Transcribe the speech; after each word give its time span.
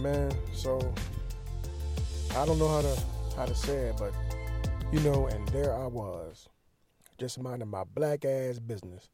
Man. 0.00 0.32
So 0.52 0.94
I 2.36 2.44
don't 2.46 2.58
know 2.58 2.68
how 2.68 2.82
to 2.82 3.00
how 3.36 3.46
to 3.46 3.54
say 3.54 3.88
it, 3.88 3.96
but 3.98 4.12
you 4.92 5.00
know, 5.00 5.26
and 5.26 5.46
there 5.48 5.74
I 5.74 5.86
was, 5.86 6.48
just 7.18 7.40
minding 7.40 7.68
my 7.68 7.84
black 7.84 8.24
ass 8.24 8.58
business, 8.58 9.08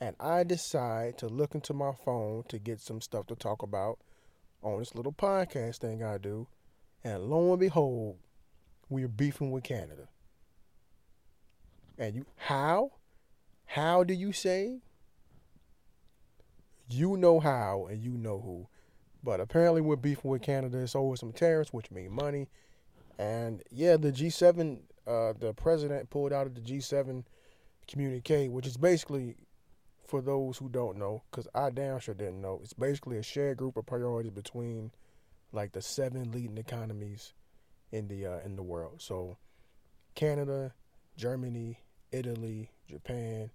and 0.00 0.16
I 0.20 0.44
decide 0.44 1.18
to 1.18 1.28
look 1.28 1.54
into 1.54 1.72
my 1.72 1.92
phone 2.04 2.44
to 2.48 2.58
get 2.58 2.80
some 2.80 3.00
stuff 3.00 3.26
to 3.28 3.36
talk 3.36 3.62
about 3.62 3.98
on 4.62 4.78
this 4.78 4.94
little 4.94 5.12
podcast 5.12 5.78
thing 5.78 6.02
I 6.02 6.18
do, 6.18 6.46
and 7.04 7.24
lo 7.24 7.50
and 7.50 7.60
behold, 7.60 8.16
we're 8.88 9.08
beefing 9.08 9.50
with 9.50 9.64
Canada. 9.64 10.08
And 11.96 12.14
you 12.14 12.26
how? 12.36 12.92
How 13.66 14.04
do 14.04 14.14
you 14.14 14.32
say? 14.32 14.80
You 16.88 17.16
know 17.16 17.38
how 17.38 17.86
and 17.90 18.02
you 18.02 18.12
know 18.12 18.40
who. 18.40 18.68
But 19.22 19.40
apparently 19.40 19.80
we're 19.80 19.96
beefing 19.96 20.30
with 20.30 20.42
Canada. 20.42 20.78
It's 20.78 20.94
over 20.94 21.16
some 21.16 21.32
tariffs, 21.32 21.72
which 21.72 21.90
mean 21.90 22.12
money. 22.12 22.48
And 23.18 23.62
yeah, 23.70 23.96
the 23.96 24.12
G7, 24.12 24.78
uh, 25.06 25.32
the 25.38 25.52
president 25.54 26.10
pulled 26.10 26.32
out 26.32 26.46
of 26.46 26.54
the 26.54 26.60
G7 26.60 27.24
communique, 27.88 28.48
which 28.48 28.66
is 28.66 28.76
basically, 28.76 29.36
for 30.06 30.20
those 30.20 30.58
who 30.58 30.68
don't 30.68 30.98
know, 30.98 31.22
because 31.30 31.48
I 31.54 31.70
damn 31.70 31.98
sure 31.98 32.14
didn't 32.14 32.40
know, 32.40 32.60
it's 32.62 32.72
basically 32.72 33.18
a 33.18 33.22
shared 33.22 33.56
group 33.56 33.76
of 33.76 33.86
priorities 33.86 34.32
between 34.32 34.92
like 35.52 35.72
the 35.72 35.82
seven 35.82 36.30
leading 36.30 36.58
economies 36.58 37.32
in 37.90 38.08
the 38.08 38.26
uh, 38.26 38.38
in 38.44 38.56
the 38.56 38.62
world. 38.62 39.00
So 39.00 39.38
Canada, 40.14 40.74
Germany, 41.16 41.80
Italy, 42.12 42.70
Japan, 42.86 43.50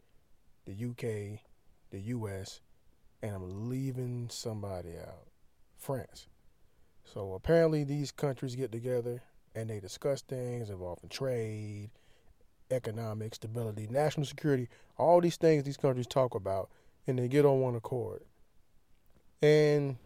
the 0.65 0.73
UK, 0.73 1.39
the 1.91 1.99
US, 1.99 2.61
and 3.21 3.35
I'm 3.35 3.69
leaving 3.69 4.27
somebody 4.29 4.97
out. 4.97 5.27
France. 5.83 6.27
So 7.03 7.33
apparently 7.33 7.83
these 7.83 8.11
countries 8.11 8.55
get 8.55 8.71
together 8.71 9.21
and 9.53 9.69
they 9.69 9.79
discuss 9.79 10.21
things 10.21 10.69
involving 10.69 11.09
trade, 11.09 11.91
economic 12.71 13.35
stability, 13.35 13.87
national 13.89 14.25
security, 14.25 14.69
all 14.97 15.21
these 15.21 15.37
things 15.37 15.63
these 15.63 15.77
countries 15.77 16.07
talk 16.07 16.33
about, 16.33 16.69
and 17.05 17.19
they 17.19 17.27
get 17.27 17.45
on 17.45 17.59
one 17.59 17.75
accord. 17.75 18.23
And 19.41 19.97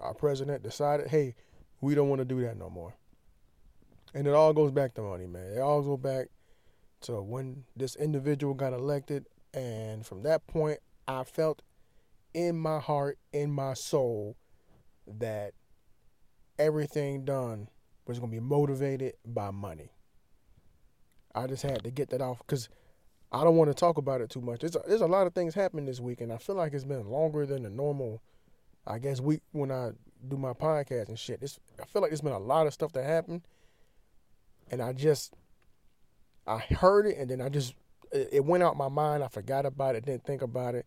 our 0.00 0.14
president 0.14 0.62
decided, 0.62 1.08
hey, 1.08 1.34
we 1.80 1.94
don't 1.94 2.08
want 2.08 2.20
to 2.20 2.24
do 2.24 2.40
that 2.42 2.56
no 2.56 2.70
more. 2.70 2.94
And 4.14 4.26
it 4.26 4.34
all 4.34 4.52
goes 4.52 4.70
back 4.70 4.94
to 4.94 5.02
money, 5.02 5.26
man. 5.26 5.52
It 5.52 5.60
all 5.60 5.82
goes 5.82 5.98
back 5.98 6.28
to 7.02 7.20
when 7.20 7.64
this 7.76 7.94
individual 7.94 8.54
got 8.54 8.72
elected. 8.72 9.26
And 9.52 10.04
from 10.04 10.22
that 10.22 10.46
point, 10.46 10.78
I 11.06 11.24
felt 11.24 11.62
in 12.32 12.56
my 12.58 12.80
heart, 12.80 13.18
in 13.32 13.52
my 13.52 13.74
soul, 13.74 14.36
that 15.18 15.52
everything 16.58 17.24
done 17.24 17.68
was 18.06 18.18
going 18.18 18.30
to 18.30 18.36
be 18.36 18.44
motivated 18.44 19.14
by 19.24 19.50
money. 19.50 19.92
I 21.34 21.46
just 21.46 21.62
had 21.62 21.84
to 21.84 21.90
get 21.90 22.10
that 22.10 22.20
off 22.20 22.38
because 22.38 22.68
I 23.30 23.44
don't 23.44 23.56
want 23.56 23.70
to 23.70 23.74
talk 23.74 23.98
about 23.98 24.20
it 24.20 24.30
too 24.30 24.40
much. 24.40 24.60
There's 24.60 24.76
a, 24.76 24.80
there's 24.86 25.00
a 25.02 25.06
lot 25.06 25.26
of 25.26 25.34
things 25.34 25.54
happening 25.54 25.86
this 25.86 26.00
week, 26.00 26.20
and 26.20 26.32
I 26.32 26.38
feel 26.38 26.56
like 26.56 26.72
it's 26.72 26.84
been 26.84 27.08
longer 27.08 27.46
than 27.46 27.62
the 27.62 27.70
normal, 27.70 28.22
I 28.86 28.98
guess, 28.98 29.20
week 29.20 29.42
when 29.52 29.70
I 29.70 29.90
do 30.26 30.36
my 30.36 30.52
podcast 30.52 31.08
and 31.08 31.18
shit. 31.18 31.42
I 31.80 31.84
feel 31.84 32.02
like 32.02 32.10
there's 32.10 32.22
been 32.22 32.32
a 32.32 32.38
lot 32.38 32.66
of 32.66 32.72
stuff 32.72 32.92
that 32.94 33.04
happened, 33.04 33.42
and 34.70 34.82
I 34.82 34.92
just, 34.94 35.34
I 36.46 36.58
heard 36.58 37.06
it, 37.06 37.18
and 37.18 37.30
then 37.30 37.40
I 37.40 37.50
just, 37.50 37.74
it 38.10 38.44
went 38.44 38.62
out 38.62 38.76
my 38.76 38.88
mind. 38.88 39.22
I 39.22 39.28
forgot 39.28 39.66
about 39.66 39.94
it, 39.94 40.06
didn't 40.06 40.24
think 40.24 40.40
about 40.40 40.74
it 40.74 40.86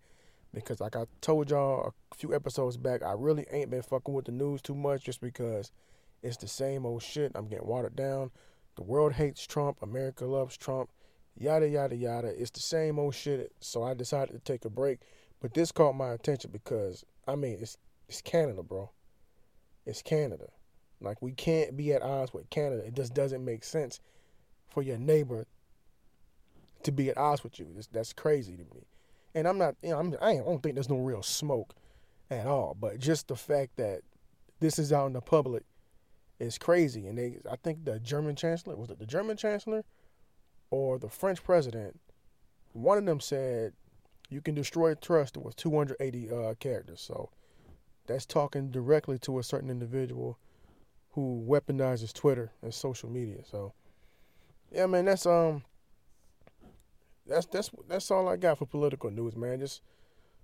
because 0.54 0.80
like 0.82 0.96
I 0.96 1.06
told 1.22 1.50
y'all 1.50 1.94
a 2.12 2.16
few 2.16 2.34
episodes 2.34 2.78
back, 2.78 3.04
I 3.04 3.14
really 3.14 3.46
ain't 3.52 3.70
been 3.70 3.82
fucking 3.82 4.14
with 4.14 4.26
the 4.26 4.32
news 4.32 4.62
too 4.62 4.76
much 4.76 5.04
just 5.04 5.22
because 5.22 5.72
it's 6.22 6.38
the 6.38 6.48
same 6.48 6.86
old 6.86 7.02
shit. 7.02 7.32
I'm 7.36 7.48
getting 7.48 7.68
watered 7.68 7.96
down. 7.96 8.32
The 8.76 8.84
world 8.84 9.14
hates 9.14 9.46
Trump. 9.46 9.78
America 9.82 10.26
loves 10.26 10.58
Trump. 10.58 10.90
Yada 11.38 11.68
yada 11.68 11.96
yada. 11.96 12.28
It's 12.28 12.52
the 12.52 12.60
same 12.60 13.00
old 13.00 13.16
shit. 13.16 13.54
So 13.60 13.84
I 13.84 13.94
decided 13.94 14.34
to 14.34 14.40
take 14.40 14.66
a 14.66 14.70
break. 14.70 15.00
But 15.40 15.54
this 15.54 15.72
caught 15.72 15.94
my 15.94 16.12
attention 16.12 16.52
because 16.52 17.06
I 17.28 17.36
mean 17.36 17.58
it's 17.62 17.78
it's 18.08 18.22
Canada, 18.22 18.64
bro. 18.64 18.92
It's 19.86 20.02
Canada. 20.02 20.48
Like 21.00 21.22
we 21.22 21.32
can't 21.32 21.76
be 21.76 21.94
at 21.94 22.02
odds 22.02 22.34
with 22.34 22.50
Canada. 22.50 22.86
It 22.86 22.94
just 22.94 23.14
doesn't 23.14 23.44
make 23.44 23.64
sense 23.64 24.00
for 24.70 24.84
your 24.84 24.98
neighbor 24.98 25.48
to 26.84 26.92
be 26.92 27.10
at 27.10 27.18
odds 27.18 27.44
with 27.44 27.60
you. 27.60 27.68
that's 27.92 28.14
crazy 28.14 28.54
to 28.58 28.64
me 28.64 28.86
and 29.34 29.48
I'm 29.48 29.58
not, 29.58 29.76
you 29.82 29.90
know, 29.90 30.00
I'm, 30.00 30.16
I 30.22 30.36
don't 30.36 30.62
think 30.62 30.76
there's 30.76 30.90
no 30.90 30.98
real 30.98 31.24
smoke 31.24 31.74
at 32.30 32.48
all. 32.48 32.76
But 32.80 33.00
just 33.00 33.28
the 33.28 33.36
fact 33.36 33.78
that 33.78 34.02
this 34.60 34.80
is 34.80 34.94
out 34.94 35.08
in 35.08 35.14
the 35.14 35.22
public 35.22 35.64
is 36.40 36.58
crazy. 36.58 37.08
And 37.08 37.18
they, 37.18 37.38
I 37.50 37.56
think 37.56 37.86
the 37.86 38.00
German 38.00 38.36
chancellor 38.36 38.76
was 38.76 38.90
it 38.90 39.00
the 39.00 39.06
German 39.06 39.38
chancellor 39.38 39.84
or 40.70 40.98
the 40.98 41.10
French 41.10 41.44
president? 41.44 42.00
One 42.74 42.98
of 42.98 43.06
them 43.06 43.20
said 43.20 43.74
you 44.30 44.42
can 44.42 44.56
destroy 44.56 44.96
trust 44.96 45.38
with 45.38 45.56
280 45.56 46.32
uh, 46.32 46.54
characters. 46.56 47.02
So 47.02 47.30
that's 48.08 48.26
talking 48.26 48.72
directly 48.72 49.20
to 49.20 49.40
a 49.40 49.44
certain 49.44 49.70
individual 49.70 50.38
who 51.12 51.46
weaponizes 51.48 52.14
Twitter 52.14 52.52
and 52.62 52.74
social 52.74 53.10
media. 53.10 53.44
So 53.50 53.74
yeah, 54.72 54.86
man, 54.86 55.06
that's 55.06 55.26
um 55.26 55.64
that's 57.28 57.46
that's 57.48 57.70
that's 57.88 58.12
all 58.12 58.28
I 58.28 58.38
got 58.38 58.58
for 58.58 58.66
political 58.66 59.12
news, 59.12 59.36
man. 59.36 59.60
Just 59.60 59.82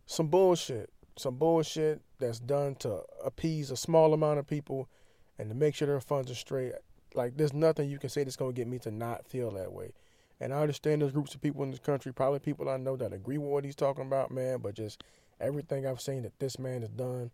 some 0.06 0.28
bullshit, 0.28 0.90
some 1.18 1.36
bullshit 1.36 2.02
that's 2.20 2.40
done 2.40 2.76
to 2.76 3.02
appease 3.24 3.72
a 3.72 3.78
small 3.78 4.14
amount 4.14 4.40
of 4.40 4.48
people 4.48 4.88
and 5.38 5.50
to 5.50 5.56
make 5.56 5.76
sure 5.76 5.88
their 5.88 6.00
funds 6.00 6.32
are 6.32 6.36
straight. 6.36 6.74
Like 7.14 7.38
there's 7.38 7.54
nothing 7.54 7.90
you 7.90 8.00
can 8.00 8.10
say 8.10 8.24
that's 8.24 8.36
gonna 8.36 8.54
get 8.54 8.68
me 8.68 8.80
to 8.80 8.92
not 8.92 9.28
feel 9.28 9.52
that 9.52 9.72
way. 9.72 9.94
And 10.40 10.54
I 10.54 10.62
understand 10.62 11.02
there's 11.02 11.12
groups 11.12 11.34
of 11.34 11.42
people 11.42 11.64
in 11.64 11.72
this 11.72 11.80
country, 11.80 12.14
probably 12.14 12.40
people 12.40 12.70
I 12.70 12.78
know 12.78 12.96
that 12.96 13.12
agree 13.12 13.40
with 13.40 13.50
what 13.50 13.66
he's 13.66 13.76
talking 13.76 14.06
about, 14.06 14.30
man. 14.30 14.60
But 14.60 14.76
just 14.76 15.04
everything 15.40 15.86
I've 15.86 16.02
seen 16.02 16.24
that 16.24 16.40
this 16.40 16.60
man 16.60 16.82
has 16.82 16.92
done 16.92 17.32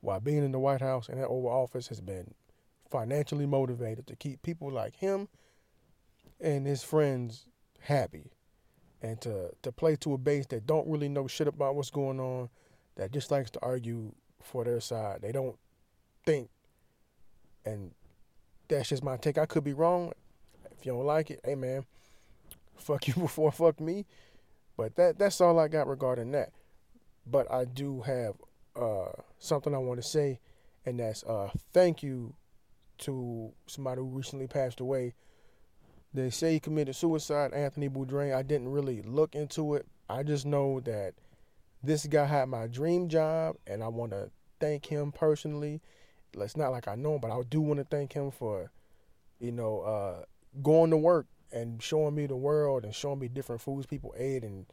while 0.00 0.20
being 0.20 0.44
in 0.44 0.52
the 0.52 0.58
White 0.58 0.80
House 0.80 1.08
and 1.08 1.18
that 1.18 1.26
Oval 1.26 1.50
Office 1.50 1.88
has 1.88 2.00
been 2.00 2.34
financially 2.90 3.46
motivated 3.46 4.06
to 4.06 4.16
keep 4.16 4.42
people 4.42 4.70
like 4.70 4.96
him 4.96 5.28
and 6.40 6.66
his 6.66 6.82
friends 6.82 7.46
happy 7.80 8.30
and 9.02 9.20
to 9.20 9.50
to 9.62 9.72
play 9.72 9.96
to 9.96 10.14
a 10.14 10.18
base 10.18 10.46
that 10.46 10.66
don't 10.66 10.88
really 10.88 11.08
know 11.08 11.26
shit 11.26 11.48
about 11.48 11.74
what's 11.74 11.90
going 11.90 12.20
on, 12.20 12.48
that 12.96 13.12
just 13.12 13.30
likes 13.30 13.50
to 13.52 13.60
argue 13.62 14.12
for 14.42 14.64
their 14.64 14.80
side. 14.80 15.20
They 15.22 15.32
don't 15.32 15.56
think, 16.26 16.50
and 17.64 17.92
that's 18.68 18.88
just 18.88 19.04
my 19.04 19.16
take. 19.16 19.38
I 19.38 19.46
could 19.46 19.64
be 19.64 19.72
wrong. 19.72 20.12
If 20.70 20.84
you 20.84 20.92
don't 20.92 21.06
like 21.06 21.30
it, 21.30 21.40
hey 21.44 21.54
man, 21.54 21.84
fuck 22.76 23.06
you 23.08 23.14
before 23.14 23.52
fuck 23.52 23.80
me. 23.80 24.06
But 24.76 24.96
that 24.96 25.18
that's 25.18 25.40
all 25.40 25.58
I 25.58 25.68
got 25.68 25.86
regarding 25.86 26.32
that. 26.32 26.50
But 27.26 27.50
I 27.52 27.64
do 27.64 28.00
have 28.02 28.34
uh, 28.74 29.10
something 29.38 29.74
I 29.74 29.78
want 29.78 30.00
to 30.00 30.08
say, 30.08 30.40
and 30.86 31.00
that's 31.00 31.24
uh, 31.24 31.50
thank 31.72 32.02
you 32.02 32.34
to 32.98 33.52
somebody 33.66 34.00
who 34.00 34.08
recently 34.08 34.48
passed 34.48 34.80
away 34.80 35.14
they 36.18 36.30
say 36.30 36.54
he 36.54 36.60
committed 36.60 36.96
suicide, 36.96 37.52
Anthony 37.52 37.88
Bourdain. 37.88 38.34
I 38.34 38.42
didn't 38.42 38.68
really 38.68 39.02
look 39.02 39.34
into 39.34 39.74
it. 39.74 39.86
I 40.08 40.22
just 40.22 40.46
know 40.46 40.80
that 40.80 41.14
this 41.82 42.06
guy 42.06 42.24
had 42.24 42.48
my 42.48 42.66
dream 42.66 43.08
job, 43.08 43.56
and 43.66 43.82
I 43.82 43.88
want 43.88 44.12
to 44.12 44.30
thank 44.60 44.86
him 44.86 45.12
personally. 45.12 45.80
It's 46.34 46.56
not 46.56 46.72
like 46.72 46.88
I 46.88 46.94
know 46.94 47.14
him, 47.14 47.20
but 47.20 47.30
I 47.30 47.40
do 47.48 47.60
want 47.60 47.78
to 47.78 47.84
thank 47.84 48.12
him 48.12 48.30
for, 48.30 48.70
you 49.40 49.52
know, 49.52 49.80
uh, 49.80 50.22
going 50.62 50.90
to 50.90 50.96
work 50.96 51.26
and 51.52 51.82
showing 51.82 52.14
me 52.14 52.26
the 52.26 52.36
world 52.36 52.84
and 52.84 52.94
showing 52.94 53.18
me 53.18 53.28
different 53.28 53.62
foods 53.62 53.86
people 53.86 54.14
ate 54.16 54.44
and 54.44 54.66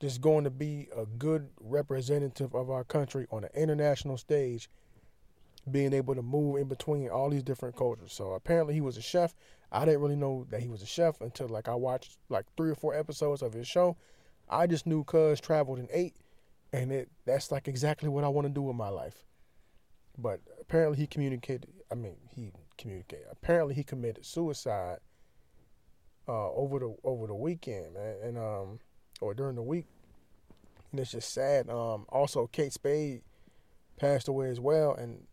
just 0.00 0.20
going 0.20 0.42
to 0.44 0.50
be 0.50 0.88
a 0.96 1.06
good 1.06 1.48
representative 1.60 2.54
of 2.54 2.70
our 2.70 2.82
country 2.82 3.26
on 3.30 3.44
an 3.44 3.50
international 3.54 4.16
stage, 4.16 4.68
being 5.70 5.92
able 5.92 6.14
to 6.14 6.22
move 6.22 6.56
in 6.56 6.66
between 6.66 7.08
all 7.08 7.30
these 7.30 7.44
different 7.44 7.76
cultures. 7.76 8.12
So 8.12 8.32
apparently 8.32 8.74
he 8.74 8.80
was 8.80 8.96
a 8.96 9.02
chef. 9.02 9.34
I 9.72 9.86
didn't 9.86 10.02
really 10.02 10.16
know 10.16 10.46
that 10.50 10.60
he 10.60 10.68
was 10.68 10.82
a 10.82 10.86
chef 10.86 11.20
until 11.20 11.48
like 11.48 11.68
I 11.68 11.74
watched 11.74 12.18
like 12.28 12.44
three 12.56 12.70
or 12.70 12.74
four 12.74 12.94
episodes 12.94 13.42
of 13.42 13.54
his 13.54 13.66
show. 13.66 13.96
I 14.48 14.66
just 14.66 14.86
knew 14.86 15.02
Cuz 15.02 15.40
traveled 15.40 15.78
and 15.78 15.88
ate, 15.92 16.14
and 16.72 16.92
it 16.92 17.08
that's 17.24 17.50
like 17.50 17.68
exactly 17.68 18.08
what 18.10 18.22
I 18.22 18.28
want 18.28 18.46
to 18.46 18.52
do 18.52 18.62
with 18.62 18.76
my 18.76 18.90
life. 18.90 19.24
But 20.18 20.40
apparently 20.60 20.98
he 20.98 21.06
communicated. 21.06 21.70
I 21.90 21.94
mean, 21.94 22.16
he 22.28 22.52
communicated. 22.76 23.26
Apparently 23.30 23.74
he 23.74 23.82
committed 23.82 24.26
suicide 24.26 24.98
uh, 26.28 26.50
over 26.52 26.78
the 26.78 26.94
over 27.02 27.26
the 27.26 27.34
weekend, 27.34 27.94
man, 27.94 28.16
and 28.22 28.38
um, 28.38 28.78
or 29.20 29.32
during 29.32 29.56
the 29.56 29.62
week. 29.62 29.86
And 30.90 31.00
it's 31.00 31.12
just 31.12 31.32
sad. 31.32 31.70
Um, 31.70 32.04
also 32.10 32.46
Kate 32.46 32.72
Spade 32.72 33.22
passed 33.98 34.28
away 34.28 34.50
as 34.50 34.60
well, 34.60 34.94
and 34.94 35.26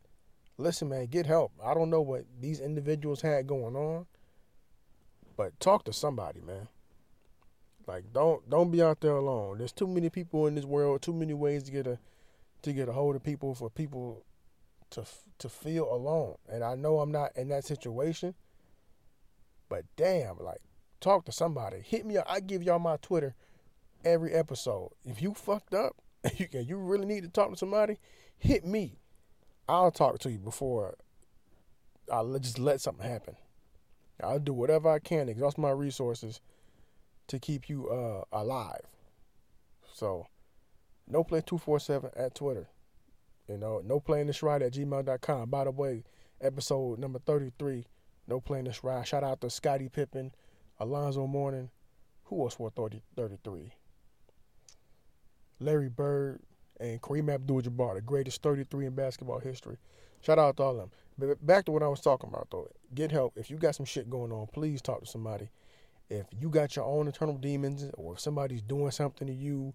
listen, 0.57 0.88
man, 0.88 1.07
get 1.07 1.25
help. 1.25 1.51
I 1.63 1.74
don't 1.74 1.89
know 1.89 2.01
what 2.01 2.24
these 2.39 2.62
individuals 2.62 3.21
had 3.21 3.47
going 3.47 3.75
on, 3.75 4.06
but 5.39 5.57
talk 5.62 5.86
to 5.86 5.94
somebody, 5.94 6.41
man. 6.41 6.68
Like 7.88 8.12
don't 8.12 8.50
don't 8.50 8.71
be 8.71 8.83
out 8.83 9.00
there 9.00 9.15
alone. 9.15 9.59
There's 9.59 9.71
too 9.71 9.88
many 9.88 10.09
people 10.09 10.47
in 10.47 10.56
this 10.56 10.65
world, 10.65 11.01
too 11.01 11.13
many 11.13 11.33
ways 11.33 11.63
to 11.63 11.71
get 11.71 11.88
a 11.88 11.97
to 12.63 12.74
get 12.74 12.89
a 12.89 12.91
hold 12.91 13.15
of 13.15 13.24
people 13.24 13.56
for 13.56 13.69
people 13.69 14.25
to 14.89 15.06
to 15.38 15.47
feel 15.47 15.89
alone. 15.89 16.36
And 16.50 16.62
I 16.62 16.75
know 16.75 17.00
I'm 17.00 17.13
not 17.13 17.31
in 17.38 17.47
that 17.47 17.63
situation, 17.63 18.36
but 19.69 19.86
damn, 19.95 20.39
like 20.39 20.59
talk 21.00 21.24
to 21.24 21.31
somebody. 21.31 21.77
Hit 21.86 22.06
me 22.06 22.18
up. 22.18 22.25
I 22.30 22.41
give 22.41 22.62
y'all 22.62 22.77
my 22.77 22.97
Twitter 22.97 23.33
every 24.03 24.33
episode. 24.33 24.91
If 25.06 25.21
you 25.21 25.33
fucked 25.33 25.74
up 25.74 25.95
you 26.36 26.50
can 26.50 26.65
you 26.65 26.75
really 26.75 27.06
need 27.06 27.24
to 27.24 27.30
talk 27.30 27.50
to 27.50 27.57
somebody, 27.57 27.97
hit 28.38 28.65
me. 28.65 29.00
I'll 29.69 29.91
talk 29.91 30.19
to 30.19 30.31
you 30.31 30.39
before 30.39 30.95
I'll 32.12 32.38
just 32.39 32.59
let 32.59 32.81
something 32.81 33.09
happen. 33.09 33.38
I'll 34.24 34.39
do 34.39 34.54
whatever 34.54 34.89
I 34.89 35.00
can 35.00 35.30
exhaust 35.30 35.57
my 35.57 35.71
resources 35.71 36.42
to 37.27 37.39
keep 37.39 37.69
you 37.69 37.89
uh, 37.89 38.24
alive. 38.31 38.81
So, 39.94 40.27
no 41.07 41.24
play 41.24 41.42
247 41.42 42.12
at 42.16 42.36
Twitter. 42.36 42.68
You 43.48 43.57
know, 43.57 43.81
no 43.83 44.00
playing 44.00 44.27
this 44.27 44.44
ride 44.44 44.62
at 44.62 44.74
gmail.com. 44.74 45.50
By 45.50 45.63
the 45.63 45.71
way, 45.71 46.04
episode 46.42 47.00
number 47.00 47.19
33, 47.19 47.86
no 48.27 48.39
playing 48.39 48.66
this 48.66 48.83
ride. 48.83 49.07
Shout 49.07 49.24
out 49.24 49.42
to 49.42 49.50
Scottie 49.50 49.89
Pippen, 49.89 50.31
Alonzo 50.80 51.25
Mourning. 51.27 51.69
Who 52.25 52.44
else 52.44 52.60
wore 52.60 52.69
30, 52.69 53.01
33? 53.15 53.74
Larry 55.60 55.89
Bird, 55.89 56.42
and 56.80 57.01
Kareem 57.01 57.33
Abdul-Jabbar, 57.33 57.95
the 57.95 58.01
greatest 58.01 58.42
33 58.42 58.88
in 58.88 58.95
basketball 58.95 59.39
history. 59.39 59.77
Shout 60.21 60.39
out 60.39 60.57
to 60.57 60.63
all 60.63 60.71
of 60.71 60.77
them. 60.77 60.92
But 61.18 61.45
back 61.45 61.66
to 61.66 61.71
what 61.71 61.83
I 61.83 61.88
was 61.88 62.01
talking 62.01 62.30
about 62.30 62.48
though. 62.51 62.69
Get 62.94 63.12
help. 63.12 63.33
If 63.36 63.50
you 63.50 63.57
got 63.57 63.75
some 63.75 63.86
shit 63.86 64.10
going 64.10 64.31
on, 64.31 64.48
please 64.48 64.81
talk 64.81 65.01
to 65.01 65.06
somebody. 65.06 65.50
If 66.10 66.25
you 66.39 66.50
got 66.50 66.75
your 66.75 66.86
own 66.86 67.07
internal 67.07 67.38
demons, 67.38 67.89
or 67.94 68.13
if 68.13 68.19
somebody's 68.19 68.63
doing 68.63 68.92
something 68.92 69.27
to 69.27 69.33
you, 69.33 69.74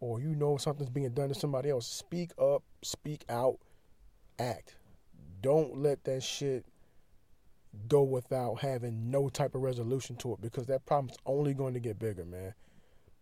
or 0.00 0.20
you 0.20 0.34
know 0.34 0.56
something's 0.56 0.90
being 0.90 1.10
done 1.10 1.28
to 1.28 1.34
somebody 1.34 1.70
else, 1.70 1.86
speak 1.86 2.30
up, 2.38 2.62
speak 2.82 3.24
out, 3.28 3.58
act. 4.38 4.74
Don't 5.40 5.78
let 5.78 6.04
that 6.04 6.22
shit 6.22 6.66
go 7.88 8.02
without 8.02 8.60
having 8.60 9.10
no 9.10 9.28
type 9.28 9.54
of 9.54 9.62
resolution 9.62 10.16
to 10.16 10.32
it 10.34 10.40
because 10.40 10.66
that 10.66 10.84
problem's 10.86 11.16
only 11.24 11.54
going 11.54 11.74
to 11.74 11.80
get 11.80 11.98
bigger, 11.98 12.24
man. 12.24 12.52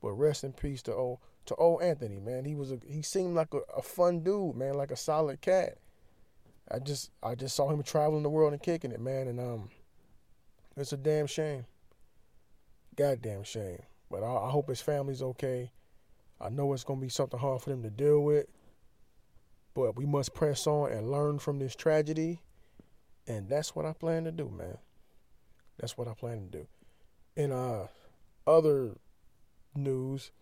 But 0.00 0.12
rest 0.12 0.44
in 0.44 0.52
peace 0.52 0.82
to 0.82 0.94
old 0.94 1.18
to 1.46 1.54
old 1.56 1.82
Anthony, 1.82 2.18
man. 2.18 2.44
He 2.44 2.54
was 2.54 2.72
a 2.72 2.78
he 2.86 3.02
seemed 3.02 3.34
like 3.34 3.52
a, 3.54 3.60
a 3.76 3.82
fun 3.82 4.20
dude, 4.20 4.56
man, 4.56 4.74
like 4.74 4.90
a 4.90 4.96
solid 4.96 5.40
cat. 5.40 5.78
I 6.70 6.78
just 6.78 7.10
I 7.22 7.34
just 7.34 7.56
saw 7.56 7.70
him 7.70 7.82
traveling 7.82 8.22
the 8.22 8.30
world 8.30 8.52
and 8.52 8.62
kicking 8.62 8.92
it, 8.92 9.00
man, 9.00 9.28
and 9.28 9.40
um, 9.40 9.70
it's 10.76 10.92
a 10.92 10.96
damn 10.96 11.26
shame. 11.26 11.64
Goddamn 12.96 13.44
shame. 13.44 13.82
But 14.10 14.22
I, 14.22 14.46
I 14.46 14.50
hope 14.50 14.68
his 14.68 14.80
family's 14.80 15.22
okay. 15.22 15.72
I 16.40 16.50
know 16.50 16.72
it's 16.72 16.84
gonna 16.84 17.00
be 17.00 17.08
something 17.08 17.40
hard 17.40 17.62
for 17.62 17.70
them 17.70 17.82
to 17.82 17.90
deal 17.90 18.20
with, 18.22 18.46
but 19.74 19.96
we 19.96 20.06
must 20.06 20.34
press 20.34 20.66
on 20.66 20.92
and 20.92 21.10
learn 21.10 21.38
from 21.38 21.58
this 21.58 21.74
tragedy, 21.74 22.40
and 23.26 23.48
that's 23.48 23.74
what 23.74 23.86
I 23.86 23.92
plan 23.92 24.24
to 24.24 24.32
do, 24.32 24.48
man. 24.48 24.78
That's 25.78 25.96
what 25.96 26.08
I 26.08 26.14
plan 26.14 26.50
to 26.50 26.58
do. 26.58 26.66
In 27.36 27.52
uh, 27.52 27.86
other 28.46 28.96
news, 29.74 30.32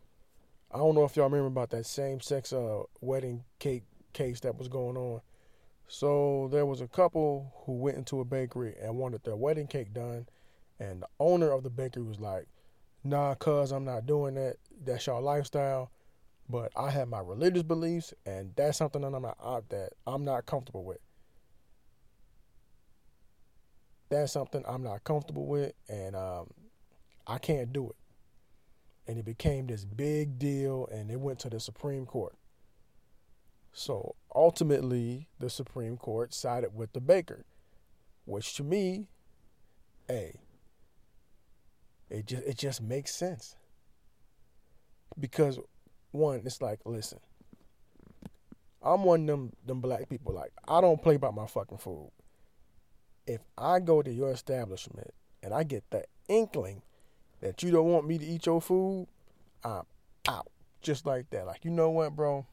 I 0.72 0.78
don't 0.78 0.94
know 0.94 1.04
if 1.04 1.16
y'all 1.16 1.26
remember 1.26 1.46
about 1.46 1.70
that 1.70 1.86
same 1.86 2.20
sex 2.20 2.52
uh, 2.52 2.82
wedding 3.00 3.44
cake 3.58 3.84
case 4.12 4.40
that 4.40 4.56
was 4.58 4.68
going 4.68 4.96
on. 4.96 5.20
So 5.88 6.48
there 6.50 6.66
was 6.66 6.80
a 6.80 6.88
couple 6.88 7.52
who 7.64 7.72
went 7.74 7.96
into 7.96 8.20
a 8.20 8.24
bakery 8.24 8.74
and 8.80 8.96
wanted 8.96 9.22
their 9.24 9.36
wedding 9.36 9.66
cake 9.66 9.92
done, 9.92 10.26
and 10.78 11.02
the 11.02 11.08
owner 11.20 11.52
of 11.52 11.62
the 11.62 11.70
bakery 11.70 12.02
was 12.02 12.20
like, 12.20 12.48
"Nah, 13.04 13.34
cuz 13.34 13.72
I'm 13.72 13.84
not 13.84 14.06
doing 14.06 14.34
that. 14.34 14.56
That's 14.84 15.06
your 15.06 15.20
lifestyle, 15.20 15.90
but 16.48 16.72
I 16.76 16.90
have 16.90 17.08
my 17.08 17.20
religious 17.20 17.62
beliefs, 17.62 18.12
and 18.24 18.54
that's 18.56 18.78
something 18.78 19.02
that 19.02 19.14
I'm 19.14 19.22
not 19.22 19.68
that 19.68 19.92
I'm 20.06 20.24
not 20.24 20.46
comfortable 20.46 20.84
with. 20.84 21.00
That's 24.08 24.32
something 24.32 24.64
I'm 24.66 24.82
not 24.82 25.04
comfortable 25.04 25.46
with, 25.46 25.72
and 25.88 26.16
um, 26.16 26.50
I 27.26 27.38
can't 27.38 27.72
do 27.72 27.90
it." 27.90 27.96
and 29.06 29.18
it 29.18 29.24
became 29.24 29.66
this 29.66 29.84
big 29.84 30.38
deal 30.38 30.88
and 30.90 31.10
it 31.10 31.20
went 31.20 31.38
to 31.40 31.50
the 31.50 31.60
Supreme 31.60 32.06
Court. 32.06 32.34
So 33.78 34.14
ultimately, 34.34 35.28
the 35.38 35.50
Supreme 35.50 35.98
Court 35.98 36.32
sided 36.32 36.74
with 36.74 36.94
the 36.94 37.00
baker, 37.00 37.44
which 38.24 38.54
to 38.54 38.64
me, 38.64 39.08
hey, 40.08 40.40
it 42.08 42.24
just 42.24 42.42
it 42.44 42.56
just 42.56 42.80
makes 42.80 43.14
sense. 43.14 43.54
Because 45.20 45.58
one, 46.10 46.40
it's 46.46 46.62
like, 46.62 46.80
listen, 46.86 47.20
I'm 48.82 49.04
one 49.04 49.20
of 49.20 49.26
them 49.26 49.52
them 49.66 49.82
black 49.82 50.08
people. 50.08 50.32
Like, 50.32 50.52
I 50.66 50.80
don't 50.80 51.02
play 51.02 51.16
about 51.16 51.34
my 51.34 51.46
fucking 51.46 51.76
food. 51.76 52.10
If 53.26 53.42
I 53.58 53.80
go 53.80 54.00
to 54.00 54.10
your 54.10 54.30
establishment 54.30 55.12
and 55.42 55.52
I 55.52 55.64
get 55.64 55.84
the 55.90 56.04
inkling 56.28 56.80
that 57.42 57.62
you 57.62 57.72
don't 57.72 57.92
want 57.92 58.06
me 58.08 58.16
to 58.16 58.24
eat 58.24 58.46
your 58.46 58.62
food, 58.62 59.06
I'm 59.62 59.82
out. 60.26 60.48
Just 60.80 61.04
like 61.04 61.28
that. 61.28 61.44
Like, 61.44 61.66
you 61.66 61.70
know 61.70 61.90
what, 61.90 62.16
bro? 62.16 62.46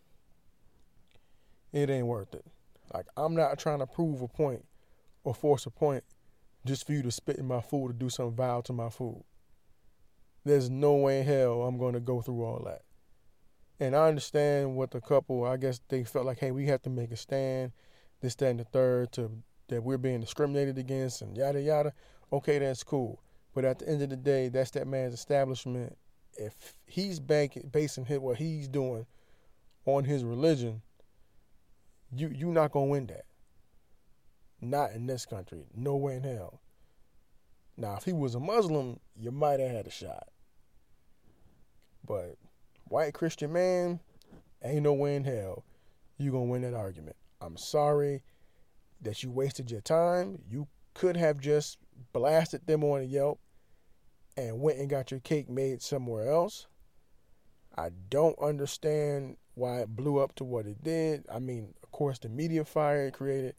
It 1.73 1.89
ain't 1.89 2.07
worth 2.07 2.33
it. 2.33 2.45
Like, 2.93 3.07
I'm 3.17 3.35
not 3.35 3.57
trying 3.57 3.79
to 3.79 3.87
prove 3.87 4.21
a 4.21 4.27
point 4.27 4.63
or 5.23 5.33
force 5.33 5.65
a 5.65 5.71
point 5.71 6.03
just 6.65 6.85
for 6.85 6.93
you 6.93 7.01
to 7.01 7.11
spit 7.11 7.37
in 7.37 7.47
my 7.47 7.61
food 7.61 7.89
or 7.89 7.93
do 7.93 8.09
something 8.09 8.35
vile 8.35 8.61
to 8.61 8.73
my 8.73 8.89
food. 8.89 9.23
There's 10.45 10.69
no 10.69 10.95
way 10.95 11.19
in 11.21 11.25
hell 11.25 11.63
I'm 11.63 11.77
going 11.77 11.93
to 11.93 11.99
go 11.99 12.21
through 12.21 12.43
all 12.43 12.61
that. 12.65 12.83
And 13.79 13.95
I 13.95 14.07
understand 14.07 14.75
what 14.75 14.91
the 14.91 15.01
couple, 15.01 15.45
I 15.45 15.57
guess 15.57 15.81
they 15.89 16.03
felt 16.03 16.25
like, 16.25 16.39
hey, 16.39 16.51
we 16.51 16.67
have 16.67 16.81
to 16.83 16.89
make 16.89 17.11
a 17.11 17.17
stand, 17.17 17.71
this, 18.21 18.35
that, 18.35 18.49
and 18.49 18.59
the 18.59 18.65
third, 18.65 19.11
to 19.13 19.31
that 19.69 19.83
we're 19.83 19.97
being 19.97 20.19
discriminated 20.19 20.77
against 20.77 21.21
and 21.21 21.35
yada, 21.35 21.61
yada. 21.61 21.93
Okay, 22.31 22.59
that's 22.59 22.83
cool. 22.83 23.21
But 23.55 23.65
at 23.65 23.79
the 23.79 23.89
end 23.89 24.01
of 24.01 24.09
the 24.09 24.17
day, 24.17 24.49
that's 24.49 24.71
that 24.71 24.87
man's 24.87 25.13
establishment. 25.13 25.97
If 26.37 26.75
he's 26.85 27.19
banking, 27.19 27.69
basing 27.71 28.05
his, 28.05 28.19
what 28.19 28.37
he's 28.37 28.67
doing 28.67 29.05
on 29.85 30.03
his 30.03 30.23
religion, 30.23 30.81
you 32.15 32.29
you 32.29 32.51
not 32.51 32.71
gonna 32.71 32.85
win 32.85 33.07
that. 33.07 33.25
Not 34.61 34.91
in 34.91 35.07
this 35.07 35.25
country. 35.25 35.65
No 35.75 35.95
way 35.95 36.15
in 36.15 36.23
hell. 36.23 36.61
Now, 37.75 37.95
if 37.97 38.05
he 38.05 38.13
was 38.13 38.35
a 38.35 38.39
Muslim, 38.39 38.99
you 39.15 39.31
might 39.31 39.59
have 39.59 39.71
had 39.71 39.87
a 39.87 39.91
shot. 39.91 40.27
But 42.05 42.37
white 42.87 43.13
Christian 43.13 43.51
man, 43.51 43.99
ain't 44.63 44.83
no 44.83 44.93
way 44.93 45.15
in 45.15 45.23
hell 45.23 45.63
you 46.17 46.31
gonna 46.31 46.45
win 46.45 46.61
that 46.61 46.73
argument. 46.73 47.15
I'm 47.41 47.57
sorry 47.57 48.23
that 49.01 49.23
you 49.23 49.31
wasted 49.31 49.69
your 49.69 49.81
time. 49.81 50.41
You 50.49 50.67
could 50.93 51.17
have 51.17 51.39
just 51.39 51.77
blasted 52.13 52.65
them 52.65 52.83
on 52.83 53.01
a 53.01 53.03
Yelp 53.03 53.39
and 54.37 54.61
went 54.61 54.79
and 54.79 54.89
got 54.89 55.11
your 55.11 55.19
cake 55.19 55.49
made 55.49 55.81
somewhere 55.81 56.29
else. 56.31 56.67
I 57.75 57.89
don't 58.09 58.37
understand 58.39 59.37
why 59.55 59.79
it 59.79 59.95
blew 59.95 60.19
up 60.19 60.35
to 60.35 60.43
what 60.43 60.65
it 60.65 60.83
did. 60.83 61.25
I 61.31 61.39
mean, 61.39 61.73
of 61.83 61.91
course, 61.91 62.19
the 62.19 62.29
media 62.29 62.65
fire 62.65 63.07
it 63.07 63.13
created, 63.13 63.55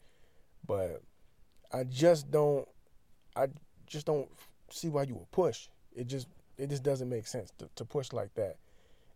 but 0.65 1.01
I 1.71 1.83
just 1.83 2.31
don't. 2.31 2.67
I 3.35 3.47
just 3.87 4.05
don't 4.05 4.29
see 4.69 4.89
why 4.89 5.03
you 5.03 5.15
would 5.15 5.31
push. 5.31 5.67
It 5.95 6.07
just 6.07 6.27
it 6.57 6.69
just 6.69 6.83
doesn't 6.83 7.09
make 7.09 7.27
sense 7.27 7.51
to, 7.59 7.69
to 7.75 7.85
push 7.85 8.13
like 8.13 8.33
that. 8.35 8.57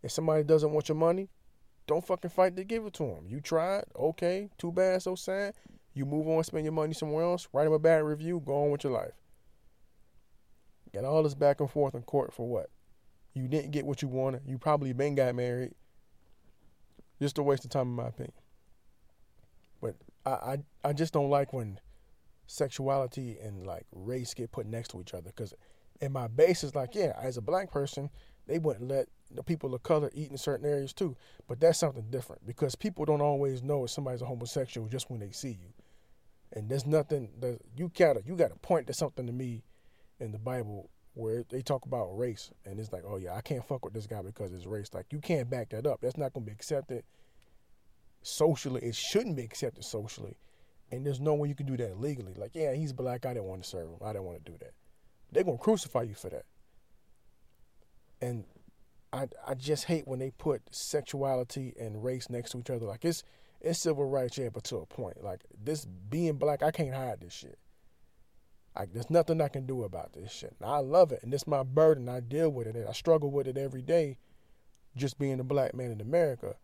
If 0.04 0.12
somebody 0.12 0.44
doesn't 0.44 0.72
want 0.72 0.90
your 0.90 0.98
money, 0.98 1.30
don't 1.88 2.06
fucking 2.06 2.30
fight 2.30 2.56
to 2.56 2.64
give 2.64 2.86
it 2.86 2.94
to 2.94 3.04
them. 3.04 3.26
You 3.28 3.42
tried, 3.42 3.86
okay, 3.96 4.50
too 4.58 4.72
bad, 4.72 5.02
so 5.02 5.16
sad. 5.16 5.54
You 5.94 6.06
move 6.06 6.28
on, 6.28 6.44
spend 6.44 6.64
your 6.64 6.74
money 6.74 6.94
somewhere 6.94 7.24
else, 7.24 7.48
write 7.52 7.66
them 7.66 7.74
a 7.74 7.80
bad 7.80 8.04
review, 8.04 8.42
go 8.46 8.64
on 8.64 8.72
with 8.72 8.84
your 8.84 8.94
life. 8.94 9.14
Got 10.94 11.04
all 11.04 11.24
this 11.24 11.34
back 11.34 11.60
and 11.60 11.70
forth 11.70 11.96
in 11.96 12.04
court 12.04 12.34
for 12.34 12.48
what? 12.48 12.70
You 13.34 13.48
didn't 13.48 13.72
get 13.72 13.86
what 13.86 14.02
you 14.02 14.08
wanted. 14.08 14.42
You 14.46 14.58
probably 14.58 14.94
been 14.94 15.16
got 15.16 15.36
married. 15.36 15.74
Just 17.22 17.38
a 17.38 17.44
waste 17.44 17.66
of 17.66 17.72
time, 17.72 17.88
in 17.88 17.96
my 17.96 18.08
opinion. 18.08 18.34
But 19.82 19.96
I, 20.26 20.30
I, 20.30 20.58
I 20.86 20.94
just 20.94 21.14
don't 21.14 21.30
like 21.30 21.54
when 21.54 21.80
sexuality 22.48 23.38
and 23.42 23.66
like 23.66 23.86
race 23.92 24.34
get 24.34 24.52
put 24.52 24.66
next 24.66 24.90
to 24.90 25.02
each 25.02 25.14
other. 25.14 25.32
Because 25.36 25.54
in 26.02 26.12
my 26.12 26.28
base 26.28 26.64
is 26.64 26.76
like, 26.76 26.96
yeah, 26.96 27.14
as 27.22 27.38
a 27.38 27.42
black 27.42 27.72
person, 27.72 28.10
they 28.48 28.60
wouldn't 28.60 28.88
let 28.90 29.08
the 29.32 29.44
people 29.44 29.76
of 29.76 29.84
color 29.84 30.10
eat 30.14 30.32
in 30.32 30.38
certain 30.38 30.66
areas 30.66 30.94
too. 30.94 31.16
But 31.48 31.60
that's 31.60 31.80
something 31.80 32.10
different 32.10 32.46
because 32.46 32.76
people 32.76 33.06
don't 33.06 33.22
always 33.22 33.62
know 33.62 33.84
if 33.84 33.92
somebody's 33.92 34.22
a 34.22 34.26
homosexual 34.26 34.88
just 34.88 35.10
when 35.10 35.20
they 35.20 35.32
see 35.32 35.52
you. 35.62 35.74
And 36.54 36.68
there's 36.68 36.88
nothing 36.88 37.30
that 37.40 37.60
you 37.78 37.92
gotta 37.96 38.24
you 38.26 38.36
gotta 38.36 38.56
point 38.56 38.88
to 38.88 38.94
something 38.94 39.28
to 39.28 39.32
me 39.32 39.64
in 40.20 40.32
the 40.32 40.40
Bible 40.40 40.90
where 41.14 41.44
they 41.50 41.62
talk 41.62 41.86
about 41.86 42.18
race 42.18 42.52
and 42.66 42.80
it's 42.80 42.92
like, 42.92 43.04
oh 43.06 43.18
yeah, 43.18 43.36
I 43.36 43.42
can't 43.42 43.66
fuck 43.66 43.84
with 43.84 43.94
this 43.94 44.08
guy 44.08 44.22
because 44.22 44.54
it's 44.54 44.66
race. 44.66 44.90
Like 44.94 45.08
you 45.12 45.20
can't 45.20 45.50
back 45.50 45.70
that 45.70 45.86
up. 45.86 46.00
That's 46.02 46.18
not 46.18 46.34
gonna 46.34 46.46
be 46.46 46.52
accepted 46.52 47.04
socially. 48.22 48.82
It 48.82 48.96
shouldn't 48.96 49.36
be 49.36 49.44
accepted 49.44 49.84
socially. 49.84 50.38
And 50.92 51.06
there's 51.06 51.20
no 51.20 51.36
way 51.36 51.48
you 51.50 51.56
can 51.56 51.68
do 51.68 51.78
that 51.78 52.00
legally. 52.00 52.34
Like, 52.36 52.56
yeah, 52.56 52.74
he's 52.74 52.94
black. 52.94 53.26
I 53.26 53.34
didn't 53.34 53.46
want 53.46 53.64
to 53.64 53.70
serve 53.70 53.90
him. 53.90 53.98
I 54.04 54.14
didn't 54.14 54.24
want 54.24 54.44
to 54.44 54.52
do 54.52 54.58
that. 54.60 54.74
They're 55.32 55.44
gonna 55.44 55.58
crucify 55.58 56.04
you 56.04 56.16
for 56.16 56.30
that. 56.30 56.46
And 58.22 58.46
I 59.14 59.28
I 59.48 59.54
just 59.54 59.86
hate 59.86 60.08
when 60.08 60.20
they 60.20 60.32
put 60.32 60.62
sexuality 60.72 61.74
and 61.80 62.04
race 62.04 62.30
next 62.30 62.52
to 62.52 62.60
each 62.60 62.70
other. 62.70 62.86
Like 62.86 63.06
it's 63.06 63.24
it's 63.62 63.80
civil 63.80 64.06
rights, 64.06 64.38
yeah, 64.38 64.50
but 64.50 64.64
to 64.66 64.78
a 64.78 64.86
point. 64.86 65.24
Like 65.24 65.42
this 65.64 65.86
being 65.86 66.38
black, 66.38 66.64
I 66.64 66.72
can't 66.72 66.94
hide 66.94 67.22
this 67.22 67.34
shit. 67.34 67.60
Like 68.80 68.94
there's 68.94 69.10
nothing 69.10 69.42
I 69.42 69.50
can 69.50 69.66
do 69.66 69.84
about 69.84 70.14
this 70.14 70.32
shit. 70.32 70.56
And 70.62 70.70
I 70.70 70.78
love 70.78 71.12
it, 71.12 71.20
and 71.22 71.34
it's 71.34 71.46
my 71.46 71.64
burden. 71.64 72.08
I 72.08 72.22
deal 72.22 72.50
with 72.50 72.66
it, 72.66 72.86
I 72.88 72.94
struggle 72.94 73.30
with 73.30 73.46
it 73.46 73.58
every 73.58 73.82
day. 73.82 74.18
Just 74.96 75.20
being 75.20 75.40
a 75.40 75.44
black 75.44 75.76
man 75.76 75.92
in 75.92 76.00
America, 76.00 76.56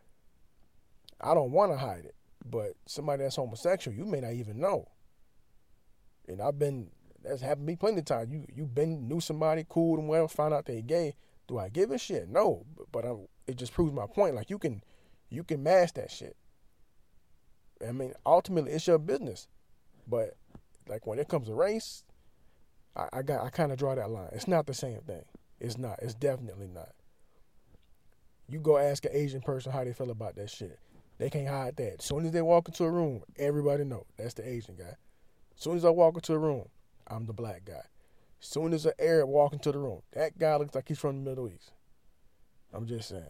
I 1.19 1.33
don't 1.33 1.51
want 1.51 1.73
to 1.73 1.77
hide 1.77 2.05
it. 2.05 2.15
But 2.49 2.73
somebody 2.85 3.23
that's 3.23 3.35
homosexual, 3.35 3.97
you 3.97 4.05
may 4.05 4.21
not 4.21 4.31
even 4.31 4.59
know. 4.59 4.87
And 6.27 6.41
I've 6.41 6.57
been 6.57 6.89
that's 7.21 7.41
happened 7.41 7.67
to 7.67 7.71
me 7.71 7.75
plenty 7.75 7.99
of 7.99 8.05
times. 8.05 8.31
You 8.31 8.45
you 8.55 8.65
been 8.65 9.09
knew 9.09 9.19
somebody 9.19 9.65
cool 9.67 9.99
and 9.99 10.07
well, 10.07 10.29
found 10.29 10.53
out 10.53 10.65
they 10.65 10.81
gay. 10.81 11.15
Do 11.47 11.59
I 11.59 11.67
give 11.67 11.91
a 11.91 11.97
shit? 11.97 12.29
No, 12.29 12.65
but, 12.91 13.05
I, 13.05 13.13
it 13.45 13.57
just 13.57 13.73
proves 13.73 13.93
my 13.93 14.07
point. 14.07 14.35
Like 14.35 14.49
you 14.49 14.57
can 14.57 14.81
you 15.29 15.43
can 15.43 15.61
mask 15.61 15.95
that 15.95 16.09
shit. 16.09 16.37
I 17.85 17.91
mean, 17.91 18.13
ultimately, 18.25 18.71
it's 18.71 18.87
your 18.87 18.99
business. 18.99 19.49
But 20.07 20.37
like 20.87 21.05
when 21.05 21.19
it 21.19 21.27
comes 21.27 21.47
to 21.47 21.53
race, 21.53 22.04
I, 22.95 23.07
I 23.13 23.21
got 23.21 23.43
I 23.43 23.49
kind 23.49 23.71
of 23.71 23.77
draw 23.77 23.95
that 23.95 24.09
line. 24.09 24.29
It's 24.31 24.47
not 24.47 24.65
the 24.65 24.73
same 24.73 25.01
thing. 25.01 25.23
It's 25.59 25.77
not. 25.77 25.99
It's 26.01 26.13
definitely 26.13 26.67
not. 26.67 26.89
You 28.47 28.59
go 28.59 28.77
ask 28.77 29.05
an 29.05 29.11
Asian 29.13 29.41
person 29.41 29.71
how 29.71 29.83
they 29.83 29.93
feel 29.93 30.11
about 30.11 30.35
that 30.35 30.49
shit. 30.49 30.79
They 31.17 31.29
can't 31.29 31.47
hide 31.47 31.77
that. 31.77 31.95
As 31.99 32.05
soon 32.05 32.25
as 32.25 32.31
they 32.31 32.41
walk 32.41 32.67
into 32.67 32.83
a 32.83 32.91
room, 32.91 33.21
everybody 33.37 33.83
know 33.85 34.05
that's 34.17 34.33
the 34.33 34.47
Asian 34.47 34.75
guy. 34.75 34.95
As 35.55 35.63
soon 35.63 35.77
as 35.77 35.85
I 35.85 35.89
walk 35.89 36.15
into 36.15 36.33
a 36.33 36.37
room, 36.37 36.65
I'm 37.07 37.25
the 37.25 37.33
black 37.33 37.65
guy. 37.65 37.83
As 38.41 38.47
soon 38.47 38.73
as 38.73 38.85
an 38.85 38.93
Arab 38.99 39.29
walk 39.29 39.53
into 39.53 39.71
the 39.71 39.79
room, 39.79 40.01
that 40.11 40.37
guy 40.37 40.55
looks 40.57 40.75
like 40.75 40.87
he's 40.87 40.99
from 40.99 41.23
the 41.23 41.29
Middle 41.29 41.47
East. 41.47 41.71
I'm 42.73 42.85
just 42.85 43.09
saying. 43.09 43.23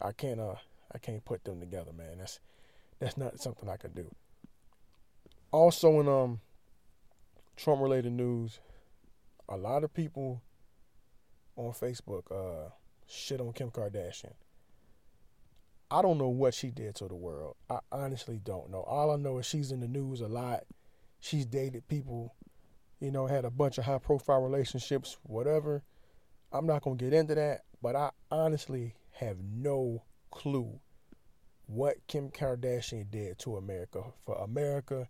I 0.00 0.12
can't 0.12 0.38
uh 0.38 0.54
I 0.94 0.98
can't 0.98 1.24
put 1.24 1.44
them 1.44 1.60
together, 1.60 1.92
man. 1.92 2.18
That's 2.18 2.40
that's 2.98 3.16
not 3.16 3.40
something 3.40 3.68
I 3.68 3.76
can 3.76 3.92
do. 3.92 4.14
Also 5.50 6.00
in 6.00 6.08
um 6.08 6.40
Trump 7.56 7.80
related 7.80 8.12
news, 8.12 8.60
a 9.48 9.56
lot 9.56 9.84
of 9.84 9.92
people 9.92 10.42
on 11.56 11.72
Facebook 11.72 12.24
uh 12.30 12.70
shit 13.06 13.40
on 13.40 13.52
Kim 13.52 13.70
Kardashian. 13.70 14.34
I 15.90 16.02
don't 16.02 16.18
know 16.18 16.28
what 16.28 16.52
she 16.52 16.70
did 16.70 16.94
to 16.96 17.08
the 17.08 17.14
world. 17.14 17.56
I 17.70 17.78
honestly 17.90 18.38
don't 18.44 18.70
know. 18.70 18.82
All 18.82 19.10
I 19.10 19.16
know 19.16 19.38
is 19.38 19.46
she's 19.46 19.72
in 19.72 19.80
the 19.80 19.88
news 19.88 20.20
a 20.20 20.28
lot. 20.28 20.64
She's 21.18 21.46
dated 21.46 21.88
people, 21.88 22.34
you 23.00 23.10
know, 23.10 23.26
had 23.26 23.46
a 23.46 23.50
bunch 23.50 23.78
of 23.78 23.84
high 23.84 23.98
profile 23.98 24.42
relationships, 24.42 25.16
whatever. 25.22 25.82
I'm 26.52 26.66
not 26.66 26.82
going 26.82 26.98
to 26.98 27.04
get 27.04 27.14
into 27.14 27.34
that, 27.36 27.62
but 27.80 27.96
I 27.96 28.10
honestly 28.30 28.96
have 29.12 29.38
no 29.42 30.04
clue 30.30 30.78
what 31.66 32.06
Kim 32.06 32.30
Kardashian 32.30 33.10
did 33.10 33.38
to 33.40 33.56
America 33.56 34.02
for 34.24 34.36
America 34.36 35.08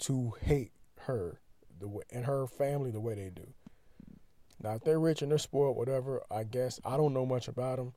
to 0.00 0.34
hate 0.42 0.72
her 1.00 1.40
the 1.80 1.88
way, 1.88 2.04
and 2.10 2.26
her 2.26 2.46
family 2.46 2.90
the 2.90 3.00
way 3.00 3.14
they 3.14 3.30
do. 3.30 3.46
Now, 4.62 4.74
if 4.74 4.84
they're 4.84 5.00
rich 5.00 5.22
and 5.22 5.30
they're 5.30 5.38
spoiled, 5.38 5.76
whatever, 5.76 6.22
I 6.30 6.44
guess 6.44 6.80
I 6.84 6.96
don't 6.96 7.12
know 7.12 7.26
much 7.26 7.48
about 7.48 7.78
them. 7.78 7.94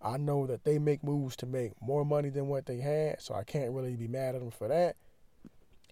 I 0.00 0.16
know 0.16 0.46
that 0.46 0.64
they 0.64 0.78
make 0.78 1.02
moves 1.02 1.36
to 1.36 1.46
make 1.46 1.72
more 1.82 2.04
money 2.04 2.30
than 2.30 2.46
what 2.46 2.66
they 2.66 2.78
had, 2.78 3.20
so 3.20 3.34
I 3.34 3.42
can't 3.42 3.72
really 3.72 3.96
be 3.96 4.08
mad 4.08 4.34
at 4.34 4.40
them 4.40 4.50
for 4.50 4.68
that. 4.68 4.96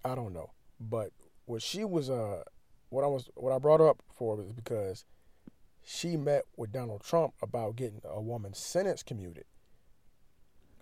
I 0.04 0.14
don't 0.14 0.32
know, 0.32 0.52
but 0.80 1.10
what 1.44 1.60
she 1.62 1.84
was 1.84 2.08
uh, 2.08 2.42
what 2.88 3.04
I 3.04 3.08
was 3.08 3.28
what 3.34 3.52
I 3.52 3.58
brought 3.58 3.80
up 3.80 4.02
for 4.14 4.36
was 4.36 4.52
because 4.52 5.04
she 5.84 6.16
met 6.16 6.44
with 6.56 6.72
Donald 6.72 7.02
Trump 7.02 7.34
about 7.42 7.76
getting 7.76 8.00
a 8.04 8.20
woman's 8.20 8.58
sentence 8.58 9.02
commuted 9.02 9.44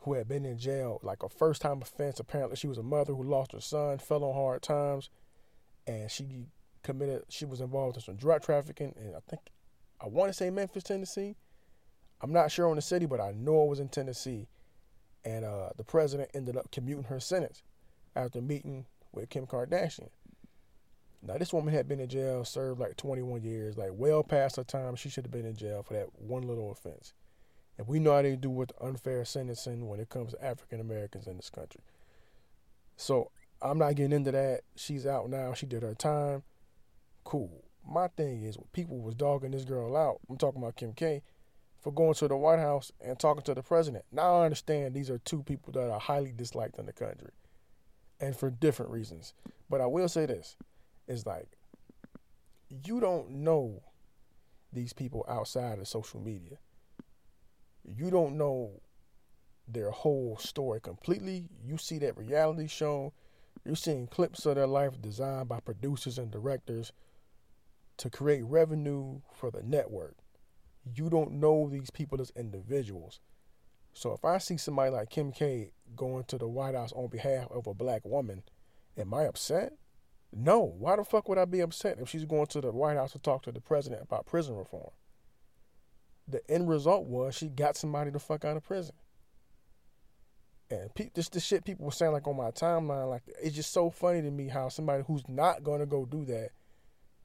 who 0.02 0.12
had 0.12 0.28
been 0.28 0.44
in 0.44 0.58
jail 0.58 1.00
like 1.02 1.22
a 1.24 1.28
first 1.28 1.62
time 1.62 1.82
offense. 1.82 2.20
Apparently, 2.20 2.56
she 2.56 2.68
was 2.68 2.78
a 2.78 2.82
mother 2.82 3.14
who 3.14 3.24
lost 3.24 3.52
her 3.52 3.60
son, 3.60 3.98
fell 3.98 4.22
on 4.22 4.34
hard 4.34 4.62
times, 4.62 5.10
and 5.86 6.10
she 6.10 6.46
committed. 6.86 7.24
She 7.28 7.44
was 7.44 7.60
involved 7.60 7.96
in 7.96 8.02
some 8.02 8.16
drug 8.16 8.42
trafficking, 8.42 8.94
and 8.96 9.16
I 9.16 9.18
think 9.28 9.42
I 10.00 10.06
want 10.06 10.30
to 10.30 10.32
say 10.32 10.50
Memphis, 10.50 10.84
Tennessee. 10.84 11.34
I'm 12.22 12.32
not 12.32 12.50
sure 12.50 12.68
on 12.70 12.76
the 12.76 12.82
city, 12.82 13.04
but 13.06 13.20
I 13.20 13.32
know 13.32 13.64
it 13.64 13.68
was 13.68 13.80
in 13.80 13.88
Tennessee. 13.88 14.46
And 15.24 15.44
uh, 15.44 15.70
the 15.76 15.84
president 15.84 16.30
ended 16.32 16.56
up 16.56 16.70
commuting 16.70 17.04
her 17.04 17.20
sentence 17.20 17.62
after 18.14 18.40
meeting 18.40 18.86
with 19.12 19.28
Kim 19.28 19.46
Kardashian. 19.46 20.08
Now, 21.22 21.36
this 21.38 21.52
woman 21.52 21.74
had 21.74 21.88
been 21.88 21.98
in 21.98 22.08
jail, 22.08 22.44
served 22.44 22.78
like 22.78 22.96
21 22.96 23.42
years, 23.42 23.76
like 23.76 23.90
well 23.92 24.22
past 24.22 24.56
her 24.56 24.64
time. 24.64 24.94
She 24.94 25.08
should 25.08 25.24
have 25.24 25.32
been 25.32 25.44
in 25.44 25.56
jail 25.56 25.82
for 25.82 25.94
that 25.94 26.06
one 26.20 26.46
little 26.46 26.70
offense. 26.70 27.12
And 27.76 27.88
we 27.88 27.98
know 27.98 28.14
how 28.14 28.22
they 28.22 28.36
do 28.36 28.48
with 28.48 28.72
unfair 28.80 29.24
sentencing 29.24 29.88
when 29.88 29.98
it 29.98 30.08
comes 30.08 30.32
to 30.32 30.44
African 30.44 30.80
Americans 30.80 31.26
in 31.26 31.36
this 31.36 31.50
country. 31.50 31.80
So 32.96 33.32
I'm 33.60 33.78
not 33.78 33.96
getting 33.96 34.12
into 34.12 34.30
that. 34.30 34.60
She's 34.76 35.06
out 35.06 35.28
now. 35.28 35.52
She 35.52 35.66
did 35.66 35.82
her 35.82 35.94
time. 35.94 36.44
Cool. 37.26 37.64
My 37.84 38.06
thing 38.06 38.44
is, 38.44 38.56
people 38.72 39.00
was 39.00 39.16
dogging 39.16 39.50
this 39.50 39.64
girl 39.64 39.96
out. 39.96 40.20
I'm 40.30 40.36
talking 40.36 40.62
about 40.62 40.76
Kim 40.76 40.92
K 40.92 41.24
for 41.82 41.92
going 41.92 42.14
to 42.14 42.28
the 42.28 42.36
White 42.36 42.60
House 42.60 42.92
and 43.04 43.18
talking 43.18 43.42
to 43.42 43.54
the 43.54 43.64
president. 43.64 44.04
Now 44.12 44.42
I 44.42 44.44
understand 44.44 44.94
these 44.94 45.10
are 45.10 45.18
two 45.18 45.42
people 45.42 45.72
that 45.72 45.90
are 45.90 45.98
highly 45.98 46.30
disliked 46.30 46.78
in 46.78 46.86
the 46.86 46.92
country 46.92 47.32
and 48.20 48.36
for 48.36 48.48
different 48.48 48.92
reasons. 48.92 49.34
But 49.68 49.80
I 49.80 49.86
will 49.86 50.08
say 50.08 50.26
this 50.26 50.56
it's 51.08 51.26
like, 51.26 51.48
you 52.84 53.00
don't 53.00 53.28
know 53.28 53.82
these 54.72 54.92
people 54.92 55.24
outside 55.28 55.80
of 55.80 55.88
social 55.88 56.20
media. 56.20 56.58
You 57.82 58.08
don't 58.08 58.38
know 58.38 58.70
their 59.66 59.90
whole 59.90 60.36
story 60.36 60.80
completely. 60.80 61.48
You 61.64 61.76
see 61.76 61.98
that 61.98 62.16
reality 62.16 62.68
show, 62.68 63.12
you're 63.64 63.74
seeing 63.74 64.06
clips 64.06 64.46
of 64.46 64.54
their 64.54 64.68
life 64.68 65.02
designed 65.02 65.48
by 65.48 65.58
producers 65.58 66.18
and 66.18 66.30
directors 66.30 66.92
to 67.98 68.10
create 68.10 68.44
revenue 68.44 69.20
for 69.32 69.50
the 69.50 69.62
network 69.62 70.16
you 70.94 71.10
don't 71.10 71.32
know 71.32 71.68
these 71.68 71.90
people 71.90 72.20
as 72.20 72.30
individuals. 72.36 73.20
So 73.92 74.12
if 74.12 74.24
I 74.24 74.38
see 74.38 74.56
somebody 74.56 74.90
like 74.90 75.10
Kim 75.10 75.32
K 75.32 75.72
going 75.96 76.24
to 76.24 76.38
the 76.38 76.48
White 76.48 76.74
House 76.74 76.92
on 76.92 77.08
behalf 77.08 77.48
of 77.50 77.66
a 77.66 77.74
black 77.74 78.04
woman, 78.04 78.42
am 78.96 79.14
I 79.14 79.24
upset? 79.24 79.72
No. 80.32 80.60
Why 80.60 80.96
the 80.96 81.04
fuck 81.04 81.28
would 81.28 81.38
I 81.38 81.44
be 81.44 81.60
upset 81.60 81.98
if 81.98 82.08
she's 82.08 82.24
going 82.24 82.46
to 82.46 82.60
the 82.60 82.72
White 82.72 82.96
House 82.96 83.12
to 83.12 83.18
talk 83.18 83.42
to 83.44 83.52
the 83.52 83.60
president 83.60 84.02
about 84.02 84.26
prison 84.26 84.56
reform? 84.56 84.90
The 86.28 86.42
end 86.50 86.68
result 86.68 87.06
was 87.06 87.34
she 87.34 87.48
got 87.48 87.76
somebody 87.76 88.10
the 88.10 88.18
fuck 88.18 88.44
out 88.44 88.56
of 88.56 88.64
prison. 88.64 88.94
And 90.68 90.92
pe- 90.94 91.10
this 91.14 91.28
the 91.28 91.38
shit 91.38 91.64
people 91.64 91.86
were 91.86 91.92
saying 91.92 92.12
like 92.12 92.26
on 92.26 92.36
my 92.36 92.50
timeline, 92.50 93.08
like 93.08 93.22
it's 93.40 93.54
just 93.54 93.72
so 93.72 93.88
funny 93.88 94.20
to 94.20 94.30
me 94.30 94.48
how 94.48 94.68
somebody 94.68 95.04
who's 95.06 95.26
not 95.28 95.62
gonna 95.62 95.86
go 95.86 96.04
do 96.04 96.24
that 96.24 96.50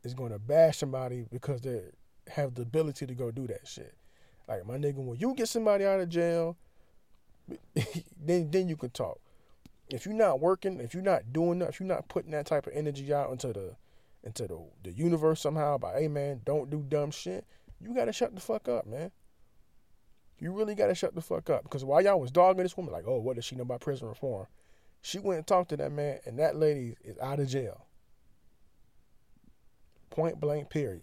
is 0.03 0.13
gonna 0.13 0.39
bash 0.39 0.77
somebody 0.77 1.25
because 1.31 1.61
they're 1.61 1.91
have 2.27 2.55
the 2.55 2.61
ability 2.61 3.05
to 3.05 3.13
go 3.13 3.31
do 3.31 3.47
that 3.47 3.67
shit. 3.67 3.95
Like 4.47 4.65
my 4.65 4.77
nigga, 4.77 4.95
when 4.95 5.19
you 5.19 5.33
get 5.35 5.47
somebody 5.47 5.85
out 5.85 5.99
of 5.99 6.09
jail, 6.09 6.57
then 8.19 8.51
then 8.51 8.67
you 8.67 8.75
can 8.75 8.89
talk. 8.89 9.19
If 9.89 10.05
you're 10.05 10.15
not 10.15 10.39
working, 10.39 10.79
if 10.79 10.93
you're 10.93 11.03
not 11.03 11.33
doing 11.33 11.59
that, 11.59 11.69
if 11.69 11.79
you're 11.79 11.87
not 11.87 12.07
putting 12.07 12.31
that 12.31 12.45
type 12.45 12.67
of 12.67 12.73
energy 12.73 13.13
out 13.13 13.31
into 13.31 13.53
the 13.53 13.75
into 14.23 14.47
the 14.47 14.59
the 14.83 14.91
universe 14.91 15.41
somehow 15.41 15.77
by 15.77 15.99
hey 15.99 16.07
man, 16.07 16.41
don't 16.45 16.69
do 16.69 16.85
dumb 16.87 17.11
shit, 17.11 17.45
you 17.79 17.93
gotta 17.93 18.13
shut 18.13 18.33
the 18.35 18.41
fuck 18.41 18.67
up, 18.67 18.85
man. 18.85 19.11
You 20.39 20.51
really 20.53 20.75
gotta 20.75 20.95
shut 20.95 21.13
the 21.13 21.21
fuck 21.21 21.49
up. 21.49 21.63
Because 21.63 21.85
while 21.85 22.01
y'all 22.01 22.19
was 22.19 22.31
dogging 22.31 22.63
this 22.63 22.75
woman, 22.75 22.93
like, 22.93 23.05
oh, 23.07 23.19
what 23.19 23.35
does 23.35 23.45
she 23.45 23.55
know 23.55 23.61
about 23.61 23.81
prison 23.81 24.07
reform? 24.07 24.47
She 25.01 25.19
went 25.19 25.37
and 25.37 25.47
talked 25.47 25.69
to 25.69 25.77
that 25.77 25.91
man, 25.91 26.19
and 26.25 26.37
that 26.39 26.55
lady 26.55 26.95
is 27.03 27.17
out 27.19 27.39
of 27.39 27.47
jail. 27.47 27.85
Point 30.11 30.39
blank, 30.39 30.69
period. 30.69 31.01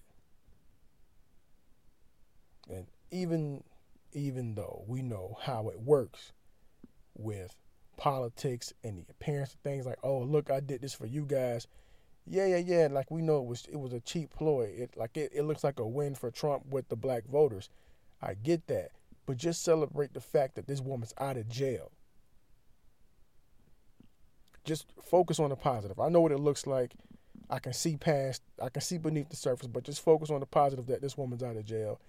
And 2.71 2.87
even 3.11 3.65
even 4.13 4.55
though 4.55 4.85
we 4.87 5.03
know 5.03 5.37
how 5.41 5.69
it 5.69 5.81
works 5.81 6.33
with 7.17 7.57
politics 7.97 8.73
and 8.85 8.99
the 8.99 9.11
appearance 9.11 9.55
of 9.55 9.61
things 9.61 9.85
like, 9.87 9.99
oh 10.03 10.21
look, 10.21 10.51
I 10.51 10.61
did 10.61 10.83
this 10.83 10.95
for 10.95 11.07
you 11.07 11.25
guys. 11.25 11.67
Yeah, 12.27 12.47
yeah, 12.47 12.59
yeah. 12.59 12.89
Like 12.91 13.11
we 13.11 13.23
know 13.23 13.39
it 13.39 13.47
was 13.47 13.67
it 13.73 13.81
was 13.81 13.95
a 13.95 14.01
cheap 14.01 14.31
ploy. 14.31 14.65
It 14.77 14.97
like 14.97 15.17
it, 15.17 15.33
it 15.35 15.43
looks 15.43 15.65
like 15.65 15.81
a 15.81 15.87
win 15.87 16.15
for 16.15 16.31
Trump 16.31 16.67
with 16.71 16.89
the 16.89 16.97
black 16.97 17.25
voters. 17.27 17.71
I 18.21 18.35
get 18.35 18.67
that. 18.69 18.91
But 19.25 19.39
just 19.39 19.63
celebrate 19.63 20.15
the 20.15 20.21
fact 20.21 20.55
that 20.57 20.67
this 20.67 20.81
woman's 20.81 21.15
out 21.19 21.37
of 21.37 21.49
jail. 21.49 21.93
Just 24.65 24.87
focus 25.03 25.41
on 25.41 25.49
the 25.49 25.57
positive. 25.57 25.99
I 25.99 26.11
know 26.11 26.21
what 26.21 26.33
it 26.33 26.41
looks 26.41 26.67
like. 26.67 26.95
I 27.51 27.59
can 27.59 27.73
see 27.73 27.97
past, 27.97 28.43
I 28.63 28.69
can 28.69 28.83
see 28.83 28.99
beneath 28.99 29.31
the 29.31 29.37
surface, 29.37 29.69
but 29.69 29.85
just 29.85 30.05
focus 30.05 30.31
on 30.31 30.41
the 30.41 30.47
positive 30.47 30.87
that 30.87 31.01
this 31.01 31.17
woman's 31.17 31.43
out 31.43 31.57
of 31.57 31.65
jail 31.65 32.01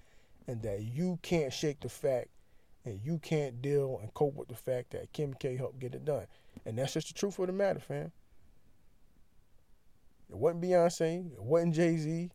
and 0.47 0.61
that 0.63 0.81
you 0.81 1.19
can't 1.21 1.53
shake 1.53 1.79
the 1.79 1.89
fact 1.89 2.29
and 2.85 2.99
you 3.03 3.19
can't 3.19 3.61
deal 3.61 3.99
and 4.01 4.13
cope 4.13 4.35
with 4.35 4.49
the 4.49 4.55
fact 4.55 4.91
that 4.91 5.11
Kim 5.13 5.33
K 5.33 5.55
helped 5.55 5.79
get 5.79 5.95
it 5.95 6.05
done. 6.05 6.25
And 6.65 6.77
that's 6.77 6.93
just 6.93 7.07
the 7.07 7.13
truth 7.13 7.39
of 7.39 7.47
the 7.47 7.53
matter, 7.53 7.79
fam. 7.79 8.11
It 10.29 10.37
wasn't 10.37 10.63
Beyonce, 10.63 11.31
it 11.33 11.41
wasn't 11.41 11.75
Jay 11.75 11.97
Z, 11.97 12.29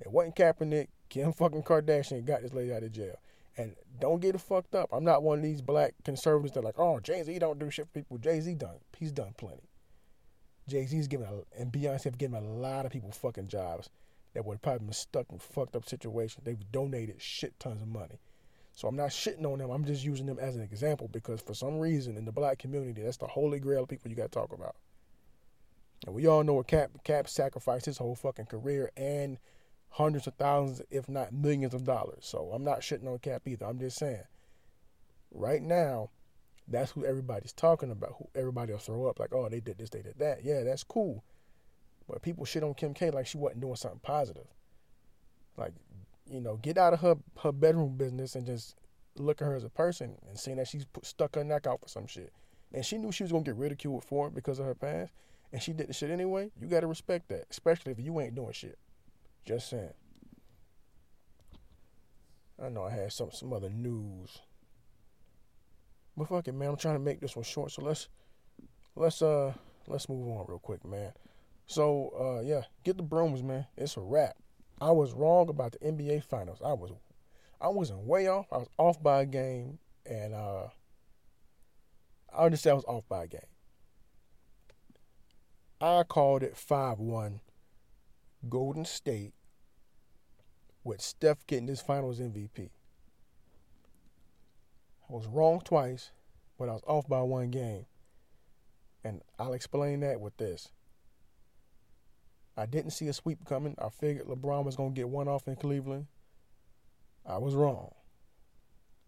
it 0.00 0.10
wasn't 0.10 0.36
Kaepernick. 0.36 0.88
Kim 1.08 1.32
fucking 1.32 1.62
Kardashian 1.62 2.24
got 2.24 2.42
this 2.42 2.54
lady 2.54 2.72
out 2.72 2.82
of 2.82 2.92
jail. 2.92 3.16
And 3.56 3.76
don't 4.00 4.20
get 4.20 4.34
it 4.34 4.40
fucked 4.40 4.74
up. 4.74 4.88
I'm 4.92 5.04
not 5.04 5.22
one 5.22 5.38
of 5.38 5.44
these 5.44 5.60
black 5.60 5.94
conservatives 6.04 6.54
that 6.54 6.60
are 6.60 6.64
like, 6.64 6.78
oh, 6.78 7.00
Jay 7.00 7.22
Z 7.22 7.38
don't 7.38 7.58
do 7.58 7.70
shit 7.70 7.86
for 7.86 7.92
people. 7.92 8.16
Jay 8.18 8.40
Z 8.40 8.54
done. 8.54 8.78
He's 8.96 9.12
done 9.12 9.34
plenty. 9.36 9.68
Jay 10.68 10.86
Z's 10.86 11.08
giving 11.08 11.26
a, 11.26 11.60
and 11.60 11.72
Beyonce 11.72 12.04
have 12.04 12.18
given 12.18 12.42
a 12.42 12.52
lot 12.52 12.86
of 12.86 12.92
people 12.92 13.10
fucking 13.10 13.48
jobs 13.48 13.90
that 14.34 14.44
would 14.44 14.62
probably 14.62 14.86
been 14.86 14.92
stuck 14.92 15.26
in 15.30 15.38
fucked 15.38 15.76
up 15.76 15.88
situations. 15.88 16.44
They've 16.44 16.72
donated 16.72 17.20
shit 17.20 17.58
tons 17.58 17.82
of 17.82 17.88
money. 17.88 18.18
So 18.74 18.88
I'm 18.88 18.96
not 18.96 19.10
shitting 19.10 19.44
on 19.44 19.58
them. 19.58 19.70
I'm 19.70 19.84
just 19.84 20.04
using 20.04 20.26
them 20.26 20.38
as 20.38 20.56
an 20.56 20.62
example 20.62 21.08
because 21.08 21.40
for 21.40 21.54
some 21.54 21.78
reason 21.78 22.16
in 22.16 22.24
the 22.24 22.32
black 22.32 22.58
community, 22.58 23.02
that's 23.02 23.18
the 23.18 23.26
holy 23.26 23.60
grail 23.60 23.82
of 23.82 23.88
people 23.88 24.10
you 24.10 24.16
got 24.16 24.32
to 24.32 24.38
talk 24.38 24.52
about. 24.52 24.76
And 26.06 26.14
we 26.14 26.26
all 26.26 26.42
know 26.42 26.54
what 26.54 26.66
Cap 26.66 26.90
Cap 27.04 27.28
sacrificed 27.28 27.86
his 27.86 27.98
whole 27.98 28.14
fucking 28.14 28.46
career 28.46 28.90
and 28.96 29.38
hundreds 29.90 30.26
of 30.26 30.34
thousands, 30.34 30.82
if 30.90 31.08
not 31.08 31.32
millions 31.32 31.74
of 31.74 31.84
dollars. 31.84 32.24
So 32.24 32.50
I'm 32.52 32.64
not 32.64 32.80
shitting 32.80 33.06
on 33.06 33.18
Cap 33.18 33.42
either. 33.46 33.66
I'm 33.66 33.78
just 33.78 33.98
saying, 33.98 34.24
right 35.30 35.62
now, 35.62 36.10
that's 36.68 36.92
who 36.92 37.04
everybody's 37.04 37.52
talking 37.52 37.90
about. 37.90 38.14
Who 38.18 38.28
everybody 38.34 38.72
will 38.72 38.78
throw 38.78 39.06
up 39.06 39.18
like, 39.18 39.34
oh, 39.34 39.48
they 39.48 39.60
did 39.60 39.78
this, 39.78 39.90
they 39.90 40.02
did 40.02 40.18
that. 40.18 40.44
Yeah, 40.44 40.62
that's 40.62 40.84
cool. 40.84 41.24
But 42.08 42.22
people 42.22 42.44
shit 42.44 42.62
on 42.62 42.74
Kim 42.74 42.94
K 42.94 43.10
like 43.10 43.26
she 43.26 43.38
wasn't 43.38 43.60
doing 43.60 43.76
something 43.76 44.00
positive. 44.02 44.46
Like, 45.56 45.72
you 46.30 46.40
know, 46.40 46.56
get 46.56 46.78
out 46.78 46.94
of 46.94 47.00
her 47.00 47.16
her 47.42 47.52
bedroom 47.52 47.96
business 47.96 48.34
and 48.34 48.46
just 48.46 48.76
look 49.16 49.42
at 49.42 49.46
her 49.46 49.54
as 49.54 49.64
a 49.64 49.70
person 49.70 50.16
and 50.28 50.38
seeing 50.38 50.56
that 50.56 50.68
she's 50.68 50.84
put, 50.84 51.04
stuck 51.04 51.34
her 51.34 51.44
neck 51.44 51.66
out 51.66 51.80
for 51.80 51.88
some 51.88 52.06
shit. 52.06 52.32
And 52.72 52.84
she 52.84 52.96
knew 52.98 53.12
she 53.12 53.22
was 53.22 53.32
gonna 53.32 53.44
get 53.44 53.56
ridiculed 53.56 54.04
for 54.04 54.28
it 54.28 54.34
because 54.34 54.58
of 54.58 54.64
her 54.64 54.74
past, 54.74 55.12
and 55.52 55.62
she 55.62 55.72
did 55.72 55.88
the 55.88 55.92
shit 55.92 56.10
anyway. 56.10 56.50
You 56.60 56.68
gotta 56.68 56.86
respect 56.86 57.28
that, 57.28 57.46
especially 57.50 57.92
if 57.92 58.00
you 58.00 58.18
ain't 58.20 58.34
doing 58.34 58.52
shit. 58.52 58.78
Just 59.44 59.68
saying. 59.68 59.92
I 62.62 62.68
know 62.68 62.84
I 62.84 62.90
had 62.90 63.12
some 63.12 63.30
some 63.32 63.52
other 63.52 63.70
news. 63.70 64.38
But 66.16 66.28
fuck 66.28 66.48
it, 66.48 66.52
man. 66.52 66.68
I'm 66.68 66.76
trying 66.76 66.96
to 66.96 67.00
make 67.00 67.20
this 67.20 67.36
one 67.36 67.44
short, 67.44 67.72
so 67.72 67.82
let's 67.82 68.08
let's 68.96 69.22
uh 69.22 69.52
let's 69.86 70.08
move 70.08 70.28
on 70.28 70.46
real 70.48 70.58
quick, 70.58 70.84
man. 70.84 71.12
So 71.66 72.12
uh 72.18 72.42
yeah, 72.42 72.62
get 72.84 72.96
the 72.96 73.02
brooms, 73.02 73.42
man. 73.42 73.66
It's 73.76 73.96
a 73.96 74.00
wrap. 74.00 74.36
I 74.80 74.90
was 74.90 75.12
wrong 75.12 75.48
about 75.48 75.72
the 75.72 75.78
NBA 75.78 76.24
finals. 76.24 76.60
I 76.64 76.72
was 76.72 76.92
I 77.60 77.68
wasn't 77.68 78.00
way 78.00 78.28
off. 78.28 78.46
I 78.52 78.58
was 78.58 78.68
off 78.78 79.02
by 79.02 79.22
a 79.22 79.26
game 79.26 79.78
and 80.04 80.34
uh 80.34 80.68
just 82.50 82.62
say 82.62 82.70
I 82.70 82.74
was 82.74 82.84
off 82.84 83.08
by 83.08 83.24
a 83.24 83.28
game. 83.28 83.40
I 85.80 86.02
called 86.04 86.42
it 86.42 86.56
five 86.56 86.98
one 86.98 87.40
Golden 88.48 88.84
State 88.84 89.32
with 90.84 91.00
Steph 91.00 91.46
getting 91.46 91.68
his 91.68 91.80
finals 91.80 92.20
MVP. 92.20 92.70
Was 95.12 95.26
wrong 95.26 95.60
twice, 95.60 96.10
but 96.58 96.70
I 96.70 96.72
was 96.72 96.82
off 96.86 97.06
by 97.06 97.20
one 97.20 97.50
game. 97.50 97.84
And 99.04 99.20
I'll 99.38 99.52
explain 99.52 100.00
that 100.00 100.22
with 100.22 100.34
this. 100.38 100.70
I 102.56 102.64
didn't 102.64 102.92
see 102.92 103.08
a 103.08 103.12
sweep 103.12 103.44
coming. 103.44 103.76
I 103.78 103.90
figured 103.90 104.26
LeBron 104.26 104.64
was 104.64 104.74
going 104.74 104.94
to 104.94 104.98
get 104.98 105.10
one 105.10 105.28
off 105.28 105.46
in 105.46 105.56
Cleveland. 105.56 106.06
I 107.26 107.36
was 107.36 107.54
wrong. 107.54 107.90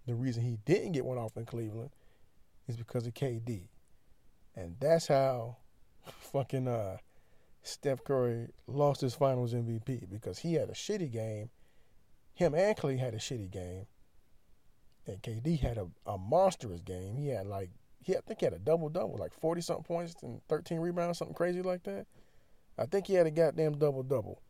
The 0.07 0.15
reason 0.15 0.43
he 0.43 0.59
didn't 0.67 0.93
get 0.93 1.07
one 1.07 1.17
off 1.17 1.39
in 1.39 1.47
Cleveland 1.47 1.93
is 2.69 2.77
because 2.77 3.07
of 3.07 3.15
KD. 3.15 3.69
And 4.55 4.77
that's 4.79 5.07
how 5.07 5.57
fucking 6.33 6.69
uh, 6.69 6.99
Steph 7.63 8.05
Curry 8.05 8.49
lost 8.67 9.01
his 9.01 9.15
finals 9.15 9.55
MVP 9.55 10.11
because 10.11 10.41
he 10.41 10.53
had 10.53 10.69
a 10.69 10.75
shitty 10.75 11.11
game. 11.11 11.49
Him 12.35 12.55
and 12.55 12.77
Clay 12.77 12.99
had 12.99 13.15
a 13.15 13.19
shitty 13.19 13.51
game. 13.51 13.87
And 15.07 15.23
KD 15.23 15.61
had 15.61 15.79
a, 15.79 15.87
a 16.07 16.17
monstrous 16.17 16.81
game. 16.81 17.17
He 17.17 17.29
had 17.29 17.47
like 17.47 17.71
he 18.03 18.17
I 18.17 18.21
think 18.21 18.41
he 18.41 18.47
had 18.47 18.53
a 18.53 18.59
double 18.59 18.89
double, 18.89 19.17
like 19.17 19.33
forty 19.33 19.61
something 19.61 19.85
points 19.85 20.15
and 20.23 20.41
thirteen 20.49 20.79
rebounds, 20.79 21.19
something 21.19 21.35
crazy 21.35 21.63
like 21.63 21.83
that. 21.85 22.07
I 22.79 22.87
think 22.87 23.07
he 23.07 23.15
had 23.15 23.27
a 23.27 23.31
goddamn 23.31 23.79
double 23.79 24.03
double. 24.03 24.41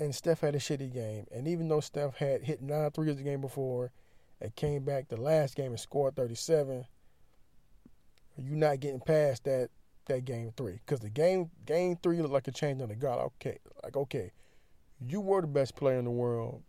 And 0.00 0.14
Steph 0.14 0.40
had 0.40 0.54
a 0.54 0.58
shitty 0.58 0.92
game. 0.92 1.26
And 1.32 1.48
even 1.48 1.68
though 1.68 1.80
Steph 1.80 2.16
had 2.16 2.42
hit 2.42 2.62
nine 2.62 2.90
threes 2.92 3.16
the 3.16 3.22
game 3.22 3.40
before 3.40 3.90
and 4.40 4.54
came 4.54 4.84
back 4.84 5.08
the 5.08 5.16
last 5.16 5.56
game 5.56 5.72
and 5.72 5.80
scored 5.80 6.14
37, 6.14 6.86
you're 8.36 8.56
not 8.56 8.78
getting 8.78 9.00
past 9.00 9.44
that 9.44 9.70
that 10.06 10.24
game 10.24 10.52
three. 10.56 10.80
Because 10.84 11.00
the 11.00 11.10
game 11.10 11.50
game 11.66 11.96
three 12.02 12.20
looked 12.20 12.32
like 12.32 12.48
a 12.48 12.52
change 12.52 12.80
on 12.82 12.88
the 12.88 12.96
guard. 12.96 13.20
Okay, 13.40 13.58
like 13.82 13.96
okay, 13.96 14.32
you 15.00 15.20
were 15.20 15.40
the 15.40 15.46
best 15.46 15.74
player 15.74 15.98
in 15.98 16.04
the 16.04 16.10
world. 16.10 16.62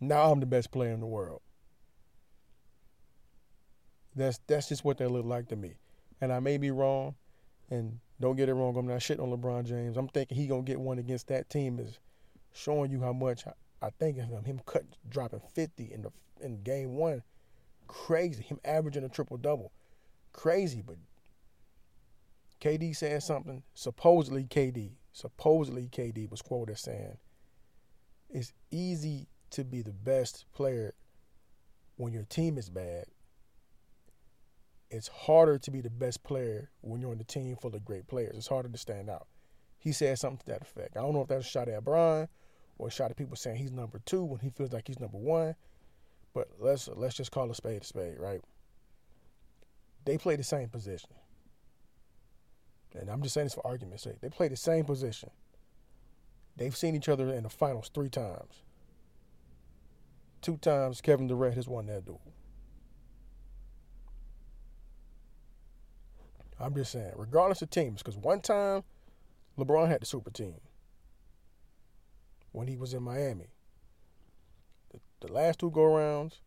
Now 0.00 0.30
I'm 0.30 0.40
the 0.40 0.46
best 0.46 0.70
player 0.70 0.92
in 0.92 1.00
the 1.00 1.06
world. 1.06 1.40
That's 4.14 4.40
that's 4.46 4.68
just 4.68 4.84
what 4.84 4.98
that 4.98 5.10
looked 5.10 5.26
like 5.28 5.48
to 5.48 5.56
me. 5.56 5.74
And 6.20 6.32
I 6.32 6.40
may 6.40 6.58
be 6.58 6.70
wrong, 6.70 7.14
and 7.70 7.98
don't 8.20 8.36
get 8.36 8.48
it 8.48 8.54
wrong, 8.54 8.76
I'm 8.76 8.86
not 8.86 8.98
shitting 8.98 9.22
on 9.22 9.36
LeBron 9.36 9.64
James. 9.64 9.96
I'm 9.96 10.08
thinking 10.08 10.36
he 10.36 10.46
gonna 10.46 10.62
get 10.62 10.80
one 10.80 10.98
against 10.98 11.28
that 11.28 11.48
team 11.50 11.78
is 11.78 11.98
showing 12.52 12.90
you 12.90 13.00
how 13.00 13.12
much 13.12 13.46
I, 13.46 13.52
I 13.86 13.90
think 13.90 14.18
of 14.18 14.24
him. 14.24 14.44
Him 14.44 14.60
cut 14.66 14.84
dropping 15.08 15.40
50 15.54 15.92
in 15.92 16.02
the 16.02 16.10
in 16.40 16.62
game 16.62 16.94
one, 16.94 17.22
crazy. 17.86 18.42
Him 18.42 18.58
averaging 18.64 19.04
a 19.04 19.08
triple 19.08 19.36
double, 19.36 19.72
crazy. 20.32 20.82
But 20.84 20.96
KD 22.60 22.96
saying 22.96 23.20
something. 23.20 23.62
Supposedly 23.74 24.44
KD, 24.44 24.92
supposedly 25.12 25.88
KD 25.88 26.30
was 26.30 26.42
quoted 26.42 26.78
saying, 26.78 27.18
"It's 28.30 28.52
easy 28.70 29.28
to 29.50 29.64
be 29.64 29.82
the 29.82 29.92
best 29.92 30.44
player 30.52 30.94
when 31.96 32.12
your 32.12 32.24
team 32.24 32.58
is 32.58 32.70
bad 32.70 33.06
it's 34.90 35.08
harder 35.08 35.58
to 35.58 35.70
be 35.70 35.80
the 35.80 35.90
best 35.90 36.24
player 36.24 36.70
when 36.80 37.00
you're 37.00 37.10
on 37.10 37.18
the 37.18 37.24
team 37.24 37.56
full 37.56 37.74
of 37.74 37.84
great 37.84 38.06
players. 38.06 38.36
It's 38.36 38.46
harder 38.48 38.68
to 38.68 38.78
stand 38.78 39.10
out. 39.10 39.26
He 39.78 39.92
said 39.92 40.18
something 40.18 40.38
to 40.38 40.46
that 40.46 40.62
effect. 40.62 40.96
I 40.96 41.00
don't 41.00 41.12
know 41.12 41.22
if 41.22 41.28
that's 41.28 41.46
a 41.46 41.48
shot 41.48 41.68
at 41.68 41.84
Bron 41.84 42.28
or 42.78 42.88
a 42.88 42.90
shot 42.90 43.10
at 43.10 43.16
people 43.16 43.36
saying 43.36 43.56
he's 43.56 43.70
number 43.70 44.00
two 44.04 44.24
when 44.24 44.40
he 44.40 44.50
feels 44.50 44.72
like 44.72 44.86
he's 44.86 44.98
number 44.98 45.18
one. 45.18 45.54
But 46.34 46.48
let's 46.58 46.88
let's 46.88 47.16
just 47.16 47.32
call 47.32 47.50
a 47.50 47.54
spade 47.54 47.82
a 47.82 47.84
spade, 47.84 48.18
right? 48.18 48.40
They 50.04 50.18
play 50.18 50.36
the 50.36 50.44
same 50.44 50.68
position. 50.68 51.10
And 52.98 53.10
I'm 53.10 53.22
just 53.22 53.34
saying 53.34 53.46
this 53.46 53.54
for 53.54 53.66
argument's 53.66 54.04
sake. 54.04 54.20
They 54.20 54.30
play 54.30 54.48
the 54.48 54.56
same 54.56 54.84
position. 54.84 55.30
They've 56.56 56.76
seen 56.76 56.96
each 56.96 57.08
other 57.08 57.28
in 57.32 57.42
the 57.42 57.50
finals 57.50 57.90
three 57.92 58.08
times. 58.08 58.62
Two 60.40 60.56
times 60.56 61.00
Kevin 61.00 61.26
Durant 61.26 61.54
has 61.54 61.68
won 61.68 61.86
that 61.86 62.04
duel. 62.04 62.20
I'm 66.60 66.74
just 66.74 66.92
saying, 66.92 67.12
regardless 67.16 67.62
of 67.62 67.70
teams, 67.70 68.02
because 68.02 68.16
one 68.16 68.40
time 68.40 68.82
LeBron 69.58 69.88
had 69.88 70.00
the 70.00 70.06
super 70.06 70.30
team 70.30 70.56
when 72.52 72.66
he 72.66 72.76
was 72.76 72.94
in 72.94 73.02
Miami. 73.02 73.52
The, 74.90 75.26
the 75.26 75.32
last 75.32 75.60
two 75.60 75.70
go 75.70 75.84
rounds, 75.84 76.40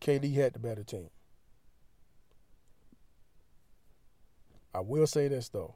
KD 0.00 0.34
had 0.34 0.52
the 0.52 0.58
better 0.58 0.84
team. 0.84 1.08
I 4.74 4.80
will 4.80 5.06
say 5.06 5.28
this 5.28 5.48
though. 5.48 5.74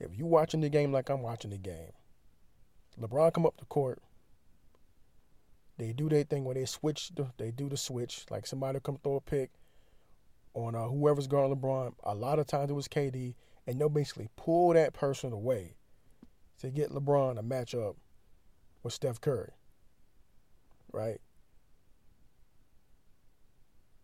If 0.00 0.16
you 0.18 0.26
watching 0.26 0.60
the 0.60 0.68
game 0.68 0.92
like 0.92 1.08
I'm 1.10 1.22
watching 1.22 1.50
the 1.50 1.58
game, 1.58 1.92
LeBron 3.00 3.32
come 3.32 3.46
up 3.46 3.56
the 3.58 3.66
court. 3.66 4.02
They 5.78 5.92
do 5.92 6.08
their 6.08 6.24
thing 6.24 6.44
when 6.44 6.56
they 6.56 6.64
switch. 6.64 7.10
The, 7.14 7.28
they 7.38 7.50
do 7.50 7.68
the 7.68 7.76
switch. 7.76 8.24
Like 8.30 8.46
somebody 8.46 8.78
come 8.82 8.98
throw 9.02 9.16
a 9.16 9.20
pick 9.20 9.50
on 10.54 10.74
uh, 10.74 10.88
whoever's 10.88 11.26
guarding 11.26 11.56
LeBron. 11.56 11.94
A 12.04 12.14
lot 12.14 12.38
of 12.38 12.46
times 12.46 12.70
it 12.70 12.74
was 12.74 12.88
KD, 12.88 13.34
and 13.66 13.80
they'll 13.80 13.88
basically 13.88 14.28
pull 14.36 14.74
that 14.74 14.92
person 14.92 15.32
away 15.32 15.76
to 16.60 16.70
get 16.70 16.90
LeBron 16.90 17.38
a 17.38 17.42
matchup 17.42 17.96
with 18.82 18.92
Steph 18.92 19.20
Curry. 19.20 19.52
Right? 20.92 21.20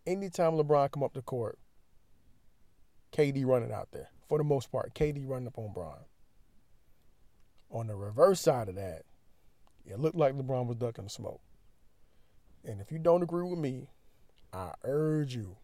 Anytime 0.06 0.52
LeBron 0.52 0.90
come 0.90 1.02
up 1.02 1.12
the 1.12 1.22
court, 1.22 1.58
KD 3.12 3.44
running 3.44 3.72
out 3.72 3.88
there. 3.92 4.08
for 4.28 4.38
the 4.38 4.44
most 4.44 4.70
part, 4.70 4.94
KD 4.94 5.26
running 5.26 5.48
up 5.48 5.58
on 5.58 5.72
Bron. 5.72 5.98
On 7.70 7.86
the 7.86 7.94
reverse 7.94 8.40
side 8.40 8.68
of 8.68 8.74
that, 8.76 9.02
it 9.86 9.98
looked 9.98 10.16
like 10.16 10.34
LeBron 10.34 10.66
was 10.66 10.76
ducking 10.76 11.04
the 11.04 11.10
smoke. 11.10 11.40
And 12.68 12.82
if 12.82 12.92
you 12.92 12.98
don't 12.98 13.22
agree 13.22 13.48
with 13.48 13.58
me, 13.58 13.88
I 14.52 14.72
urge 14.84 15.34
you 15.34 15.56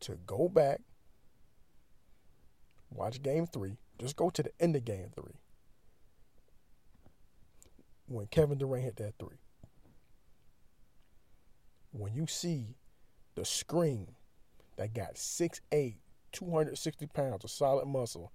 to 0.00 0.18
go 0.26 0.48
back, 0.48 0.80
watch 2.90 3.22
game 3.22 3.46
three. 3.46 3.76
Just 4.00 4.16
go 4.16 4.28
to 4.28 4.42
the 4.42 4.50
end 4.58 4.74
of 4.74 4.84
game 4.84 5.10
three. 5.14 5.38
When 8.06 8.26
Kevin 8.26 8.58
Durant 8.58 8.82
hit 8.82 8.96
that 8.96 9.14
three. 9.20 9.38
When 11.92 12.12
you 12.12 12.26
see 12.26 12.74
the 13.36 13.44
screen 13.44 14.16
that 14.76 14.94
got 14.94 15.14
6'8, 15.14 15.94
260 16.32 17.06
pounds 17.06 17.44
of 17.44 17.50
solid 17.52 17.86
muscle 17.86 18.32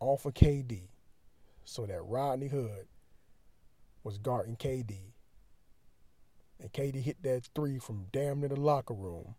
off 0.00 0.24
of 0.24 0.32
KD 0.32 0.88
so 1.64 1.84
that 1.84 2.02
Rodney 2.02 2.48
Hood 2.48 2.86
was 4.02 4.16
guarding 4.16 4.56
KD. 4.56 5.11
And 6.62 6.72
KD 6.72 7.02
hit 7.02 7.22
that 7.24 7.48
three 7.56 7.80
from 7.80 8.06
damn 8.12 8.38
near 8.38 8.48
the 8.48 8.60
locker 8.60 8.94
room, 8.94 9.34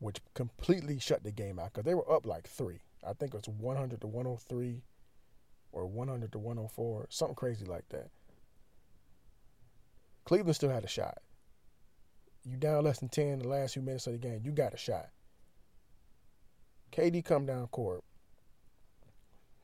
which 0.00 0.18
completely 0.34 0.98
shut 0.98 1.22
the 1.22 1.30
game 1.30 1.60
out 1.60 1.72
because 1.72 1.84
they 1.84 1.94
were 1.94 2.10
up 2.12 2.26
like 2.26 2.48
three. 2.48 2.80
I 3.06 3.12
think 3.12 3.32
it 3.32 3.36
was 3.36 3.48
100 3.48 4.00
to 4.00 4.06
103 4.08 4.82
or 5.70 5.86
100 5.86 6.32
to 6.32 6.38
104, 6.38 7.06
something 7.08 7.36
crazy 7.36 7.64
like 7.64 7.88
that. 7.90 8.10
Cleveland 10.24 10.56
still 10.56 10.70
had 10.70 10.84
a 10.84 10.88
shot. 10.88 11.18
You 12.44 12.56
down 12.56 12.82
less 12.82 12.98
than 12.98 13.08
10 13.08 13.38
the 13.38 13.48
last 13.48 13.74
few 13.74 13.82
minutes 13.82 14.08
of 14.08 14.14
the 14.14 14.18
game, 14.18 14.40
you 14.44 14.50
got 14.50 14.74
a 14.74 14.76
shot. 14.76 15.10
KD 16.90 17.24
come 17.24 17.46
down 17.46 17.68
court, 17.68 18.02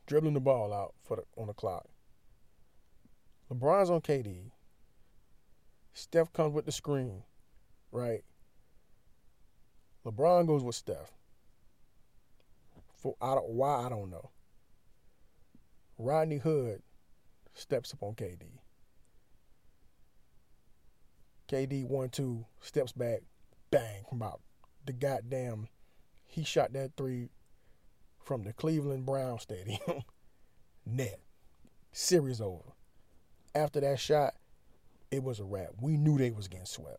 dribbling 0.06 0.34
the 0.34 0.40
ball 0.40 0.72
out 0.72 0.94
for 1.02 1.16
the, 1.16 1.24
on 1.36 1.48
the 1.48 1.52
clock. 1.52 1.86
LeBron's 3.50 3.90
on 3.90 4.00
KD. 4.00 4.52
Steph 5.94 6.32
comes 6.32 6.54
with 6.54 6.66
the 6.66 6.72
screen, 6.72 7.22
right? 7.90 8.22
LeBron 10.04 10.46
goes 10.46 10.62
with 10.62 10.74
Steph. 10.74 11.12
For 12.94 13.14
I 13.20 13.34
don't, 13.34 13.48
why 13.48 13.84
I 13.84 13.88
don't 13.88 14.10
know. 14.10 14.30
Rodney 15.98 16.38
Hood 16.38 16.82
steps 17.54 17.92
up 17.92 18.02
on 18.02 18.14
KD. 18.14 18.42
KD 21.48 21.86
one 21.86 22.08
two 22.08 22.46
steps 22.60 22.92
back, 22.92 23.20
bang 23.70 24.04
from 24.08 24.22
about 24.22 24.40
the 24.86 24.92
goddamn. 24.92 25.68
He 26.26 26.44
shot 26.44 26.72
that 26.72 26.92
three 26.96 27.28
from 28.24 28.44
the 28.44 28.52
Cleveland 28.52 29.04
Brown 29.04 29.38
Stadium. 29.38 29.78
Net. 30.86 31.20
Series 31.92 32.40
over. 32.40 32.72
After 33.54 33.80
that 33.80 34.00
shot, 34.00 34.34
it 35.12 35.22
was 35.22 35.38
a 35.38 35.44
wrap. 35.44 35.70
We 35.80 35.96
knew 35.96 36.18
they 36.18 36.30
was 36.30 36.48
getting 36.48 36.66
swept. 36.66 36.98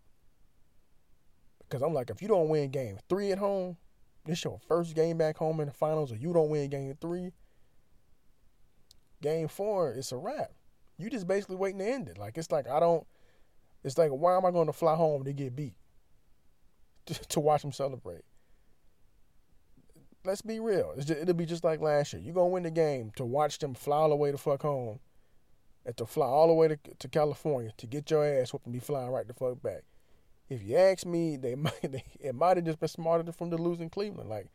Because 1.59 1.81
I'm 1.81 1.93
like, 1.93 2.09
if 2.09 2.21
you 2.21 2.27
don't 2.27 2.49
win 2.49 2.69
game 2.69 2.97
three 3.09 3.31
at 3.31 3.39
home, 3.39 3.77
this 4.25 4.43
your 4.43 4.59
first 4.67 4.95
game 4.95 5.17
back 5.17 5.37
home 5.37 5.59
in 5.59 5.67
the 5.67 5.73
finals, 5.73 6.11
or 6.11 6.15
you 6.15 6.31
don't 6.31 6.49
win 6.49 6.69
game 6.69 6.95
three, 7.01 7.31
game 9.21 9.47
four, 9.47 9.91
it's 9.91 10.11
a 10.11 10.17
wrap. 10.17 10.51
You 10.97 11.09
just 11.09 11.27
basically 11.27 11.55
waiting 11.55 11.79
to 11.79 11.91
end 11.91 12.07
it. 12.07 12.17
Like 12.17 12.37
it's 12.37 12.51
like 12.51 12.69
I 12.69 12.79
don't. 12.79 13.05
It's 13.83 13.97
like 13.97 14.11
why 14.11 14.37
am 14.37 14.45
I 14.45 14.51
going 14.51 14.67
to 14.67 14.73
fly 14.73 14.95
home 14.95 15.25
to 15.25 15.33
get 15.33 15.55
beat 15.55 15.75
to, 17.07 17.13
to 17.13 17.39
watch 17.39 17.63
them 17.63 17.71
celebrate? 17.71 18.21
let's 20.25 20.41
be 20.41 20.59
real. 20.59 20.93
Just, 20.95 21.09
it'll 21.09 21.33
be 21.33 21.45
just 21.45 21.63
like 21.63 21.81
last 21.81 22.13
year. 22.13 22.21
You're 22.21 22.33
gonna 22.33 22.47
win 22.47 22.63
the 22.63 22.71
game 22.71 23.11
to 23.15 23.25
watch 23.25 23.59
them 23.59 23.73
fly 23.73 23.97
all 23.97 24.09
the 24.09 24.15
way 24.15 24.31
to 24.31 24.37
fuck 24.37 24.61
home, 24.61 24.99
and 25.85 25.95
to 25.97 26.05
fly 26.05 26.25
all 26.25 26.47
the 26.47 26.53
way 26.53 26.67
to, 26.69 26.77
to 26.99 27.07
California 27.07 27.71
to 27.77 27.87
get 27.87 28.09
your 28.09 28.25
ass 28.25 28.53
whooped 28.53 28.65
and 28.65 28.73
be 28.73 28.79
flying 28.79 29.09
right 29.09 29.27
the 29.27 29.33
fuck 29.33 29.61
back. 29.61 29.83
If 30.49 30.63
you 30.63 30.77
ask 30.77 31.05
me, 31.05 31.37
they 31.41 31.55
might 31.55 31.81
they, 31.81 32.03
it 32.19 32.35
might 32.35 32.57
have 32.57 32.65
just 32.65 32.79
been 32.79 32.89
smarter 32.89 33.31
from 33.31 33.49
the 33.49 33.57
losing 33.57 33.89
Cleveland. 33.89 34.29
Like, 34.29 34.47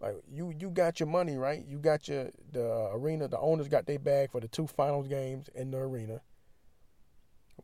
like 0.00 0.16
you 0.30 0.52
you 0.58 0.70
got 0.70 1.00
your 1.00 1.08
money 1.08 1.36
right. 1.36 1.64
You 1.66 1.78
got 1.78 2.08
your 2.08 2.30
the 2.50 2.68
uh, 2.68 2.90
arena. 2.92 3.28
The 3.28 3.38
owners 3.38 3.68
got 3.68 3.86
their 3.86 3.98
bag 3.98 4.30
for 4.30 4.40
the 4.40 4.48
two 4.48 4.66
finals 4.66 5.08
games 5.08 5.48
in 5.54 5.70
the 5.70 5.78
arena. 5.78 6.20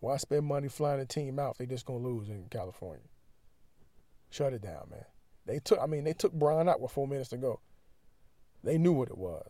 Why 0.01 0.17
spend 0.17 0.47
money 0.47 0.69
flying 0.69 1.01
the 1.01 1.07
team 1.07 1.38
out 1.38 1.53
if 1.53 1.59
they 1.59 1.67
just 1.67 1.87
gonna 1.87 1.99
lose 1.99 2.29
in 2.29 2.47
California? 2.51 3.05
Shut 4.31 4.53
it 4.53 4.62
down, 4.62 4.88
man. 4.91 5.05
They 5.47 5.59
took, 5.59 5.81
I 5.81 5.87
mean, 5.87 6.05
they 6.05 6.12
took 6.12 6.33
Bron 6.33 6.69
out 6.69 6.81
with 6.81 6.93
four 6.93 7.09
minutes 7.09 7.31
to 7.31 7.38
go. 7.38 7.61
They 8.62 8.77
knew 8.77 8.93
what 8.93 9.09
it 9.09 9.17
was. 9.17 9.49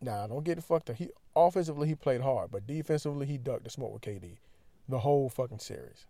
Now, 0.00 0.26
don't 0.26 0.44
get 0.44 0.58
it 0.58 0.64
fucked 0.64 0.90
up. 0.90 0.96
He 0.96 1.10
offensively 1.34 1.88
he 1.88 1.94
played 1.94 2.20
hard, 2.20 2.50
but 2.50 2.66
defensively 2.66 3.26
he 3.26 3.38
ducked 3.38 3.64
the 3.64 3.70
smoke 3.70 3.92
with 3.92 4.02
KD, 4.02 4.36
the 4.88 4.98
whole 4.98 5.28
fucking 5.28 5.58
series, 5.58 6.06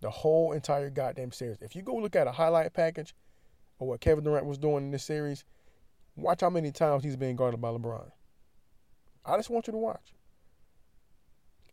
the 0.00 0.10
whole 0.10 0.52
entire 0.52 0.90
goddamn 0.90 1.32
series. 1.32 1.58
If 1.60 1.74
you 1.74 1.82
go 1.82 1.96
look 1.96 2.16
at 2.16 2.26
a 2.26 2.32
highlight 2.32 2.72
package 2.72 3.14
of 3.80 3.88
what 3.88 4.00
Kevin 4.00 4.24
Durant 4.24 4.46
was 4.46 4.58
doing 4.58 4.84
in 4.84 4.90
this 4.92 5.04
series, 5.04 5.44
watch 6.16 6.40
how 6.40 6.50
many 6.50 6.70
times 6.70 7.02
he's 7.02 7.16
being 7.16 7.36
guarded 7.36 7.60
by 7.60 7.70
LeBron. 7.70 8.10
I 9.26 9.36
just 9.36 9.50
want 9.50 9.66
you 9.66 9.72
to 9.72 9.78
watch. 9.78 10.14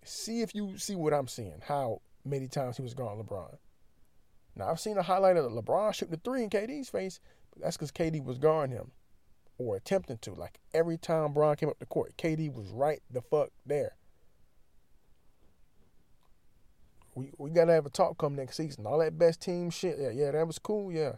See 0.04 0.42
if 0.42 0.56
you 0.56 0.78
see 0.78 0.96
what 0.96 1.14
I'm 1.14 1.28
seeing. 1.28 1.62
How 1.62 2.02
many 2.26 2.48
times 2.48 2.78
he 2.78 2.84
was 2.84 2.96
guarding 2.96 3.24
LeBron. 3.24 3.58
Now 4.56 4.70
I've 4.70 4.80
seen 4.80 4.98
a 4.98 5.04
highlight 5.04 5.38
of 5.38 5.52
LeBron 5.52 5.94
shooting 5.94 6.16
the 6.16 6.22
three 6.24 6.44
in 6.44 6.50
KD's 6.50 6.90
face, 6.90 7.20
but 7.52 7.64
that's 7.64 7.78
because 7.78 7.92
KD 7.92 8.24
was 8.24 8.40
guarding 8.40 8.76
him 8.76 8.92
or 9.62 9.76
attempting 9.76 10.18
to. 10.20 10.34
Like 10.34 10.60
every 10.74 10.98
time 10.98 11.34
Bron 11.34 11.56
came 11.56 11.70
up 11.70 11.80
the 11.80 11.86
court, 11.86 12.16
KD 12.18 12.54
was 12.54 12.70
right 12.70 13.02
the 13.10 13.22
fuck 13.22 13.50
there. 13.66 13.96
We 17.16 17.32
we 17.38 17.50
gotta 17.50 17.74
have 17.74 17.86
a 17.86 17.90
talk 17.90 18.18
come 18.18 18.36
next 18.36 18.58
season. 18.58 18.86
All 18.86 19.00
that 19.00 19.18
best 19.18 19.42
team 19.42 19.70
shit. 19.70 19.98
Yeah, 20.00 20.12
yeah, 20.12 20.32
that 20.32 20.48
was 20.48 20.60
cool. 20.60 20.92
Yeah, 20.92 21.14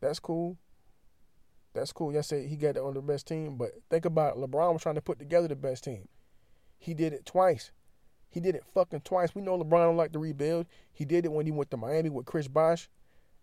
that's 0.00 0.18
cool. 0.18 0.56
That's 1.74 1.92
cool. 1.92 2.12
Yes, 2.12 2.30
he 2.30 2.56
got 2.56 2.76
on 2.76 2.94
the 2.94 3.02
best 3.02 3.26
team, 3.26 3.56
but 3.56 3.70
think 3.90 4.04
about 4.04 4.36
it. 4.36 4.40
LeBron 4.40 4.72
was 4.72 4.82
trying 4.82 4.94
to 4.94 5.00
put 5.00 5.18
together 5.18 5.48
the 5.48 5.56
best 5.56 5.84
team. 5.84 6.08
He 6.78 6.94
did 6.94 7.12
it 7.12 7.26
twice. 7.26 7.72
He 8.30 8.40
did 8.40 8.54
it 8.54 8.64
fucking 8.74 9.00
twice. 9.00 9.34
We 9.34 9.42
know 9.42 9.58
LeBron 9.58 9.70
don't 9.70 9.96
like 9.96 10.12
to 10.12 10.18
rebuild. 10.18 10.66
He 10.92 11.04
did 11.04 11.24
it 11.24 11.32
when 11.32 11.46
he 11.46 11.52
went 11.52 11.70
to 11.72 11.76
Miami 11.76 12.10
with 12.10 12.26
Chris 12.26 12.48
Bosh 12.48 12.88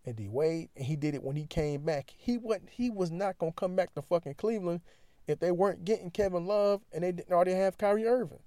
and 0.05 0.15
D 0.15 0.27
Wade, 0.27 0.69
and 0.75 0.85
he 0.85 0.95
did 0.95 1.15
it 1.15 1.23
when 1.23 1.35
he 1.35 1.45
came 1.45 1.83
back. 1.83 2.13
He 2.17 2.37
wasn't. 2.37 2.69
He 2.69 2.89
was 2.89 3.11
not 3.11 3.37
gonna 3.37 3.51
come 3.51 3.75
back 3.75 3.93
to 3.95 4.01
fucking 4.01 4.35
Cleveland 4.35 4.81
if 5.27 5.39
they 5.39 5.51
weren't 5.51 5.85
getting 5.85 6.11
Kevin 6.11 6.45
Love 6.45 6.81
and 6.91 7.03
they 7.03 7.11
didn't 7.11 7.31
already 7.31 7.53
have 7.53 7.77
Kyrie 7.77 8.07
Irving. 8.07 8.39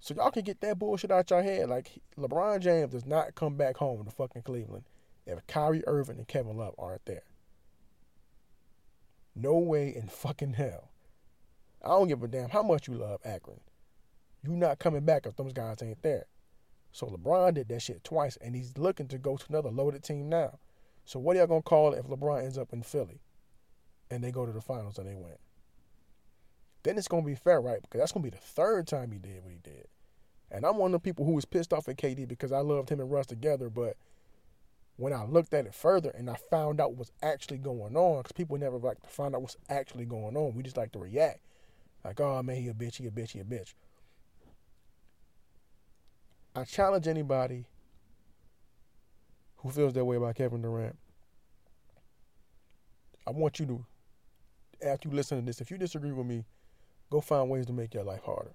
So 0.00 0.14
y'all 0.14 0.30
can 0.30 0.44
get 0.44 0.60
that 0.60 0.78
bullshit 0.78 1.10
out 1.10 1.30
your 1.30 1.42
head. 1.42 1.68
Like 1.68 1.90
LeBron 2.18 2.60
James 2.60 2.92
does 2.92 3.06
not 3.06 3.34
come 3.34 3.56
back 3.56 3.76
home 3.78 4.04
to 4.04 4.10
fucking 4.10 4.42
Cleveland 4.42 4.84
if 5.26 5.46
Kyrie 5.46 5.82
Irving 5.86 6.18
and 6.18 6.28
Kevin 6.28 6.56
Love 6.56 6.74
aren't 6.78 7.04
there. 7.06 7.24
No 9.34 9.58
way 9.58 9.94
in 9.94 10.08
fucking 10.08 10.54
hell. 10.54 10.90
I 11.84 11.88
don't 11.88 12.08
give 12.08 12.22
a 12.22 12.28
damn 12.28 12.48
how 12.48 12.62
much 12.62 12.88
you 12.88 12.94
love 12.94 13.20
Akron. 13.24 13.60
You 14.42 14.56
not 14.56 14.78
coming 14.78 15.04
back 15.04 15.26
if 15.26 15.36
those 15.36 15.52
guys 15.52 15.82
ain't 15.82 16.02
there. 16.02 16.26
So 16.92 17.06
LeBron 17.06 17.54
did 17.54 17.68
that 17.68 17.82
shit 17.82 18.04
twice, 18.04 18.36
and 18.38 18.54
he's 18.54 18.78
looking 18.78 19.08
to 19.08 19.18
go 19.18 19.36
to 19.36 19.44
another 19.48 19.70
loaded 19.70 20.02
team 20.02 20.28
now. 20.28 20.58
So 21.04 21.18
what 21.18 21.36
are 21.36 21.40
y'all 21.40 21.46
gonna 21.46 21.62
call 21.62 21.92
it 21.92 21.98
if 21.98 22.06
LeBron 22.06 22.42
ends 22.42 22.58
up 22.58 22.72
in 22.72 22.82
Philly, 22.82 23.20
and 24.10 24.22
they 24.24 24.30
go 24.30 24.46
to 24.46 24.52
the 24.52 24.60
finals 24.60 24.98
and 24.98 25.08
they 25.08 25.14
win? 25.14 25.36
Then 26.82 26.98
it's 26.98 27.08
gonna 27.08 27.22
be 27.22 27.34
fair, 27.34 27.60
right? 27.60 27.82
Because 27.82 28.00
that's 28.00 28.12
gonna 28.12 28.24
be 28.24 28.30
the 28.30 28.36
third 28.36 28.86
time 28.86 29.10
he 29.12 29.18
did 29.18 29.42
what 29.42 29.52
he 29.52 29.58
did. 29.58 29.88
And 30.50 30.64
I'm 30.64 30.76
one 30.76 30.94
of 30.94 31.02
the 31.02 31.04
people 31.04 31.24
who 31.24 31.32
was 31.32 31.44
pissed 31.44 31.72
off 31.72 31.88
at 31.88 31.96
KD 31.96 32.26
because 32.28 32.52
I 32.52 32.60
loved 32.60 32.90
him 32.90 33.00
and 33.00 33.10
Russ 33.10 33.26
together, 33.26 33.68
but 33.68 33.96
when 34.96 35.12
I 35.12 35.24
looked 35.24 35.52
at 35.52 35.66
it 35.66 35.74
further 35.74 36.10
and 36.10 36.30
I 36.30 36.34
found 36.34 36.80
out 36.80 36.94
what's 36.94 37.12
actually 37.22 37.58
going 37.58 37.96
on, 37.96 38.22
because 38.22 38.32
people 38.32 38.56
never 38.56 38.78
like 38.78 39.02
to 39.02 39.08
find 39.08 39.34
out 39.34 39.42
what's 39.42 39.56
actually 39.68 40.06
going 40.06 40.36
on. 40.36 40.54
We 40.54 40.62
just 40.62 40.76
like 40.76 40.92
to 40.92 40.98
react. 40.98 41.40
Like, 42.04 42.20
oh 42.20 42.42
man, 42.42 42.56
he 42.56 42.68
a 42.68 42.74
bitch, 42.74 42.96
he 42.96 43.06
a 43.06 43.10
bitch, 43.10 43.30
he 43.30 43.40
a 43.40 43.44
bitch. 43.44 43.74
I 46.56 46.64
challenge 46.64 47.06
anybody 47.06 47.66
who 49.58 49.68
feels 49.68 49.92
that 49.92 50.06
way 50.06 50.16
about 50.16 50.36
Kevin 50.36 50.62
Durant. 50.62 50.96
I 53.26 53.30
want 53.32 53.60
you 53.60 53.66
to, 53.66 53.84
after 54.82 55.10
you 55.10 55.14
listen 55.14 55.38
to 55.38 55.44
this, 55.44 55.60
if 55.60 55.70
you 55.70 55.76
disagree 55.76 56.12
with 56.12 56.26
me, 56.26 56.46
go 57.10 57.20
find 57.20 57.50
ways 57.50 57.66
to 57.66 57.74
make 57.74 57.92
your 57.92 58.04
life 58.04 58.22
harder. 58.24 58.54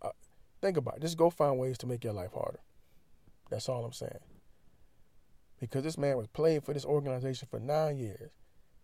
Uh, 0.00 0.08
think 0.62 0.78
about 0.78 0.96
it. 0.96 1.02
Just 1.02 1.18
go 1.18 1.28
find 1.28 1.58
ways 1.58 1.76
to 1.78 1.86
make 1.86 2.02
your 2.02 2.14
life 2.14 2.32
harder. 2.32 2.60
That's 3.50 3.68
all 3.68 3.84
I'm 3.84 3.92
saying. 3.92 4.20
Because 5.60 5.82
this 5.82 5.98
man 5.98 6.16
was 6.16 6.28
playing 6.28 6.62
for 6.62 6.72
this 6.72 6.86
organization 6.86 7.46
for 7.50 7.60
nine 7.60 7.98
years 7.98 8.30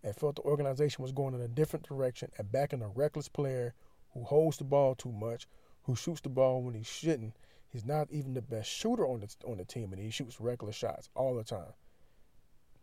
and 0.04 0.14
felt 0.14 0.36
the 0.36 0.42
organization 0.42 1.02
was 1.02 1.12
going 1.12 1.32
in 1.32 1.40
a 1.40 1.48
different 1.48 1.88
direction 1.88 2.30
and 2.36 2.52
backing 2.52 2.82
a 2.82 2.88
reckless 2.88 3.28
player 3.28 3.72
who 4.12 4.24
holds 4.24 4.58
the 4.58 4.64
ball 4.64 4.94
too 4.94 5.12
much, 5.12 5.46
who 5.88 5.96
shoots 5.96 6.20
the 6.20 6.28
ball 6.28 6.60
when 6.62 6.74
he 6.74 6.82
shouldn't. 6.82 7.34
He's 7.70 7.86
not 7.86 8.08
even 8.10 8.34
the 8.34 8.42
best 8.42 8.68
shooter 8.70 9.06
on 9.06 9.20
the 9.20 9.34
on 9.50 9.56
the 9.56 9.64
team, 9.64 9.90
and 9.92 10.00
he 10.00 10.10
shoots 10.10 10.38
reckless 10.38 10.76
shots 10.76 11.08
all 11.14 11.34
the 11.34 11.42
time. 11.42 11.72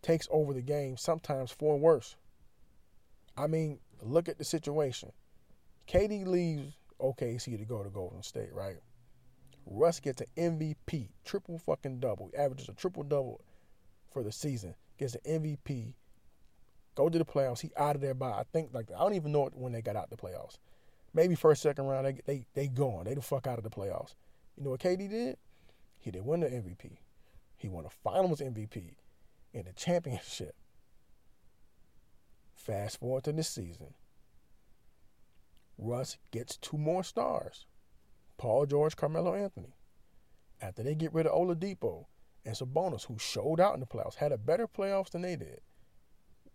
takes 0.01 0.27
over 0.31 0.53
the 0.53 0.61
game, 0.63 0.97
sometimes 0.97 1.51
for 1.51 1.77
worse. 1.77 2.15
I 3.37 3.45
mean, 3.45 3.79
look 4.01 4.27
at 4.27 4.39
the 4.39 4.43
situation. 4.43 5.11
KD 5.87 6.25
leaves 6.25 6.73
OKC 6.99 7.59
to 7.59 7.65
go 7.65 7.83
to 7.83 7.89
Golden 7.89 8.23
State, 8.23 8.51
right? 8.51 8.77
Russ 9.67 9.99
gets 9.99 10.21
an 10.21 10.27
MVP, 10.35 11.09
triple 11.23 11.59
fucking 11.59 11.99
double, 11.99 12.29
he 12.31 12.37
averages 12.37 12.69
a 12.69 12.73
triple 12.73 13.03
double 13.03 13.41
for 14.11 14.23
the 14.23 14.31
season, 14.31 14.73
gets 14.97 15.15
an 15.15 15.43
MVP, 15.43 15.93
go 16.95 17.07
to 17.07 17.19
the 17.19 17.25
playoffs. 17.25 17.61
He 17.61 17.71
out 17.77 17.95
of 17.95 18.01
there 18.01 18.15
by 18.15 18.31
I 18.31 18.45
think 18.51 18.73
like 18.73 18.89
I 18.91 18.97
don't 18.97 19.13
even 19.13 19.31
know 19.31 19.47
when 19.53 19.73
they 19.73 19.83
got 19.83 19.95
out 19.95 20.09
the 20.09 20.17
playoffs. 20.17 20.57
Maybe 21.15 21.33
first 21.33 21.61
second 21.61 21.85
round 21.85 22.05
they 22.05 22.21
they 22.25 22.45
they 22.53 22.67
gone. 22.67 23.05
They 23.05 23.13
the 23.13 23.21
fuck 23.21 23.47
out 23.47 23.57
of 23.57 23.63
the 23.63 23.69
playoffs. 23.69 24.15
You 24.57 24.65
know 24.65 24.71
what 24.71 24.81
KD 24.81 25.09
did? 25.09 25.37
He 25.97 26.11
did 26.11 26.25
win 26.25 26.41
the 26.41 26.47
MVP. 26.47 26.97
He 27.55 27.69
won 27.69 27.85
a 27.85 27.89
Finals 27.89 28.41
MVP 28.41 28.95
and 29.53 29.65
a 29.65 29.71
championship. 29.73 30.55
Fast 32.53 32.99
forward 32.99 33.23
to 33.23 33.31
this 33.31 33.47
season. 33.47 33.93
Russ 35.77 36.17
gets 36.31 36.57
two 36.57 36.77
more 36.77 37.03
stars. 37.03 37.65
Paul 38.37 38.65
George, 38.65 38.97
Carmelo 38.97 39.33
Anthony. 39.33 39.73
After 40.61 40.83
they 40.83 40.95
get 40.95 41.13
rid 41.13 41.27
of 41.27 41.33
Oladipo 41.33 42.05
and 42.45 42.55
Sabonis, 42.55 43.05
who 43.05 43.17
showed 43.17 43.61
out 43.61 43.73
in 43.73 43.79
the 43.79 43.85
playoffs, 43.85 44.15
had 44.15 44.33
a 44.33 44.37
better 44.37 44.67
playoffs 44.67 45.11
than 45.11 45.21
they 45.21 45.37
did 45.37 45.61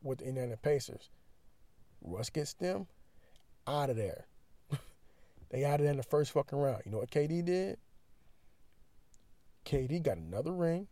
with 0.03 0.19
the 0.19 0.27
Indiana 0.27 0.59
Pacers. 0.59 1.09
Russ 2.03 2.29
gets 2.29 2.53
them 2.53 2.89
out 3.67 3.89
of 3.89 3.97
there. 3.97 4.27
They 5.51 5.65
out 5.65 5.81
of 5.81 5.81
there 5.83 5.91
in 5.91 5.97
the 5.97 6.03
first 6.03 6.33
fucking 6.33 6.59
round. 6.59 6.83
You 6.85 6.93
know 6.93 6.99
what 6.99 7.11
KD 7.11 7.45
did? 7.45 7.79
KD 9.65 10.03
got 10.03 10.17
another 10.17 10.53
ring, 10.53 10.87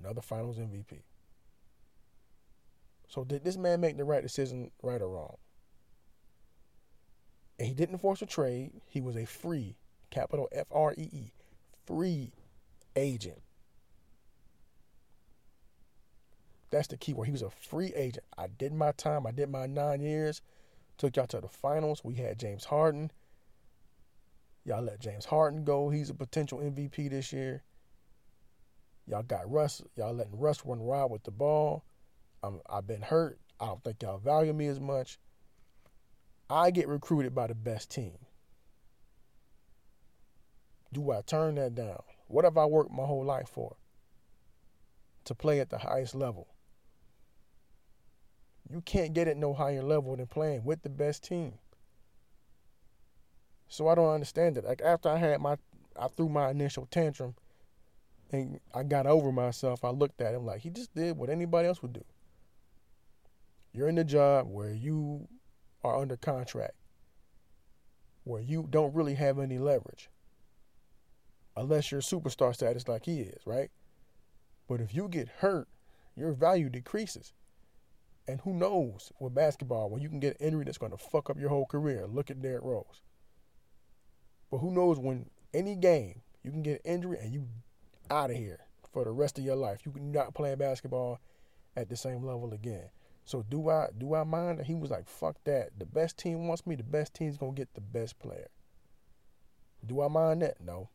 another 0.00 0.22
Finals 0.22 0.58
MVP. 0.58 1.02
So 3.08 3.24
did 3.24 3.44
this 3.44 3.56
man 3.56 3.80
make 3.80 3.96
the 3.96 4.04
right 4.04 4.22
decision, 4.22 4.70
right 4.82 5.00
or 5.00 5.08
wrong? 5.08 5.36
And 7.58 7.68
he 7.68 7.74
didn't 7.74 7.98
force 7.98 8.22
a 8.22 8.26
trade. 8.26 8.72
He 8.86 9.00
was 9.00 9.16
a 9.16 9.24
free, 9.24 9.76
capital 10.10 10.48
F 10.52 10.66
R 10.70 10.94
E 10.96 11.08
E, 11.12 11.32
free 11.86 12.32
agent. 12.96 13.42
That's 16.70 16.88
the 16.88 16.96
key 16.96 17.14
word. 17.14 17.26
He 17.26 17.32
was 17.32 17.42
a 17.42 17.50
free 17.50 17.92
agent. 17.94 18.24
I 18.36 18.46
did 18.46 18.72
my 18.72 18.92
time. 18.92 19.26
I 19.26 19.32
did 19.32 19.48
my 19.50 19.66
nine 19.66 20.00
years. 20.00 20.42
Took 20.98 21.16
y'all 21.16 21.26
to 21.28 21.40
the 21.40 21.48
finals. 21.48 22.04
We 22.04 22.14
had 22.14 22.38
James 22.38 22.66
Harden. 22.66 23.10
Y'all 24.68 24.82
let 24.82 25.00
James 25.00 25.24
Harden 25.24 25.64
go. 25.64 25.88
He's 25.88 26.10
a 26.10 26.14
potential 26.14 26.58
MVP 26.58 27.08
this 27.08 27.32
year. 27.32 27.62
Y'all 29.06 29.22
got 29.22 29.50
Russ. 29.50 29.80
Y'all 29.96 30.12
letting 30.12 30.38
Russ 30.38 30.60
run 30.62 30.80
wild 30.80 31.10
with 31.10 31.22
the 31.24 31.30
ball. 31.30 31.86
I'm, 32.42 32.60
I've 32.68 32.86
been 32.86 33.00
hurt. 33.00 33.38
I 33.58 33.64
don't 33.64 33.82
think 33.82 34.02
y'all 34.02 34.18
value 34.18 34.52
me 34.52 34.66
as 34.66 34.78
much. 34.78 35.18
I 36.50 36.70
get 36.70 36.86
recruited 36.86 37.34
by 37.34 37.46
the 37.46 37.54
best 37.54 37.90
team. 37.90 38.18
Do 40.92 41.12
I 41.12 41.22
turn 41.22 41.54
that 41.54 41.74
down? 41.74 42.02
What 42.26 42.44
have 42.44 42.58
I 42.58 42.66
worked 42.66 42.92
my 42.92 43.06
whole 43.06 43.24
life 43.24 43.48
for? 43.48 43.76
To 45.24 45.34
play 45.34 45.60
at 45.60 45.70
the 45.70 45.78
highest 45.78 46.14
level. 46.14 46.46
You 48.70 48.82
can't 48.82 49.14
get 49.14 49.28
at 49.28 49.38
no 49.38 49.54
higher 49.54 49.82
level 49.82 50.14
than 50.14 50.26
playing 50.26 50.64
with 50.64 50.82
the 50.82 50.90
best 50.90 51.24
team. 51.24 51.54
So 53.68 53.88
I 53.88 53.94
don't 53.94 54.12
understand 54.12 54.56
it. 54.56 54.64
Like 54.64 54.80
after 54.82 55.08
I 55.08 55.16
had 55.16 55.40
my, 55.40 55.56
I 55.98 56.08
threw 56.08 56.28
my 56.28 56.50
initial 56.50 56.86
tantrum, 56.90 57.34
and 58.30 58.60
I 58.74 58.82
got 58.82 59.06
over 59.06 59.32
myself. 59.32 59.84
I 59.84 59.90
looked 59.90 60.20
at 60.20 60.34
him 60.34 60.44
like 60.44 60.60
he 60.60 60.70
just 60.70 60.94
did 60.94 61.16
what 61.16 61.30
anybody 61.30 61.68
else 61.68 61.82
would 61.82 61.92
do. 61.92 62.04
You're 63.72 63.88
in 63.88 63.94
the 63.94 64.04
job 64.04 64.46
where 64.48 64.72
you 64.72 65.28
are 65.84 66.00
under 66.00 66.16
contract, 66.16 66.74
where 68.24 68.42
you 68.42 68.66
don't 68.68 68.94
really 68.94 69.14
have 69.14 69.38
any 69.38 69.58
leverage, 69.58 70.08
unless 71.56 71.92
you're 71.92 72.00
superstar 72.00 72.54
status 72.54 72.88
like 72.88 73.04
he 73.04 73.20
is, 73.20 73.42
right? 73.46 73.70
But 74.66 74.80
if 74.80 74.94
you 74.94 75.08
get 75.08 75.28
hurt, 75.28 75.68
your 76.16 76.32
value 76.32 76.68
decreases. 76.68 77.32
And 78.26 78.42
who 78.42 78.52
knows 78.52 79.10
with 79.20 79.34
basketball 79.34 79.88
when 79.88 80.02
you 80.02 80.10
can 80.10 80.20
get 80.20 80.38
an 80.38 80.46
injury 80.46 80.64
that's 80.64 80.76
going 80.76 80.92
to 80.92 80.98
fuck 80.98 81.30
up 81.30 81.38
your 81.38 81.48
whole 81.48 81.64
career. 81.64 82.06
Look 82.06 82.30
at 82.30 82.42
Derrick 82.42 82.62
Rose. 82.62 83.02
But 84.50 84.58
who 84.58 84.70
knows 84.70 84.98
when 84.98 85.30
any 85.52 85.74
game 85.74 86.22
you 86.42 86.50
can 86.50 86.62
get 86.62 86.82
an 86.84 86.92
injury 86.92 87.18
and 87.20 87.32
you 87.32 87.46
out 88.10 88.30
of 88.30 88.36
here 88.36 88.60
for 88.92 89.04
the 89.04 89.10
rest 89.10 89.38
of 89.38 89.44
your 89.44 89.56
life. 89.56 89.80
You 89.84 89.92
can 89.92 90.12
not 90.12 90.34
play 90.34 90.54
basketball 90.54 91.20
at 91.76 91.88
the 91.88 91.96
same 91.96 92.24
level 92.24 92.52
again. 92.52 92.90
So 93.24 93.44
do 93.48 93.68
I 93.68 93.88
do 93.96 94.14
I 94.14 94.24
mind? 94.24 94.62
He 94.64 94.74
was 94.74 94.90
like, 94.90 95.06
fuck 95.06 95.36
that. 95.44 95.78
The 95.78 95.84
best 95.84 96.16
team 96.16 96.48
wants 96.48 96.66
me. 96.66 96.76
The 96.76 96.82
best 96.82 97.14
team's 97.14 97.36
gonna 97.36 97.52
get 97.52 97.74
the 97.74 97.80
best 97.80 98.18
player. 98.18 98.48
Do 99.84 100.02
I 100.02 100.08
mind 100.08 100.42
that? 100.42 100.60
No, 100.60 100.88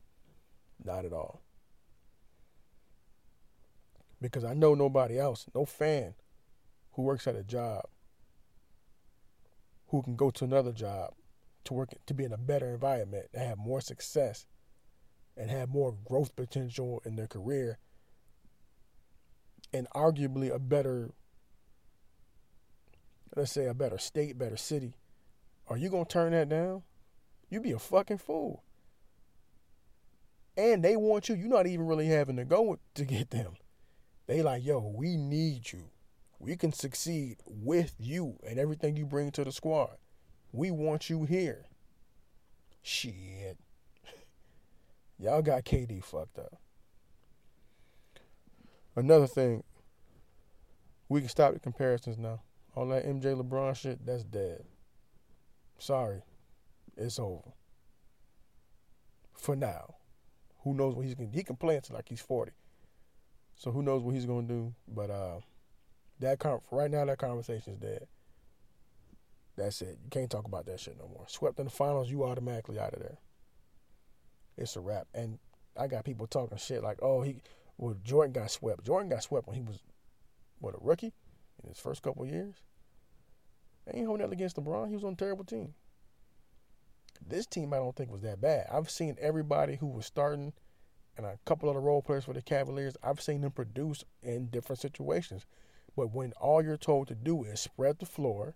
not 0.83 1.05
at 1.05 1.13
all. 1.13 1.41
Because 4.19 4.43
I 4.43 4.53
know 4.53 4.73
nobody 4.73 5.19
else, 5.19 5.45
no 5.53 5.65
fan 5.65 6.15
who 6.93 7.03
works 7.03 7.27
at 7.27 7.35
a 7.35 7.43
job 7.43 7.83
who 9.89 10.01
can 10.01 10.15
go 10.15 10.31
to 10.31 10.43
another 10.43 10.71
job 10.71 11.13
to 11.65 11.73
work 11.73 11.89
to 12.06 12.13
be 12.13 12.23
in 12.23 12.34
a 12.34 12.38
better 12.38 12.73
environment 12.73 13.28
and 13.34 13.43
have 13.43 13.58
more 13.58 13.82
success 13.82 14.45
and 15.36 15.49
have 15.49 15.69
more 15.69 15.95
growth 16.06 16.36
potential 16.36 17.02
in 17.06 17.15
their 17.15 17.28
career 17.28 17.80
and 19.73 19.88
arguably 19.95 20.54
a 20.54 20.60
better 20.60 21.12
let's 23.36 23.52
say 23.52 23.65
a 23.65 23.73
better 23.73 23.97
state, 23.97 24.38
better 24.38 24.58
city. 24.58 24.93
Are 25.67 25.78
you 25.78 25.89
gonna 25.89 26.06
turn 26.06 26.34
that 26.34 26.49
down? 26.49 26.84
You 27.49 27.62
be 27.62 27.71
a 27.71 27.80
fucking 27.80 28.19
fool. 28.19 28.63
And 30.56 30.84
they 30.84 30.95
want 30.95 31.30
you. 31.30 31.36
You're 31.36 31.47
not 31.47 31.65
even 31.65 31.88
really 31.88 32.08
having 32.08 32.36
to 32.36 32.45
go 32.45 32.78
to 32.93 33.06
get 33.06 33.32
them. 33.32 33.54
They 34.28 34.43
like, 34.43 34.63
yo, 34.63 34.80
we 34.80 35.17
need 35.17 35.71
you 35.71 35.89
we 36.43 36.58
can 36.58 36.73
succeed 36.73 37.38
with 37.45 37.95
you 37.97 38.38
and 38.45 38.60
everything 38.60 38.97
you 38.97 39.06
bring 39.06 39.32
to 39.32 39.45
the 39.45 39.52
squad. 39.52 39.95
We 40.53 40.71
want 40.71 41.09
you 41.09 41.25
here. 41.25 41.65
Shit. 42.83 43.57
Y'all 45.19 45.41
got 45.41 45.65
KD 45.65 46.03
fucked 46.03 46.37
up. 46.37 46.59
Another 48.95 49.25
thing, 49.25 49.63
we 51.09 51.19
can 51.19 51.29
stop 51.29 51.53
the 51.53 51.59
comparisons 51.59 52.19
now. 52.19 52.41
All 52.75 52.87
that 52.89 53.05
MJ 53.05 53.35
LeBron 53.35 53.75
shit, 53.75 54.05
that's 54.05 54.23
dead. 54.23 54.63
Sorry. 55.79 56.21
It's 56.95 57.17
over. 57.17 57.51
For 59.33 59.55
now. 59.55 59.95
Who 60.63 60.73
knows 60.73 60.95
what 60.95 61.05
he's 61.05 61.15
gonna 61.15 61.29
he 61.33 61.43
can 61.43 61.55
play 61.55 61.75
until 61.75 61.95
like 61.95 62.07
he's 62.07 62.21
forty. 62.21 62.53
So 63.55 63.71
who 63.71 63.81
knows 63.81 64.01
what 64.01 64.15
he's 64.15 64.25
gonna 64.25 64.47
do. 64.47 64.73
But 64.87 65.09
uh 65.09 65.39
that 66.19 66.39
con- 66.39 66.61
right 66.71 66.89
now, 66.89 67.03
that 67.05 67.17
conversation 67.17 67.73
is 67.73 67.79
dead. 67.79 68.07
That's 69.55 69.81
it. 69.81 69.99
You 70.03 70.09
can't 70.09 70.29
talk 70.29 70.45
about 70.45 70.65
that 70.65 70.79
shit 70.79 70.97
no 70.97 71.07
more. 71.07 71.25
Swept 71.27 71.59
in 71.59 71.65
the 71.65 71.71
finals, 71.71 72.09
you 72.09 72.23
automatically 72.23 72.79
out 72.79 72.93
of 72.93 72.99
there. 72.99 73.19
It's 74.57 74.75
a 74.75 74.79
wrap. 74.79 75.07
And 75.13 75.39
I 75.77 75.87
got 75.87 76.05
people 76.05 76.27
talking 76.27 76.57
shit 76.57 76.83
like, 76.83 76.99
oh, 77.01 77.21
he, 77.21 77.41
well, 77.77 77.95
Jordan 78.03 78.33
got 78.33 78.51
swept. 78.51 78.83
Jordan 78.83 79.09
got 79.09 79.23
swept 79.23 79.47
when 79.47 79.55
he 79.55 79.61
was, 79.61 79.79
what, 80.59 80.75
a 80.75 80.77
rookie 80.81 81.13
in 81.61 81.69
his 81.69 81.79
first 81.79 82.01
couple 82.01 82.25
years. 82.25 82.55
Ain't 83.93 84.05
holding 84.05 84.25
that 84.25 84.33
against 84.33 84.55
LeBron. 84.55 84.87
He 84.87 84.95
was 84.95 85.03
on 85.03 85.13
a 85.13 85.17
terrible 85.17 85.43
team. 85.43 85.73
This 87.25 87.45
team, 87.45 87.73
I 87.73 87.77
don't 87.77 87.95
think 87.95 88.11
was 88.11 88.21
that 88.21 88.41
bad. 88.41 88.67
I've 88.71 88.89
seen 88.89 89.17
everybody 89.19 89.75
who 89.75 89.87
was 89.87 90.05
starting 90.05 90.53
and 91.15 91.25
a 91.25 91.37
couple 91.45 91.69
of 91.69 91.75
the 91.75 91.81
role 91.81 92.01
players 92.01 92.25
for 92.25 92.33
the 92.33 92.41
Cavaliers. 92.41 92.97
I've 93.03 93.21
seen 93.21 93.41
them 93.41 93.51
produce 93.51 94.03
in 94.23 94.47
different 94.47 94.81
situations. 94.81 95.45
But 95.95 96.13
when 96.13 96.33
all 96.33 96.63
you're 96.63 96.77
told 96.77 97.07
to 97.09 97.15
do 97.15 97.43
is 97.43 97.59
spread 97.59 97.99
the 97.99 98.05
floor 98.05 98.55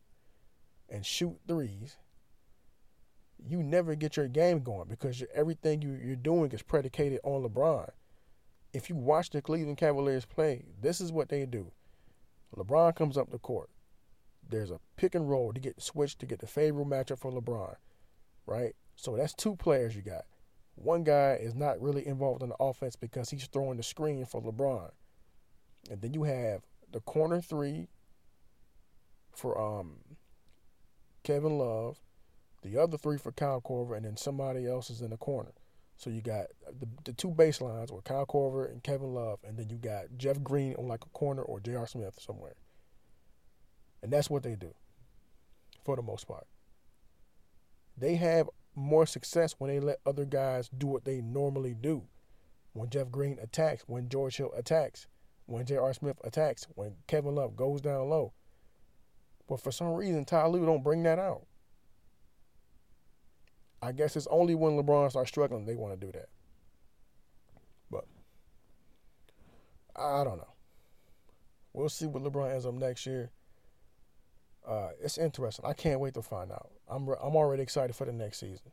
and 0.90 1.06
shoot 1.06 1.38
threes, 1.48 1.98
you 3.46 3.62
never 3.62 3.96
get 3.96 4.18
your 4.18 4.28
game 4.28 4.62
going 4.62 4.88
because 4.88 5.24
everything 5.34 5.82
you, 5.82 5.98
you're 6.04 6.16
doing 6.16 6.52
is 6.52 6.62
predicated 6.62 7.20
on 7.24 7.44
LeBron. 7.44 7.90
If 8.74 8.90
you 8.90 8.96
watch 8.96 9.30
the 9.30 9.42
Cleveland 9.42 9.78
Cavaliers 9.78 10.26
play, 10.26 10.66
this 10.82 11.00
is 11.00 11.12
what 11.12 11.30
they 11.30 11.46
do. 11.46 11.72
LeBron 12.56 12.96
comes 12.96 13.18
up 13.18 13.30
the 13.32 13.40
court. 13.40 13.70
There's 14.50 14.72
a 14.72 14.80
pick 14.96 15.16
and 15.16 15.30
roll 15.30 15.54
to 15.54 15.60
get 15.60 15.82
switched 15.82 16.20
to 16.20 16.26
get 16.26 16.40
the 16.40 16.48
favorable 16.48 16.90
matchup 16.90 17.20
for 17.20 17.32
LeBron, 17.32 17.76
right? 18.46 18.74
So 18.96 19.16
that's 19.16 19.34
two 19.34 19.56
players 19.56 19.96
you 19.96 20.02
got. 20.02 20.26
One 20.76 21.04
guy 21.04 21.38
is 21.42 21.56
not 21.56 21.82
really 21.82 22.06
involved 22.06 22.44
in 22.44 22.50
the 22.50 22.56
offense 22.60 22.96
because 22.96 23.30
he's 23.30 23.48
throwing 23.48 23.78
the 23.78 23.84
screen 23.84 24.26
for 24.26 24.42
LeBron. 24.42 24.92
And 25.90 26.02
then 26.02 26.14
you 26.14 26.24
have 26.24 26.62
the 26.92 27.00
corner 27.02 27.42
three 27.42 27.88
for 29.34 29.60
um 29.60 29.98
Kevin 31.28 31.58
Love, 31.58 32.00
the 32.62 32.78
other 32.78 32.98
three 32.98 33.18
for 33.18 33.34
Kyle 33.34 33.60
Korver, 33.60 33.98
and 33.98 34.06
then 34.06 34.16
somebody 34.16 34.66
else 34.66 34.90
is 34.90 35.02
in 35.02 35.10
the 35.10 35.18
corner. 35.18 35.52
So 35.98 36.10
you 36.10 36.22
got 36.22 36.46
uh, 36.66 36.72
the, 36.80 36.88
the 37.04 37.12
two 37.12 37.32
baselines 37.32 37.92
with 37.92 38.06
Kyle 38.06 38.26
Korver 38.26 38.72
and 38.72 38.82
Kevin 38.82 39.14
Love, 39.14 39.40
and 39.46 39.58
then 39.58 39.70
you 39.70 39.76
got 39.76 40.06
Jeff 40.16 40.42
Green 40.42 40.74
on 40.76 40.88
like 40.88 41.04
a 41.04 41.10
corner 41.10 41.42
or 41.42 41.60
J.R. 41.60 41.86
Smith 41.86 42.18
somewhere. 42.18 42.56
And 44.02 44.10
that's 44.10 44.30
what 44.30 44.42
they 44.42 44.56
do 44.56 44.74
for 45.84 45.98
the 45.98 46.02
most 46.02 46.30
part. 46.30 46.48
They 47.98 48.16
have 48.16 48.50
more 48.74 49.06
success 49.06 49.56
when 49.58 49.70
they 49.70 49.82
let 49.82 50.00
other 50.06 50.24
guys 50.24 50.70
do 50.70 50.88
what 50.88 51.04
they 51.04 51.20
normally 51.20 51.74
do. 51.74 52.04
When 52.72 52.90
Jeff 52.90 53.12
Green 53.12 53.38
attacks, 53.42 53.84
when 53.86 54.08
George 54.08 54.38
Hill 54.38 54.54
attacks, 54.56 55.08
when 55.46 55.66
J.R. 55.66 55.94
Smith 55.94 56.22
attacks, 56.24 56.68
when 56.76 56.94
Kevin 57.06 57.36
Love 57.36 57.58
goes 57.58 57.82
down 57.82 58.08
low. 58.08 58.32
But 59.48 59.62
for 59.62 59.72
some 59.72 59.94
reason, 59.94 60.26
Ty 60.26 60.48
Lue 60.48 60.66
don't 60.66 60.84
bring 60.84 61.04
that 61.04 61.20
out. 61.20 61.46
I 63.82 63.92
guess 63.92 64.16
it's 64.16 64.28
only 64.28 64.56
when 64.56 64.74
LeBron 64.74 65.10
starts 65.12 65.30
struggling 65.30 65.66
they 65.66 65.76
want 65.76 66.00
to 66.00 66.06
do 66.06 66.12
that. 66.12 66.30
But 67.92 68.06
I 69.96 70.24
don't 70.24 70.38
know. 70.38 70.54
We'll 71.74 71.90
see 71.90 72.08
what 72.08 72.24
LeBron 72.24 72.52
ends 72.52 72.66
up 72.66 72.74
next 72.74 73.06
year. 73.06 73.30
Uh, 74.68 74.90
it's 75.02 75.18
interesting. 75.18 75.64
I 75.66 75.74
can't 75.74 76.00
wait 76.00 76.16
to 76.16 76.22
find 76.22 76.52
out. 76.52 76.72
I'm 76.90 77.10
re- 77.10 77.18
I'm 77.22 77.36
already 77.36 77.64
excited 77.64 77.96
for 77.96 78.06
the 78.06 78.12
next 78.12 78.40
season. 78.40 78.72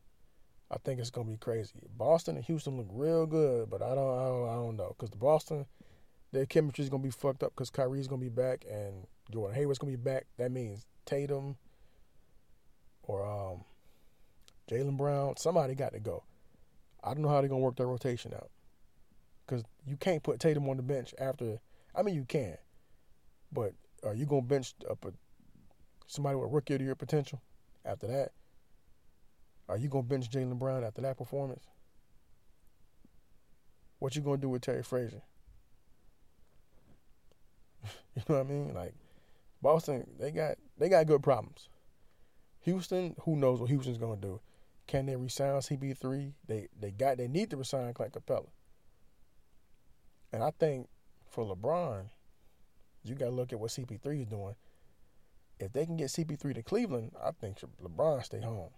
I 0.71 0.77
think 0.79 0.99
it's 0.99 1.11
gonna 1.11 1.31
be 1.31 1.37
crazy. 1.37 1.73
Boston 1.97 2.37
and 2.37 2.45
Houston 2.47 2.77
look 2.79 2.89
real 2.91 3.27
good, 3.27 3.71
but 3.71 3.83
I 3.83 3.95
don't 3.95 4.19
I 4.19 4.25
don't, 4.25 4.49
I 4.49 4.55
don't 4.55 4.77
know 4.77 4.97
because 4.99 5.11
the 5.11 5.19
Boston 5.19 5.67
their 6.35 6.47
chemistry 6.47 6.83
is 6.83 6.91
gonna 6.91 7.03
be 7.03 7.11
fucked 7.11 7.43
up 7.43 7.53
because 7.55 7.71
Kyrie's 7.71 8.09
gonna 8.09 8.21
be 8.21 8.29
back 8.29 8.65
and 8.71 9.07
Gordon 9.33 9.55
Hayward's 9.55 9.79
gonna 9.79 9.93
be 9.93 9.97
back. 9.97 10.27
That 10.37 10.51
means 10.51 10.85
Tatum 11.07 11.57
or 13.05 13.25
um, 13.25 13.65
Jaylen 14.69 14.97
Brown, 14.97 15.37
somebody 15.37 15.75
got 15.75 15.93
to 15.93 16.01
go. 16.01 16.25
I 17.03 17.15
don't 17.15 17.23
know 17.23 17.29
how 17.29 17.41
they're 17.41 17.49
gonna 17.49 17.61
work 17.61 17.77
their 17.77 17.87
rotation 17.87 18.35
out 18.35 18.51
because 19.47 19.63
you 19.87 19.97
can't 19.97 20.23
put 20.23 20.41
Tatum 20.41 20.69
on 20.69 20.77
the 20.77 20.83
bench 20.83 21.15
after. 21.19 21.61
I 21.95 22.03
mean, 22.03 22.17
you 22.17 22.25
can, 22.25 22.57
but 23.53 23.73
are 24.05 24.15
you 24.15 24.27
gonna 24.27 24.43
bench 24.43 24.75
up 24.91 25.05
a 25.05 25.13
somebody 26.09 26.37
with 26.37 26.53
rookie 26.53 26.75
of 26.75 26.81
the 26.81 26.87
year 26.87 26.95
potential 26.97 27.41
after 27.85 28.09
that? 28.09 28.33
Are 29.69 29.79
you 29.79 29.89
gonna 29.89 30.03
bench 30.03 30.29
Jaylen 30.31 30.59
Brown 30.59 30.83
after 30.83 31.01
that 31.03 31.17
performance? 31.17 31.65
What 34.01 34.17
you 34.17 34.23
gonna 34.23 34.39
do 34.39 34.49
with 34.49 34.63
Terry 34.63 34.83
Rozier? 34.91 35.23
you 38.17 38.23
know 38.29 38.37
what 38.37 38.47
I 38.47 38.49
mean? 38.49 38.75
Like 38.75 38.95
Boston, 39.63 40.07
they 40.19 40.31
got 40.31 40.57
they 40.79 40.89
got 40.89 41.07
good 41.07 41.23
problems. 41.23 41.69
Houston, 42.61 43.15
who 43.21 43.37
knows 43.37 43.61
what 43.61 43.71
Houston's 43.71 43.99
gonna 43.99 44.17
do? 44.17 44.41
Can 44.87 45.07
they 45.07 45.17
resign 45.17 45.61
CP3? 45.61 46.33
They 46.47 46.69
they 46.79 46.91
got 46.91 47.19
they 47.19 47.29
need 47.29 47.51
to 47.51 47.57
resign 47.57 47.93
Clint 47.95 48.13
Capela. 48.13 48.49
And 50.33 50.43
I 50.43 50.51
think 50.51 50.89
for 51.29 51.45
LeBron, 51.45 52.07
you 53.05 53.15
got 53.15 53.27
to 53.27 53.31
look 53.31 53.53
at 53.53 53.61
what 53.61 53.71
CP3 53.71 54.23
is 54.23 54.27
doing. 54.27 54.57
If 55.61 55.73
they 55.73 55.87
can 55.87 55.97
get 55.97 56.09
CP3 56.09 56.55
to 56.57 56.63
Cleveland, 56.63 57.13
I 57.23 57.31
think 57.31 57.59
LeBron 57.83 58.25
stay 58.25 58.41
home. 58.41 58.71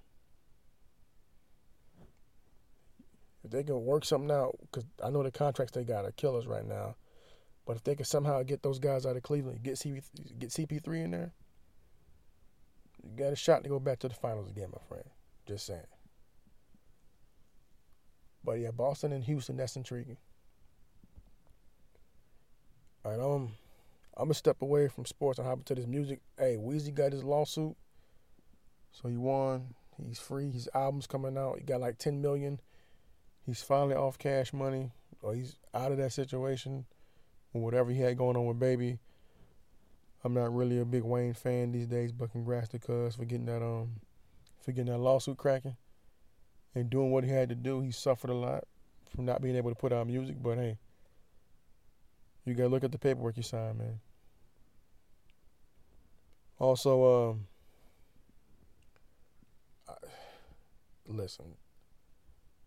If 3.43 3.53
they 3.53 3.63
can 3.63 3.85
work 3.85 4.05
something 4.05 4.31
out, 4.31 4.59
because 4.61 4.85
I 5.03 5.09
know 5.11 5.23
the 5.23 5.31
contracts 5.31 5.73
they 5.73 5.85
got 5.85 6.05
are 6.05 6.13
killers 6.13 6.47
right 6.47 6.67
now, 6.67 6.97
but 7.67 7.77
if 7.77 7.85
they 7.85 7.97
can 7.97 8.05
somehow 8.05 8.43
get 8.43 8.63
those 8.63 8.79
guys 8.79 9.05
out 9.05 9.17
of 9.17 9.23
Cleveland, 9.23 9.63
get 9.63 9.75
CP, 9.75 10.03
get 10.39 10.51
CP3 10.51 11.05
in 11.05 11.11
there, 11.11 11.33
you 13.03 13.17
got 13.17 13.33
a 13.33 13.37
shot 13.37 13.65
to 13.65 13.69
go 13.69 13.81
back 13.81 13.99
to 14.01 14.09
the 14.09 14.15
finals 14.15 14.49
again, 14.49 14.69
my 14.73 14.83
friend. 14.89 15.05
Just 15.47 15.67
saying. 15.67 15.81
But 18.45 18.61
yeah, 18.61 18.71
Boston 18.71 19.13
and 19.13 19.25
Houston, 19.25 19.57
that's 19.57 19.75
intriguing. 19.75 20.17
All 23.05 23.11
right, 23.11 23.21
um, 23.21 23.53
I'm 24.17 24.27
gonna 24.27 24.35
step 24.35 24.63
away 24.63 24.89
from 24.89 25.05
sports 25.05 25.39
and 25.39 25.47
hop 25.47 25.59
into 25.59 25.75
this 25.75 25.87
music. 25.87 26.21
Hey, 26.39 26.57
Weezy 26.57 26.95
got 26.95 27.13
his 27.13 27.25
lawsuit, 27.25 27.77
so 28.93 29.09
he 29.09 29.17
won. 29.17 29.75
He's 30.05 30.19
free. 30.19 30.51
His 30.51 30.69
album's 30.75 31.07
coming 31.07 31.37
out. 31.39 31.59
He 31.59 31.65
got 31.65 31.81
like 31.81 31.99
10 31.99 32.21
million. 32.21 32.61
He's 33.45 33.63
finally 33.63 33.95
off 33.95 34.19
cash 34.19 34.53
money, 34.53 34.93
or 35.23 35.35
he's 35.35 35.57
out 35.75 35.93
of 35.93 35.99
that 35.99 36.13
situation, 36.13 36.85
whatever 37.63 37.91
he 37.91 38.01
had 38.01 38.17
going 38.17 38.37
on 38.37 38.47
with 38.47 38.59
Baby. 38.59 38.99
I'm 40.25 40.35
not 40.35 40.55
really 40.55 40.81
a 40.81 40.85
big 40.85 41.03
Wayne 41.03 41.35
fan 41.35 41.73
these 41.73 41.87
days, 41.87 42.13
but 42.13 42.33
congrats 42.33 42.69
to 42.71 42.79
Cuz 42.79 43.15
for 43.15 43.25
getting 43.25 43.47
that 43.47 43.63
um, 43.63 44.01
for 44.61 44.73
getting 44.73 44.93
that 44.93 44.99
lawsuit 44.99 45.37
cracking 45.37 45.77
and 46.75 46.91
doing 46.91 47.11
what 47.11 47.25
he 47.25 47.31
had 47.31 47.49
to 47.49 47.55
do. 47.55 47.81
He 47.81 47.91
suffered 47.93 48.31
a 48.31 48.35
lot 48.35 48.65
from 49.15 49.25
not 49.25 49.41
being 49.41 49.57
able 49.57 49.71
to 49.71 49.77
put 49.77 49.93
out 49.93 50.07
music, 50.07 50.43
but 50.43 50.59
hey, 50.59 50.79
you 52.45 52.55
gotta 52.55 52.69
look 52.69 52.85
at 52.85 52.93
the 52.93 52.99
paperwork 52.99 53.37
you 53.37 53.43
signed, 53.43 53.79
man. 53.79 54.01
Also, 56.59 57.31
um, 57.31 57.47
I, 59.89 59.95
listen, 61.07 61.55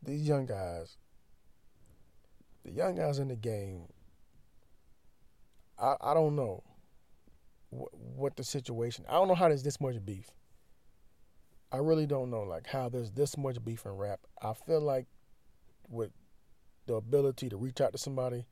these 0.04 0.28
young 0.28 0.46
guys, 0.46 0.98
the 2.64 2.72
young 2.72 2.96
guys 2.96 3.20
in 3.20 3.28
the 3.28 3.36
game, 3.36 3.88
I 5.80 5.96
I 6.02 6.14
don't 6.14 6.36
know 6.36 6.64
what, 7.70 7.90
what 7.98 8.36
the 8.36 8.44
situation. 8.44 9.06
I 9.08 9.14
don't 9.14 9.28
know 9.28 9.36
how 9.36 9.48
there's 9.48 9.64
this 9.64 9.80
much 9.80 10.04
beef. 10.06 10.32
I 11.72 11.78
really 11.78 12.08
don't 12.08 12.32
know 12.32 12.42
like 12.42 12.68
how 12.68 12.90
there's 12.90 13.12
this 13.12 13.38
much 13.38 13.64
beef 13.64 13.86
in 13.86 13.92
rap. 13.92 14.20
I 14.42 14.54
feel 14.54 14.82
like 14.82 15.06
with 15.88 16.12
the 16.88 16.96
ability 16.96 17.50
to 17.50 17.58
reach 17.58 17.82
out 17.82 17.92
to 17.92 17.98
somebody 17.98 18.46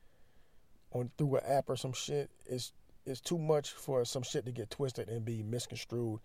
on 0.92 1.10
through 1.18 1.36
an 1.36 1.44
app 1.46 1.68
or 1.68 1.76
some 1.76 1.92
shit 1.92 2.30
is 2.46 2.72
is 3.04 3.20
too 3.20 3.38
much 3.38 3.72
for 3.72 4.04
some 4.04 4.22
shit 4.22 4.44
to 4.44 4.52
get 4.52 4.70
twisted 4.70 5.08
and 5.08 5.24
be 5.24 5.42
misconstrued 5.42 6.20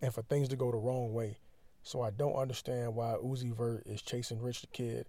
and 0.00 0.12
for 0.12 0.22
things 0.22 0.48
to 0.48 0.56
go 0.56 0.70
the 0.70 0.78
wrong 0.78 1.12
way. 1.12 1.38
So 1.82 2.00
I 2.00 2.10
don't 2.10 2.34
understand 2.34 2.94
why 2.94 3.16
Uzi 3.22 3.54
Vert 3.54 3.82
is 3.86 4.02
chasing 4.02 4.40
Rich 4.40 4.62
the 4.62 4.66
Kid. 4.68 5.06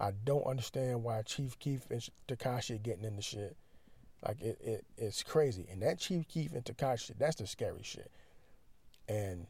I 0.00 0.10
don't 0.24 0.46
understand 0.46 1.02
why 1.04 1.22
Chief 1.22 1.58
Keef 1.58 1.86
and 1.90 2.06
Tekashi 2.28 2.82
getting 2.82 3.04
into 3.04 3.22
shit. 3.22 3.56
Like 4.24 4.40
it, 4.40 4.58
it 4.60 4.84
it's 4.96 5.22
crazy. 5.22 5.66
And 5.70 5.82
that 5.82 5.98
Chief 5.98 6.26
Keef 6.28 6.52
and 6.52 6.64
Tekashi, 6.64 7.12
that's 7.18 7.36
the 7.36 7.46
scary 7.46 7.82
shit. 7.82 8.10
And 9.08 9.46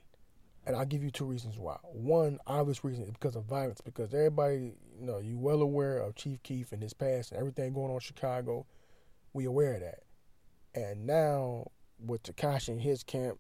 and 0.67 0.75
I'll 0.75 0.87
give 0.87 1.05
you 1.05 1.11
two 1.11 1.27
reasons 1.27 1.59
why. 1.59 1.77
One 1.83 2.39
obvious 2.47 2.83
reason 2.83 3.05
is 3.05 3.11
because 3.11 3.37
of 3.37 3.45
violence, 3.45 3.81
because 3.81 4.15
everybody, 4.15 4.73
you 4.99 5.07
know, 5.07 5.19
you 5.19 5.39
well 5.39 5.61
aware 5.61 5.99
of 5.99 6.15
Chief 6.15 6.43
Keef 6.43 6.73
and 6.73 6.83
his 6.83 6.95
past 6.95 7.31
and 7.31 7.39
everything 7.39 7.73
going 7.73 7.91
on 7.91 7.97
in 7.97 8.01
Chicago. 8.01 8.67
We 9.33 9.45
aware 9.45 9.75
of 9.75 9.81
that. 9.81 10.01
And 10.75 11.07
now 11.07 11.71
with 12.05 12.23
Tekashi 12.23 12.69
and 12.69 12.81
his 12.81 13.03
camp, 13.03 13.39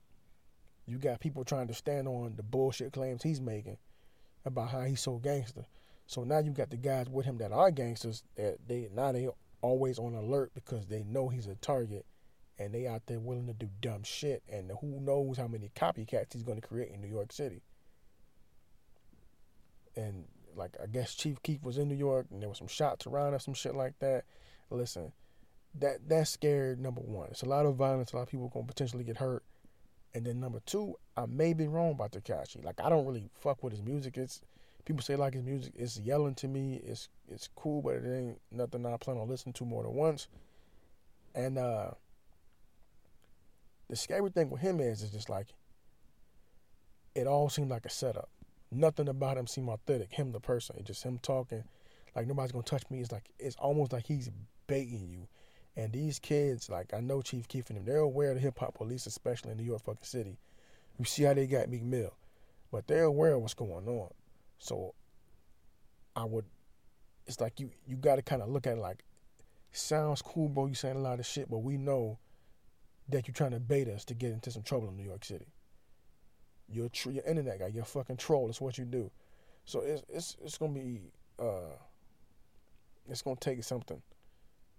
you 0.86 0.98
got 0.98 1.20
people 1.20 1.44
trying 1.44 1.68
to 1.68 1.74
stand 1.74 2.06
on 2.06 2.34
the 2.36 2.42
bullshit 2.42 2.92
claims 2.92 3.22
he's 3.22 3.40
making 3.40 3.78
about 4.44 4.68
how 4.68 4.82
he's 4.82 5.00
so 5.00 5.16
gangster. 5.16 5.64
So 6.06 6.24
now 6.24 6.40
you 6.40 6.50
got 6.50 6.70
the 6.70 6.76
guys 6.76 7.08
with 7.08 7.24
him 7.24 7.38
that 7.38 7.52
are 7.52 7.70
gangsters 7.70 8.22
that 8.36 8.58
they 8.68 8.88
now 8.94 9.12
they 9.12 9.28
always 9.64 9.98
on 9.98 10.14
alert 10.14 10.52
because 10.54 10.86
they 10.86 11.02
know 11.04 11.30
he's 11.30 11.46
a 11.46 11.54
target 11.54 12.04
and 12.58 12.74
they 12.74 12.86
out 12.86 13.00
there 13.06 13.18
willing 13.18 13.46
to 13.46 13.54
do 13.54 13.70
dumb 13.80 14.02
shit 14.02 14.42
and 14.46 14.70
who 14.82 15.00
knows 15.00 15.38
how 15.38 15.48
many 15.48 15.70
copycats 15.74 16.34
he's 16.34 16.42
going 16.42 16.60
to 16.60 16.66
create 16.66 16.90
in 16.92 17.00
New 17.00 17.08
York 17.08 17.32
City. 17.32 17.62
And 19.96 20.26
like 20.54 20.76
I 20.82 20.86
guess 20.86 21.14
Chief 21.14 21.42
Keef 21.42 21.62
was 21.62 21.78
in 21.78 21.88
New 21.88 21.94
York 21.94 22.26
and 22.30 22.42
there 22.42 22.48
was 22.50 22.58
some 22.58 22.68
shots 22.68 23.06
around 23.06 23.32
or 23.32 23.38
some 23.38 23.54
shit 23.54 23.74
like 23.74 23.98
that. 24.00 24.24
Listen, 24.68 25.12
that 25.80 26.10
that's 26.10 26.30
scared 26.30 26.78
number 26.78 27.00
one. 27.00 27.28
It's 27.30 27.42
a 27.42 27.48
lot 27.48 27.64
of 27.64 27.74
violence, 27.74 28.12
a 28.12 28.16
lot 28.16 28.22
of 28.22 28.28
people 28.28 28.50
gonna 28.52 28.66
potentially 28.66 29.02
get 29.02 29.16
hurt. 29.16 29.44
And 30.12 30.26
then 30.26 30.40
number 30.40 30.60
two, 30.66 30.94
I 31.16 31.24
may 31.24 31.54
be 31.54 31.68
wrong 31.68 31.92
about 31.92 32.12
Tekashi. 32.12 32.62
Like 32.62 32.80
I 32.84 32.90
don't 32.90 33.06
really 33.06 33.30
fuck 33.40 33.62
with 33.62 33.72
his 33.72 33.82
music. 33.82 34.18
It's 34.18 34.42
people 34.84 35.02
say 35.02 35.16
like 35.16 35.34
his 35.34 35.42
music 35.42 35.72
is 35.76 35.98
yelling 36.00 36.34
to 36.36 36.48
me. 36.48 36.80
It's 36.84 37.08
it's 37.28 37.48
cool, 37.56 37.82
but 37.82 37.94
it 37.94 38.04
ain't 38.06 38.40
nothing 38.50 38.84
I 38.86 38.96
plan 38.96 39.18
on 39.18 39.28
listening 39.28 39.54
to 39.54 39.64
more 39.64 39.82
than 39.82 39.94
once. 39.94 40.28
And 41.34 41.58
uh 41.58 41.90
the 43.88 43.96
scary 43.96 44.30
thing 44.30 44.50
with 44.50 44.60
him 44.60 44.80
is, 44.80 45.02
is 45.02 45.10
just 45.10 45.28
like, 45.28 45.48
it 47.14 47.26
all 47.26 47.48
seemed 47.50 47.70
like 47.70 47.84
a 47.84 47.90
setup. 47.90 48.30
Nothing 48.70 49.08
about 49.08 49.36
him 49.36 49.46
seemed 49.46 49.68
authentic. 49.68 50.12
Him, 50.12 50.32
the 50.32 50.40
person, 50.40 50.76
it's 50.78 50.86
just 50.86 51.02
him 51.02 51.18
talking, 51.22 51.64
like 52.16 52.26
nobody's 52.26 52.52
gonna 52.52 52.64
touch 52.64 52.84
me. 52.90 53.00
It's 53.00 53.12
like 53.12 53.30
it's 53.38 53.56
almost 53.56 53.92
like 53.92 54.06
he's 54.06 54.30
baiting 54.66 55.06
you. 55.08 55.28
And 55.76 55.92
these 55.92 56.18
kids, 56.18 56.68
like 56.70 56.94
I 56.94 57.00
know 57.00 57.22
Chief 57.22 57.46
Keef 57.48 57.68
and 57.68 57.78
them, 57.78 57.84
they're 57.84 57.98
aware 57.98 58.30
of 58.30 58.36
the 58.36 58.40
hip 58.40 58.58
hop 58.58 58.74
police, 58.74 59.06
especially 59.06 59.52
in 59.52 59.58
New 59.58 59.64
York 59.64 59.82
fucking 59.84 60.02
city. 60.02 60.38
You 60.98 61.04
see 61.04 61.24
how 61.24 61.34
they 61.34 61.46
got 61.46 61.68
Meek 61.68 61.82
Mill, 61.82 62.14
but 62.72 62.86
they're 62.86 63.04
aware 63.04 63.34
of 63.34 63.42
what's 63.42 63.54
going 63.54 63.86
on. 63.86 64.08
So 64.58 64.94
I 66.16 66.24
would, 66.24 66.44
it's 67.26 67.40
like 67.40 67.60
you 67.60 67.70
you 67.86 67.96
got 67.96 68.16
to 68.16 68.22
kind 68.22 68.42
of 68.42 68.48
look 68.48 68.66
at 68.66 68.74
it 68.76 68.80
like, 68.80 69.04
sounds 69.72 70.22
cool, 70.22 70.48
bro. 70.48 70.66
You 70.66 70.74
saying 70.74 70.96
a 70.96 71.00
lot 71.00 71.18
of 71.18 71.26
shit, 71.26 71.50
but 71.50 71.58
we 71.58 71.76
know 71.76 72.18
that 73.08 73.26
you're 73.26 73.34
trying 73.34 73.50
to 73.50 73.60
bait 73.60 73.88
us 73.88 74.04
to 74.06 74.14
get 74.14 74.32
into 74.32 74.50
some 74.50 74.62
trouble 74.62 74.88
in 74.88 74.96
New 74.96 75.04
York 75.04 75.24
City. 75.24 75.46
You're 76.68 76.88
tr- 76.88 77.10
you're 77.10 77.24
internet 77.24 77.58
guy. 77.58 77.66
You're 77.68 77.84
fucking 77.84 78.16
troll. 78.16 78.46
That's 78.46 78.60
what 78.60 78.78
you 78.78 78.84
do. 78.84 79.10
So 79.64 79.80
it's 79.80 80.02
it's 80.08 80.36
it's 80.42 80.58
gonna 80.58 80.72
be 80.72 81.12
uh, 81.38 81.76
it's 83.08 83.22
gonna 83.22 83.36
take 83.36 83.62
something. 83.64 84.00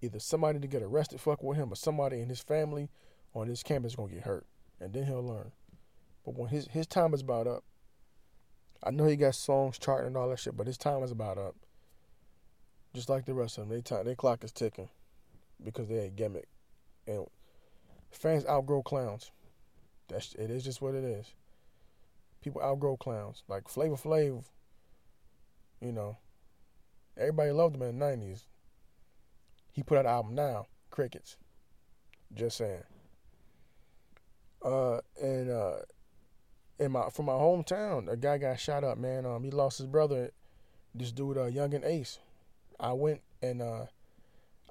Either 0.01 0.19
somebody 0.19 0.59
to 0.59 0.67
get 0.67 0.83
arrested, 0.83 1.21
fuck 1.21 1.41
with 1.41 1.57
him, 1.57 1.71
or 1.71 1.75
somebody 1.75 2.19
in 2.21 2.29
his 2.29 2.41
family 2.41 2.89
on 3.33 3.47
his 3.47 3.63
campus 3.63 3.93
is 3.93 3.95
gonna 3.95 4.13
get 4.13 4.23
hurt, 4.23 4.45
and 4.79 4.93
then 4.93 5.05
he'll 5.05 5.25
learn. 5.25 5.51
But 6.25 6.35
when 6.35 6.49
his 6.49 6.67
his 6.67 6.87
time 6.87 7.13
is 7.13 7.21
about 7.21 7.47
up, 7.47 7.63
I 8.85 8.91
know 8.91 9.05
he 9.05 9.15
got 9.15 9.33
songs 9.33 9.79
charting 9.79 10.07
and 10.07 10.17
all 10.17 10.29
that 10.29 10.39
shit, 10.39 10.55
but 10.55 10.67
his 10.67 10.77
time 10.77 11.01
is 11.01 11.11
about 11.11 11.39
up. 11.39 11.55
Just 12.93 13.09
like 13.09 13.25
the 13.25 13.33
rest 13.33 13.57
of 13.57 13.67
them, 13.67 13.75
they 13.75 13.81
time 13.81 14.05
their 14.05 14.15
clock 14.15 14.43
is 14.43 14.51
ticking 14.51 14.89
because 15.63 15.89
they're 15.89 16.05
a 16.05 16.09
gimmick, 16.09 16.47
and 17.07 17.25
fans 18.11 18.45
outgrow 18.45 18.83
clowns. 18.83 19.31
That's 20.07 20.35
it 20.35 20.51
is 20.51 20.63
just 20.63 20.81
what 20.81 20.93
it 20.93 21.03
is. 21.03 21.33
People 22.41 22.61
outgrow 22.61 22.95
clowns. 22.95 23.43
Like 23.47 23.67
Flavor 23.67 23.95
Flav, 23.95 24.45
you 25.81 25.91
know, 25.91 26.17
everybody 27.17 27.51
loved 27.51 27.75
him 27.75 27.81
in 27.81 27.99
the 27.99 28.05
nineties. 28.05 28.45
He 29.73 29.83
put 29.83 29.97
out 29.97 30.05
an 30.05 30.11
album 30.11 30.35
now, 30.35 30.67
Crickets. 30.89 31.37
Just 32.33 32.57
saying. 32.57 32.83
Uh, 34.63 34.99
and 35.21 35.49
uh, 35.49 35.77
in 36.79 36.91
my 36.91 37.09
from 37.09 37.25
my 37.25 37.33
hometown, 37.33 38.11
a 38.11 38.17
guy 38.17 38.37
got 38.37 38.59
shot 38.59 38.83
up. 38.83 38.97
Man, 38.97 39.25
um, 39.25 39.43
he 39.43 39.51
lost 39.51 39.77
his 39.77 39.87
brother. 39.87 40.31
This 40.93 41.11
dude, 41.11 41.37
uh, 41.37 41.49
Yungeen 41.49 41.85
Ace. 41.85 42.19
I 42.79 42.93
went 42.93 43.21
and 43.41 43.61
uh, 43.61 43.85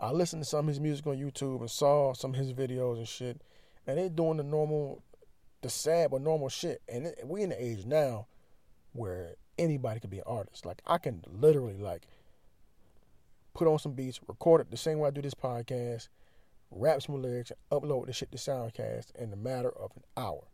I 0.00 0.10
listened 0.10 0.42
to 0.42 0.48
some 0.48 0.60
of 0.60 0.68
his 0.68 0.80
music 0.80 1.06
on 1.06 1.16
YouTube 1.16 1.60
and 1.60 1.70
saw 1.70 2.12
some 2.14 2.32
of 2.32 2.36
his 2.36 2.52
videos 2.52 2.96
and 2.96 3.08
shit. 3.08 3.40
And 3.86 3.98
they 3.98 4.08
doing 4.08 4.38
the 4.38 4.42
normal, 4.42 5.02
the 5.62 5.70
sad 5.70 6.10
but 6.10 6.22
normal 6.22 6.48
shit. 6.48 6.82
And 6.88 7.06
it, 7.06 7.20
we 7.24 7.42
in 7.42 7.50
the 7.50 7.62
age 7.62 7.84
now 7.84 8.26
where 8.92 9.34
anybody 9.58 10.00
can 10.00 10.10
be 10.10 10.18
an 10.18 10.24
artist. 10.26 10.66
Like 10.66 10.82
I 10.86 10.98
can 10.98 11.22
literally 11.30 11.78
like 11.78 12.06
put 13.54 13.68
on 13.68 13.78
some 13.78 13.92
beats, 13.92 14.20
record 14.26 14.62
it 14.62 14.70
the 14.70 14.76
same 14.76 14.98
way 14.98 15.08
I 15.08 15.10
do 15.10 15.22
this 15.22 15.34
podcast, 15.34 16.08
rap 16.70 17.02
some 17.02 17.20
lyrics, 17.20 17.52
upload 17.70 18.06
the 18.06 18.12
shit 18.12 18.32
to 18.32 18.38
Soundcast 18.38 19.14
in 19.16 19.32
a 19.32 19.36
matter 19.36 19.70
of 19.70 19.92
an 19.96 20.02
hour. 20.16 20.44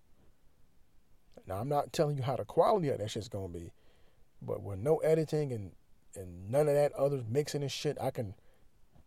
Now 1.51 1.57
I'm 1.57 1.69
not 1.69 1.93
telling 1.93 2.17
you 2.17 2.23
how 2.23 2.37
the 2.37 2.45
quality 2.45 2.91
of 2.91 2.99
that 2.99 3.11
shit's 3.11 3.29
gonna 3.29 3.49
be, 3.49 3.73
but 4.41 4.63
with 4.63 4.79
no 4.79 4.99
editing 4.99 5.53
and 5.53 5.73
and 6.15 6.49
none 6.49 6.69
of 6.69 6.75
that 6.75 6.93
other 6.93 7.25
mixing 7.29 7.63
and 7.63 7.73
shit, 7.73 7.99
I 8.01 8.13
can 8.13 8.35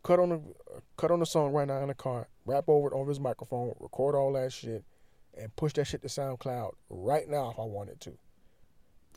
cut 0.04 0.20
on 0.20 0.28
the 0.28 0.42
cut 0.98 1.10
on 1.10 1.22
the 1.22 1.26
song 1.26 1.54
right 1.54 1.66
now 1.66 1.78
in 1.78 1.88
the 1.88 1.94
car, 1.94 2.28
rap 2.46 2.66
over 2.68 2.90
it 2.90 2.94
over 2.94 3.08
his 3.08 3.20
microphone, 3.22 3.74
record 3.80 4.14
all 4.14 4.34
that 4.34 4.52
shit, 4.52 4.84
and 5.38 5.56
push 5.56 5.72
that 5.74 5.86
shit 5.86 6.02
to 6.02 6.10
SoundCloud 6.10 6.74
right 6.90 7.30
now 7.30 7.50
if 7.50 7.58
I 7.58 7.64
wanted 7.64 8.02
to, 8.02 8.10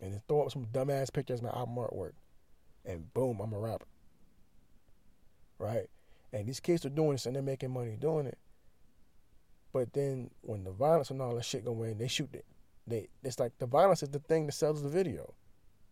and 0.01 0.13
then 0.13 0.23
throw 0.29 0.43
up 0.43 0.53
some 0.53 0.67
dumbass 0.67 1.13
pictures 1.13 1.41
of 1.41 1.47
my 1.47 1.51
album 1.51 1.75
artwork, 1.75 2.13
and 2.85 3.13
boom, 3.13 3.41
I'm 3.41 3.53
a 3.53 3.59
rapper. 3.59 3.87
Right, 5.59 5.91
and 6.33 6.47
these 6.47 6.61
kids 6.61 6.87
are 6.87 6.91
doing 6.91 7.13
this 7.13 7.27
and 7.27 7.35
they're 7.35 7.43
making 7.43 7.73
money 7.73 7.97
doing 8.01 8.27
it. 8.27 8.39
But 9.73 9.95
then 9.95 10.31
when 10.43 10.63
the 10.63 10.71
violence 10.71 11.11
and 11.11 11.21
all 11.21 11.35
that 11.35 11.45
shit 11.45 11.65
go 11.65 11.83
in, 11.83 11.99
they 11.99 12.07
shoot 12.07 12.33
it. 12.33 12.45
They 12.87 13.09
it's 13.23 13.39
like 13.39 13.59
the 13.59 13.67
violence 13.67 14.03
is 14.03 14.11
the 14.11 14.19
thing 14.19 14.47
that 14.47 14.53
sells 14.53 14.83
the 14.83 14.89
video. 14.89 15.35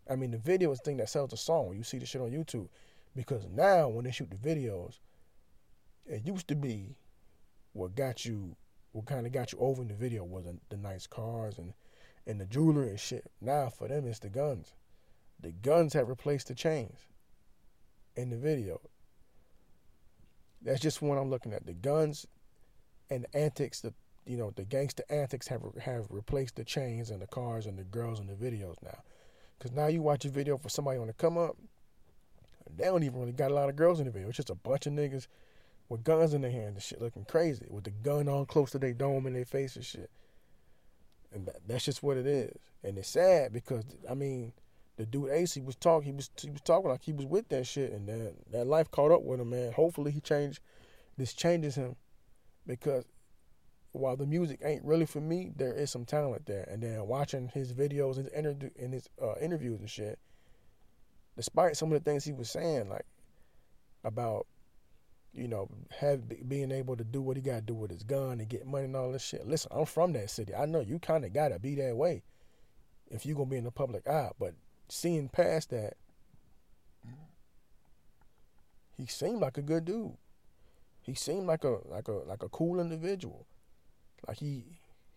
I 0.08 0.16
mean, 0.16 0.30
the 0.30 0.38
video 0.38 0.70
is 0.72 0.78
the 0.78 0.84
thing 0.84 0.96
that 0.98 1.08
sells 1.08 1.30
the 1.30 1.36
song. 1.36 1.74
You 1.76 1.82
see 1.82 1.98
the 1.98 2.06
shit 2.06 2.20
on 2.20 2.30
YouTube. 2.30 2.68
Because 3.16 3.46
now, 3.46 3.88
when 3.88 4.04
they 4.04 4.10
shoot 4.10 4.30
the 4.30 4.36
videos, 4.36 4.98
it 6.06 6.26
used 6.26 6.48
to 6.48 6.54
be 6.54 6.96
what 7.72 7.94
got 7.94 8.24
you, 8.24 8.56
what 8.92 9.06
kind 9.06 9.26
of 9.26 9.32
got 9.32 9.52
you 9.52 9.58
over 9.60 9.82
in 9.82 9.88
the 9.88 9.94
video 9.94 10.24
was 10.24 10.44
the, 10.44 10.56
the 10.68 10.76
nice 10.76 11.06
cars 11.06 11.58
and, 11.58 11.74
and 12.26 12.40
the 12.40 12.44
jewelry 12.44 12.90
and 12.90 13.00
shit. 13.00 13.30
Now, 13.40 13.68
for 13.68 13.88
them, 13.88 14.06
it's 14.06 14.18
the 14.18 14.28
guns. 14.28 14.72
The 15.40 15.52
guns 15.52 15.92
have 15.92 16.08
replaced 16.08 16.48
the 16.48 16.54
chains 16.54 16.98
in 18.16 18.30
the 18.30 18.36
video. 18.36 18.80
That's 20.62 20.80
just 20.80 21.02
what 21.02 21.18
I'm 21.18 21.30
looking 21.30 21.52
at. 21.52 21.66
The 21.66 21.74
guns 21.74 22.26
and 23.10 23.24
the 23.24 23.38
antics, 23.38 23.80
the 23.80 23.94
you 24.26 24.36
know, 24.36 24.52
the 24.54 24.64
gangster 24.64 25.04
antics 25.10 25.48
have 25.48 25.62
have 25.82 26.06
replaced 26.10 26.56
the 26.56 26.64
chains 26.64 27.10
and 27.10 27.20
the 27.20 27.26
cars 27.26 27.66
and 27.66 27.78
the 27.78 27.84
girls 27.84 28.20
in 28.20 28.26
the 28.26 28.34
videos 28.34 28.76
now. 28.82 28.98
Cause 29.60 29.72
now 29.72 29.86
you 29.86 30.02
watch 30.02 30.24
a 30.24 30.28
video 30.28 30.58
for 30.58 30.68
somebody 30.68 30.98
on 30.98 31.06
the 31.06 31.12
come 31.12 31.38
up, 31.38 31.56
they 32.76 32.84
don't 32.84 33.02
even 33.02 33.20
really 33.20 33.32
got 33.32 33.50
a 33.50 33.54
lot 33.54 33.68
of 33.68 33.76
girls 33.76 34.00
in 34.00 34.06
the 34.06 34.12
video. 34.12 34.28
It's 34.28 34.36
just 34.36 34.50
a 34.50 34.54
bunch 34.54 34.86
of 34.86 34.92
niggas 34.92 35.26
with 35.88 36.04
guns 36.04 36.34
in 36.34 36.40
their 36.40 36.50
hand 36.50 36.74
and 36.74 36.82
shit 36.82 37.00
looking 37.00 37.24
crazy 37.24 37.66
with 37.68 37.84
the 37.84 37.90
gun 37.90 38.28
on 38.28 38.46
close 38.46 38.70
to 38.72 38.78
their 38.78 38.92
dome 38.92 39.26
in 39.26 39.34
their 39.34 39.44
face 39.44 39.76
and 39.76 39.84
shit. 39.84 40.10
And 41.32 41.46
that, 41.46 41.66
that's 41.66 41.84
just 41.84 42.02
what 42.02 42.16
it 42.16 42.26
is. 42.26 42.56
And 42.82 42.98
it's 42.98 43.08
sad 43.08 43.52
because 43.52 43.84
I 44.08 44.14
mean, 44.14 44.52
the 44.96 45.06
dude 45.06 45.30
AC 45.30 45.60
was 45.60 45.76
talking. 45.76 46.12
He 46.12 46.12
was 46.12 46.30
he 46.40 46.50
was 46.50 46.60
talking 46.60 46.90
like 46.90 47.02
he 47.02 47.12
was 47.12 47.26
with 47.26 47.48
that 47.48 47.66
shit, 47.66 47.92
and 47.92 48.08
then 48.08 48.34
that 48.52 48.66
life 48.66 48.90
caught 48.90 49.10
up 49.10 49.22
with 49.22 49.40
him. 49.40 49.50
Man, 49.50 49.72
hopefully 49.72 50.12
he 50.12 50.20
changed. 50.20 50.60
This 51.16 51.32
changes 51.32 51.74
him 51.74 51.96
because 52.66 53.04
while 53.94 54.16
the 54.16 54.26
music 54.26 54.60
ain't 54.64 54.84
really 54.84 55.06
for 55.06 55.20
me, 55.20 55.52
there 55.54 55.72
is 55.72 55.90
some 55.90 56.04
talent 56.04 56.46
there. 56.46 56.66
And 56.68 56.82
then 56.82 57.06
watching 57.06 57.48
his 57.48 57.72
videos 57.72 58.18
and 58.18 58.28
inter- 58.28 58.70
in 58.74 58.90
his 58.90 59.08
uh, 59.22 59.34
interviews 59.40 59.78
and 59.78 59.88
shit, 59.88 60.18
despite 61.36 61.76
some 61.76 61.92
of 61.92 62.02
the 62.02 62.10
things 62.10 62.24
he 62.24 62.32
was 62.32 62.50
saying, 62.50 62.88
like 62.88 63.06
about 64.02 64.46
you 65.32 65.48
know 65.48 65.68
have 65.98 66.22
being 66.48 66.72
able 66.72 66.96
to 66.96 67.04
do 67.04 67.22
what 67.22 67.36
he 67.36 67.42
got 67.42 67.54
to 67.54 67.60
do 67.62 67.74
with 67.74 67.90
his 67.90 68.02
gun 68.02 68.40
and 68.40 68.48
get 68.48 68.66
money 68.66 68.86
and 68.86 68.96
all 68.96 69.12
this 69.12 69.24
shit. 69.24 69.46
Listen, 69.46 69.70
I'm 69.72 69.86
from 69.86 70.12
that 70.14 70.28
city. 70.28 70.54
I 70.54 70.66
know 70.66 70.80
you 70.80 70.98
kind 70.98 71.24
of 71.24 71.32
gotta 71.32 71.60
be 71.60 71.76
that 71.76 71.96
way 71.96 72.24
if 73.12 73.24
you 73.24 73.34
gonna 73.34 73.46
be 73.46 73.56
in 73.56 73.64
the 73.64 73.70
public 73.70 74.08
eye. 74.08 74.32
But 74.40 74.54
seeing 74.88 75.28
past 75.28 75.70
that, 75.70 75.94
he 78.96 79.06
seemed 79.06 79.40
like 79.40 79.56
a 79.56 79.62
good 79.62 79.84
dude. 79.84 80.16
He 81.00 81.14
seemed 81.14 81.46
like 81.46 81.62
a 81.62 81.78
like 81.84 82.08
a 82.08 82.12
like 82.12 82.42
a 82.42 82.48
cool 82.48 82.80
individual. 82.80 83.46
Like 84.26 84.38
he 84.38 84.64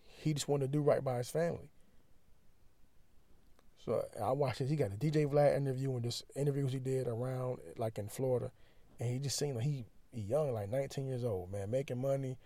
he 0.04 0.34
just 0.34 0.48
wanted 0.48 0.66
to 0.66 0.72
do 0.72 0.82
right 0.82 1.02
by 1.02 1.18
his 1.18 1.30
family. 1.30 1.70
So 3.84 4.04
I 4.22 4.32
watched 4.32 4.58
this. 4.58 4.68
He 4.68 4.76
got 4.76 4.92
a 4.92 4.96
DJ 4.96 5.26
Vlad 5.26 5.56
interview 5.56 5.92
and 5.92 6.02
just 6.02 6.24
interviews 6.36 6.72
he 6.72 6.78
did 6.78 7.06
around 7.06 7.58
like 7.76 7.98
in 7.98 8.08
Florida, 8.08 8.50
and 9.00 9.10
he 9.10 9.18
just 9.18 9.38
seemed 9.38 9.56
like 9.56 9.64
he 9.64 9.86
he 10.12 10.22
young, 10.22 10.52
like 10.52 10.70
19 10.70 11.06
years 11.06 11.24
old, 11.24 11.52
man, 11.52 11.70
making 11.70 12.00
money, 12.00 12.38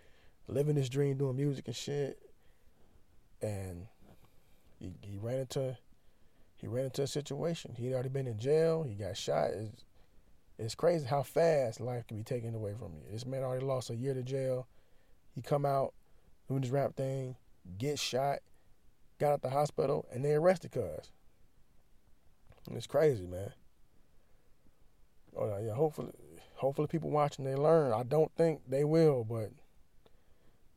living 0.47 0.75
his 0.75 0.89
dream, 0.89 1.17
doing 1.17 1.35
music 1.35 1.67
and 1.67 1.75
shit. 1.75 2.19
And 3.41 3.87
he 4.79 4.93
he 5.01 5.17
ran 5.17 5.39
into 5.39 5.77
he 6.57 6.67
ran 6.67 6.85
into 6.85 7.03
a 7.03 7.07
situation. 7.07 7.75
He'd 7.77 7.93
already 7.93 8.09
been 8.09 8.27
in 8.27 8.39
jail. 8.39 8.83
He 8.83 8.95
got 8.95 9.17
shot. 9.17 9.49
It's, 9.51 9.83
it's 10.57 10.75
crazy 10.75 11.05
how 11.05 11.23
fast 11.23 11.81
life 11.81 12.07
can 12.07 12.15
be 12.15 12.23
taken 12.23 12.55
away 12.55 12.73
from 12.77 12.93
you. 12.93 13.11
This 13.11 13.25
man 13.25 13.43
already 13.43 13.65
lost 13.65 13.89
a 13.89 13.95
year 13.95 14.13
to 14.13 14.23
jail. 14.23 14.67
He 15.35 15.41
come 15.41 15.65
out 15.65 15.93
doing 16.47 16.61
this 16.61 16.71
rap 16.71 16.95
thing, 16.95 17.35
get 17.77 17.99
shot, 17.99 18.39
got 19.19 19.33
out 19.33 19.41
the 19.41 19.49
hospital, 19.49 20.05
and 20.11 20.23
they 20.23 20.33
arrested 20.33 20.71
cuz. 20.71 21.11
It's 22.71 22.87
crazy, 22.87 23.25
man. 23.25 23.53
Oh 25.35 25.57
yeah, 25.59 25.73
hopefully, 25.73 26.11
hopefully 26.55 26.87
people 26.87 27.09
watching 27.09 27.45
they 27.45 27.55
learn. 27.55 27.91
I 27.91 28.03
don't 28.03 28.31
think 28.35 28.61
they 28.67 28.83
will, 28.83 29.23
but 29.23 29.51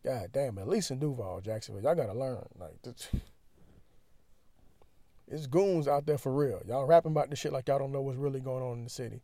god 0.04 0.30
damn, 0.32 0.58
at 0.58 0.68
least 0.68 0.90
in 0.90 0.98
Duval, 0.98 1.40
Jacksonville, 1.40 1.82
y'all 1.82 1.94
gotta 1.94 2.18
learn. 2.18 2.46
Like, 2.58 2.82
this, 2.82 3.08
it's 5.28 5.46
goons 5.46 5.86
out 5.86 6.06
there 6.06 6.18
for 6.18 6.32
real. 6.32 6.62
Y'all 6.66 6.86
rapping 6.86 7.12
about 7.12 7.30
this 7.30 7.38
shit 7.38 7.52
like 7.52 7.68
y'all 7.68 7.78
don't 7.78 7.92
know 7.92 8.02
what's 8.02 8.18
really 8.18 8.40
going 8.40 8.62
on 8.62 8.78
in 8.78 8.84
the 8.84 8.90
city. 8.90 9.22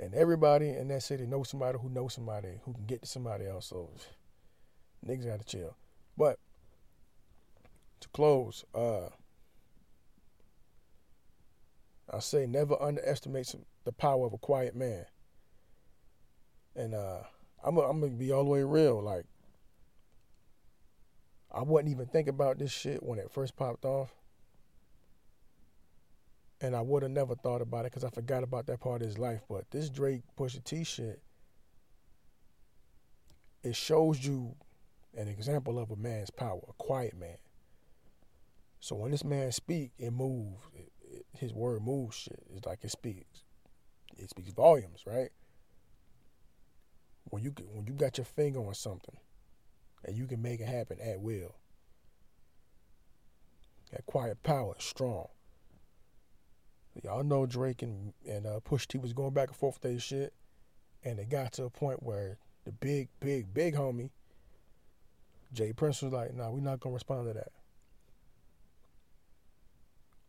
And 0.00 0.14
everybody 0.14 0.68
in 0.68 0.88
that 0.88 1.02
city 1.02 1.26
knows 1.26 1.48
somebody 1.48 1.78
who 1.80 1.88
knows 1.88 2.14
somebody 2.14 2.60
who 2.64 2.72
can 2.72 2.86
get 2.86 3.02
to 3.02 3.08
somebody 3.08 3.46
else. 3.46 3.66
So 3.66 3.90
niggas 5.06 5.26
gotta 5.26 5.44
chill. 5.44 5.76
But 6.16 6.38
to 8.00 8.08
close, 8.08 8.64
uh, 8.74 9.08
I 12.12 12.20
say 12.20 12.46
never 12.46 12.80
underestimate 12.80 13.54
the 13.84 13.92
power 13.92 14.26
of 14.26 14.32
a 14.32 14.38
quiet 14.38 14.74
man. 14.74 15.04
And 16.74 16.94
uh, 16.94 17.20
I'm 17.64 17.74
gonna 17.74 18.08
be 18.08 18.32
all 18.32 18.44
the 18.44 18.50
way 18.50 18.62
real. 18.62 19.02
Like 19.02 19.26
I 21.52 21.62
wasn't 21.62 21.90
even 21.90 22.06
thinking 22.06 22.34
about 22.34 22.58
this 22.58 22.70
shit 22.70 23.02
when 23.02 23.18
it 23.18 23.30
first 23.30 23.56
popped 23.56 23.84
off, 23.84 24.14
and 26.60 26.76
I 26.76 26.80
would 26.80 27.02
have 27.02 27.12
never 27.12 27.34
thought 27.34 27.62
about 27.62 27.86
it 27.86 27.92
because 27.92 28.04
I 28.04 28.10
forgot 28.10 28.42
about 28.42 28.66
that 28.66 28.80
part 28.80 29.02
of 29.02 29.08
his 29.08 29.18
life. 29.18 29.42
But 29.48 29.70
this 29.70 29.88
Drake 29.88 30.22
Pusha 30.36 30.62
T 30.62 30.84
shit, 30.84 31.20
it 33.62 33.74
shows 33.76 34.24
you 34.24 34.54
an 35.18 35.28
example 35.28 35.78
of 35.78 35.90
a 35.90 35.96
man's 35.96 36.30
power, 36.30 36.60
a 36.68 36.72
quiet 36.74 37.18
man. 37.18 37.36
So 38.80 38.94
when 38.94 39.10
this 39.10 39.24
man 39.24 39.50
speak, 39.52 39.90
it 39.98 40.12
moves. 40.12 40.64
It, 40.74 40.92
it, 41.00 41.26
his 41.36 41.52
word 41.52 41.82
moves 41.82 42.16
shit. 42.16 42.42
It's 42.54 42.66
like 42.66 42.78
it 42.82 42.90
speaks. 42.90 43.42
It 44.16 44.30
speaks 44.30 44.52
volumes, 44.52 45.02
right? 45.06 45.30
When 47.24 47.42
you 47.42 47.52
when 47.72 47.86
you 47.86 47.94
got 47.94 48.16
your 48.18 48.24
finger 48.24 48.60
on 48.60 48.74
something, 48.74 49.16
and 50.04 50.16
you 50.16 50.26
can 50.26 50.40
make 50.40 50.60
it 50.60 50.68
happen 50.68 50.98
at 51.00 51.20
will. 51.20 51.56
That 53.92 54.06
quiet 54.06 54.42
power 54.42 54.74
is 54.78 54.84
strong. 54.84 55.28
Y'all 57.02 57.24
know 57.24 57.46
Drake 57.46 57.82
and 57.82 58.12
and 58.26 58.46
uh, 58.46 58.60
Pusha 58.60 58.86
T 58.86 58.98
was 58.98 59.12
going 59.12 59.34
back 59.34 59.48
and 59.48 59.56
forth 59.56 59.78
with 59.82 59.92
their 59.92 60.00
shit, 60.00 60.32
and 61.04 61.18
it 61.18 61.28
got 61.28 61.52
to 61.54 61.64
a 61.64 61.70
point 61.70 62.02
where 62.02 62.38
the 62.64 62.72
big, 62.72 63.08
big, 63.20 63.54
big 63.54 63.74
homie, 63.74 64.10
J. 65.52 65.72
Prince 65.72 66.02
was 66.02 66.12
like, 66.12 66.34
"Nah, 66.34 66.50
we're 66.50 66.60
not 66.60 66.80
gonna 66.80 66.94
respond 66.94 67.28
to 67.28 67.34
that." 67.34 67.52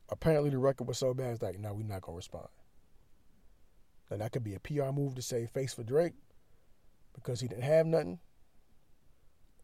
Apparently, 0.09 0.49
the 0.49 0.57
record 0.57 0.87
was 0.87 0.97
so 0.97 1.13
bad, 1.13 1.33
it's 1.33 1.41
like, 1.41 1.59
"Nah, 1.59 1.73
we're 1.73 1.83
not 1.83 2.01
gonna 2.01 2.15
respond." 2.15 2.47
Now 4.09 4.17
that 4.17 4.31
could 4.31 4.43
be 4.43 4.55
a 4.55 4.59
PR 4.59 4.91
move 4.91 5.15
to 5.15 5.21
save 5.21 5.51
face 5.51 5.73
for 5.73 5.83
Drake 5.83 6.13
because 7.13 7.41
he 7.41 7.47
didn't 7.47 7.63
have 7.63 7.85
nothing, 7.85 8.19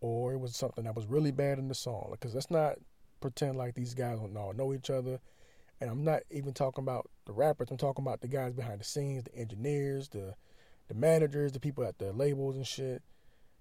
or 0.02 0.34
it 0.34 0.38
was 0.38 0.56
something 0.56 0.84
that 0.84 0.96
was 0.96 1.08
really 1.08 1.32
bad 1.32 1.58
in 1.58 1.68
the 1.68 1.76
song. 1.76 2.10
Because 2.12 2.36
let's 2.36 2.52
not 2.52 2.78
pretend 3.22 3.58
like 3.58 3.74
these 3.74 3.94
guys 3.94 4.20
don't 4.20 4.38
all 4.38 4.54
know 4.54 4.74
each 4.74 4.90
other. 4.90 5.20
And 5.82 5.90
I'm 5.90 6.04
not 6.04 6.24
even 6.30 6.54
talking 6.54 6.84
about 6.84 7.10
the 7.26 7.34
rappers. 7.34 7.70
I'm 7.70 7.78
talking 7.78 8.04
about 8.06 8.22
the 8.22 8.28
guys 8.28 8.54
behind 8.54 8.80
the 8.80 8.86
scenes, 8.86 9.24
the 9.24 9.36
engineers, 9.36 10.10
the 10.10 10.36
the 10.88 10.94
managers, 10.94 11.52
the 11.52 11.60
people 11.60 11.84
at 11.84 11.98
the 11.98 12.14
labels 12.14 12.56
and 12.56 12.68
shit. 12.68 13.02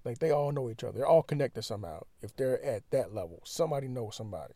Like 0.05 0.19
they 0.19 0.31
all 0.31 0.53
know 0.53 0.71
each 0.71 0.85
other. 0.85 0.99
They're 0.99 1.07
all 1.07 1.23
connected 1.23 1.63
somehow. 1.63 2.05
If 2.23 2.37
they're 2.37 2.63
at 2.63 2.83
that 2.91 3.15
level, 3.15 3.41
somebody 3.45 3.89
knows 3.89 4.17
somebody. 4.17 4.55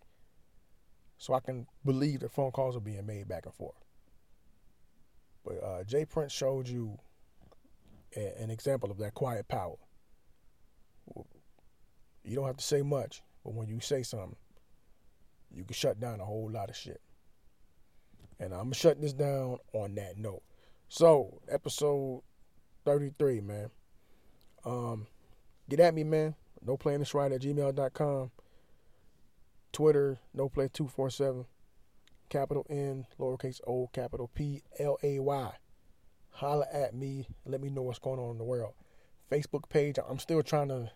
So 1.17 1.35
I 1.35 1.41
can 1.41 1.67
believe 1.85 2.21
that 2.21 2.33
phone 2.33 2.53
calls 2.53 2.77
are 2.77 2.81
being 2.81 3.07
made 3.07 3.29
back 3.29 3.47
and 3.47 3.55
forth. 3.55 3.83
But 5.45 5.65
uh, 5.65 5.85
J. 5.85 6.05
Prince 6.05 6.33
showed 6.33 6.69
you 6.69 6.99
a, 8.17 8.41
an 8.41 8.51
example 8.51 8.91
of 8.91 8.99
that 8.99 9.15
quiet 9.15 9.49
power. 9.49 9.77
You 12.23 12.37
don't 12.37 12.47
have 12.47 12.59
to 12.59 12.65
say 12.65 12.83
much, 12.83 13.23
but 13.43 13.55
when 13.55 13.69
you 13.69 13.81
say 13.81 14.03
something, 14.03 14.37
you 15.51 15.65
can 15.65 15.75
shut 15.75 15.99
down 15.99 16.21
a 16.21 16.25
whole 16.25 16.51
lot 16.51 16.69
of 16.69 16.77
shit. 16.77 17.01
And 18.39 18.53
I'm 18.53 18.73
shutting 18.73 19.03
this 19.03 19.15
down 19.15 19.59
on 19.73 19.95
that 19.95 20.19
note. 20.19 20.43
So, 20.89 21.41
episode 21.49 22.23
33, 22.85 23.41
man. 23.41 23.71
Um, 24.65 25.07
get 25.69 25.81
at 25.81 25.95
me, 25.95 26.05
man. 26.05 26.35
No 26.65 26.77
playing 26.77 27.01
this 27.01 27.15
right 27.15 27.31
at 27.31 27.41
gmail.com. 27.41 28.31
Twitter, 29.73 30.19
no 30.35 30.49
play 30.49 30.69
247. 30.73 31.47
Capital 32.29 32.67
N, 32.69 33.07
lowercase 33.19 33.61
o, 33.67 33.89
capital 33.93 34.31
P, 34.35 34.63
L 34.79 34.99
A 35.03 35.19
Y. 35.19 35.53
Holla 36.33 36.67
at 36.73 36.95
me. 36.95 37.27
Let 37.47 37.61
me 37.61 37.71
know 37.71 37.83
what's 37.83 37.99
going 37.99 38.21
on 38.21 38.33
in 38.33 38.39
the 38.39 38.45
world. 38.45 38.75
Facebook 39.31 39.69
page, 39.69 39.97
I'm 40.09 40.19
still 40.19 40.43
trying 40.43 40.69
to 40.69 40.91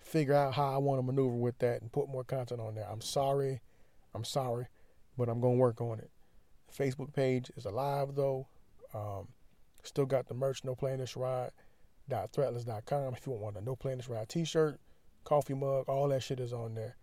figure 0.00 0.34
out 0.34 0.54
how 0.54 0.72
I 0.72 0.78
want 0.78 0.98
to 0.98 1.02
maneuver 1.02 1.36
with 1.36 1.58
that 1.58 1.80
and 1.80 1.92
put 1.92 2.08
more 2.08 2.24
content 2.24 2.60
on 2.60 2.74
there. 2.74 2.88
I'm 2.90 3.00
sorry. 3.00 3.60
I'm 4.14 4.24
sorry, 4.24 4.66
but 5.18 5.28
I'm 5.28 5.40
going 5.40 5.54
to 5.54 5.60
work 5.60 5.80
on 5.80 5.98
it. 5.98 6.10
Facebook 6.76 7.12
page 7.12 7.50
is 7.56 7.64
alive, 7.64 8.14
though. 8.14 8.46
Um, 8.94 9.28
still 9.82 10.06
got 10.06 10.28
the 10.28 10.34
merch, 10.34 10.64
no 10.64 10.74
playing 10.74 10.98
this 10.98 11.16
ride. 11.16 11.50
Threadless.com 12.10 13.14
if 13.14 13.26
you 13.26 13.32
want 13.32 13.56
a 13.56 13.60
no 13.60 13.76
playing 13.76 13.98
this 13.98 14.08
ride 14.08 14.28
t-shirt, 14.28 14.78
coffee 15.24 15.54
mug, 15.54 15.88
all 15.88 16.08
that 16.08 16.22
shit 16.22 16.40
is 16.40 16.52
on 16.52 16.74
there. 16.74 16.96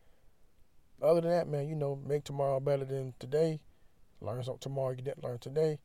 Other 1.01 1.21
than 1.21 1.31
that, 1.31 1.47
man, 1.47 1.67
you 1.67 1.75
know, 1.75 1.95
make 1.95 2.23
tomorrow 2.23 2.59
better 2.59 2.85
than 2.85 3.13
today. 3.19 3.59
Learn 4.21 4.43
something 4.43 4.59
tomorrow 4.59 4.91
you 4.91 4.97
didn't 4.97 5.23
learn 5.23 5.39
today. 5.39 5.79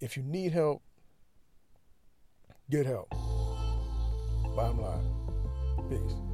If 0.00 0.16
you 0.16 0.22
need 0.22 0.52
help, 0.52 0.82
get 2.70 2.86
help. 2.86 3.10
Bottom 4.56 4.80
line. 4.80 5.88
Peace. 5.90 6.29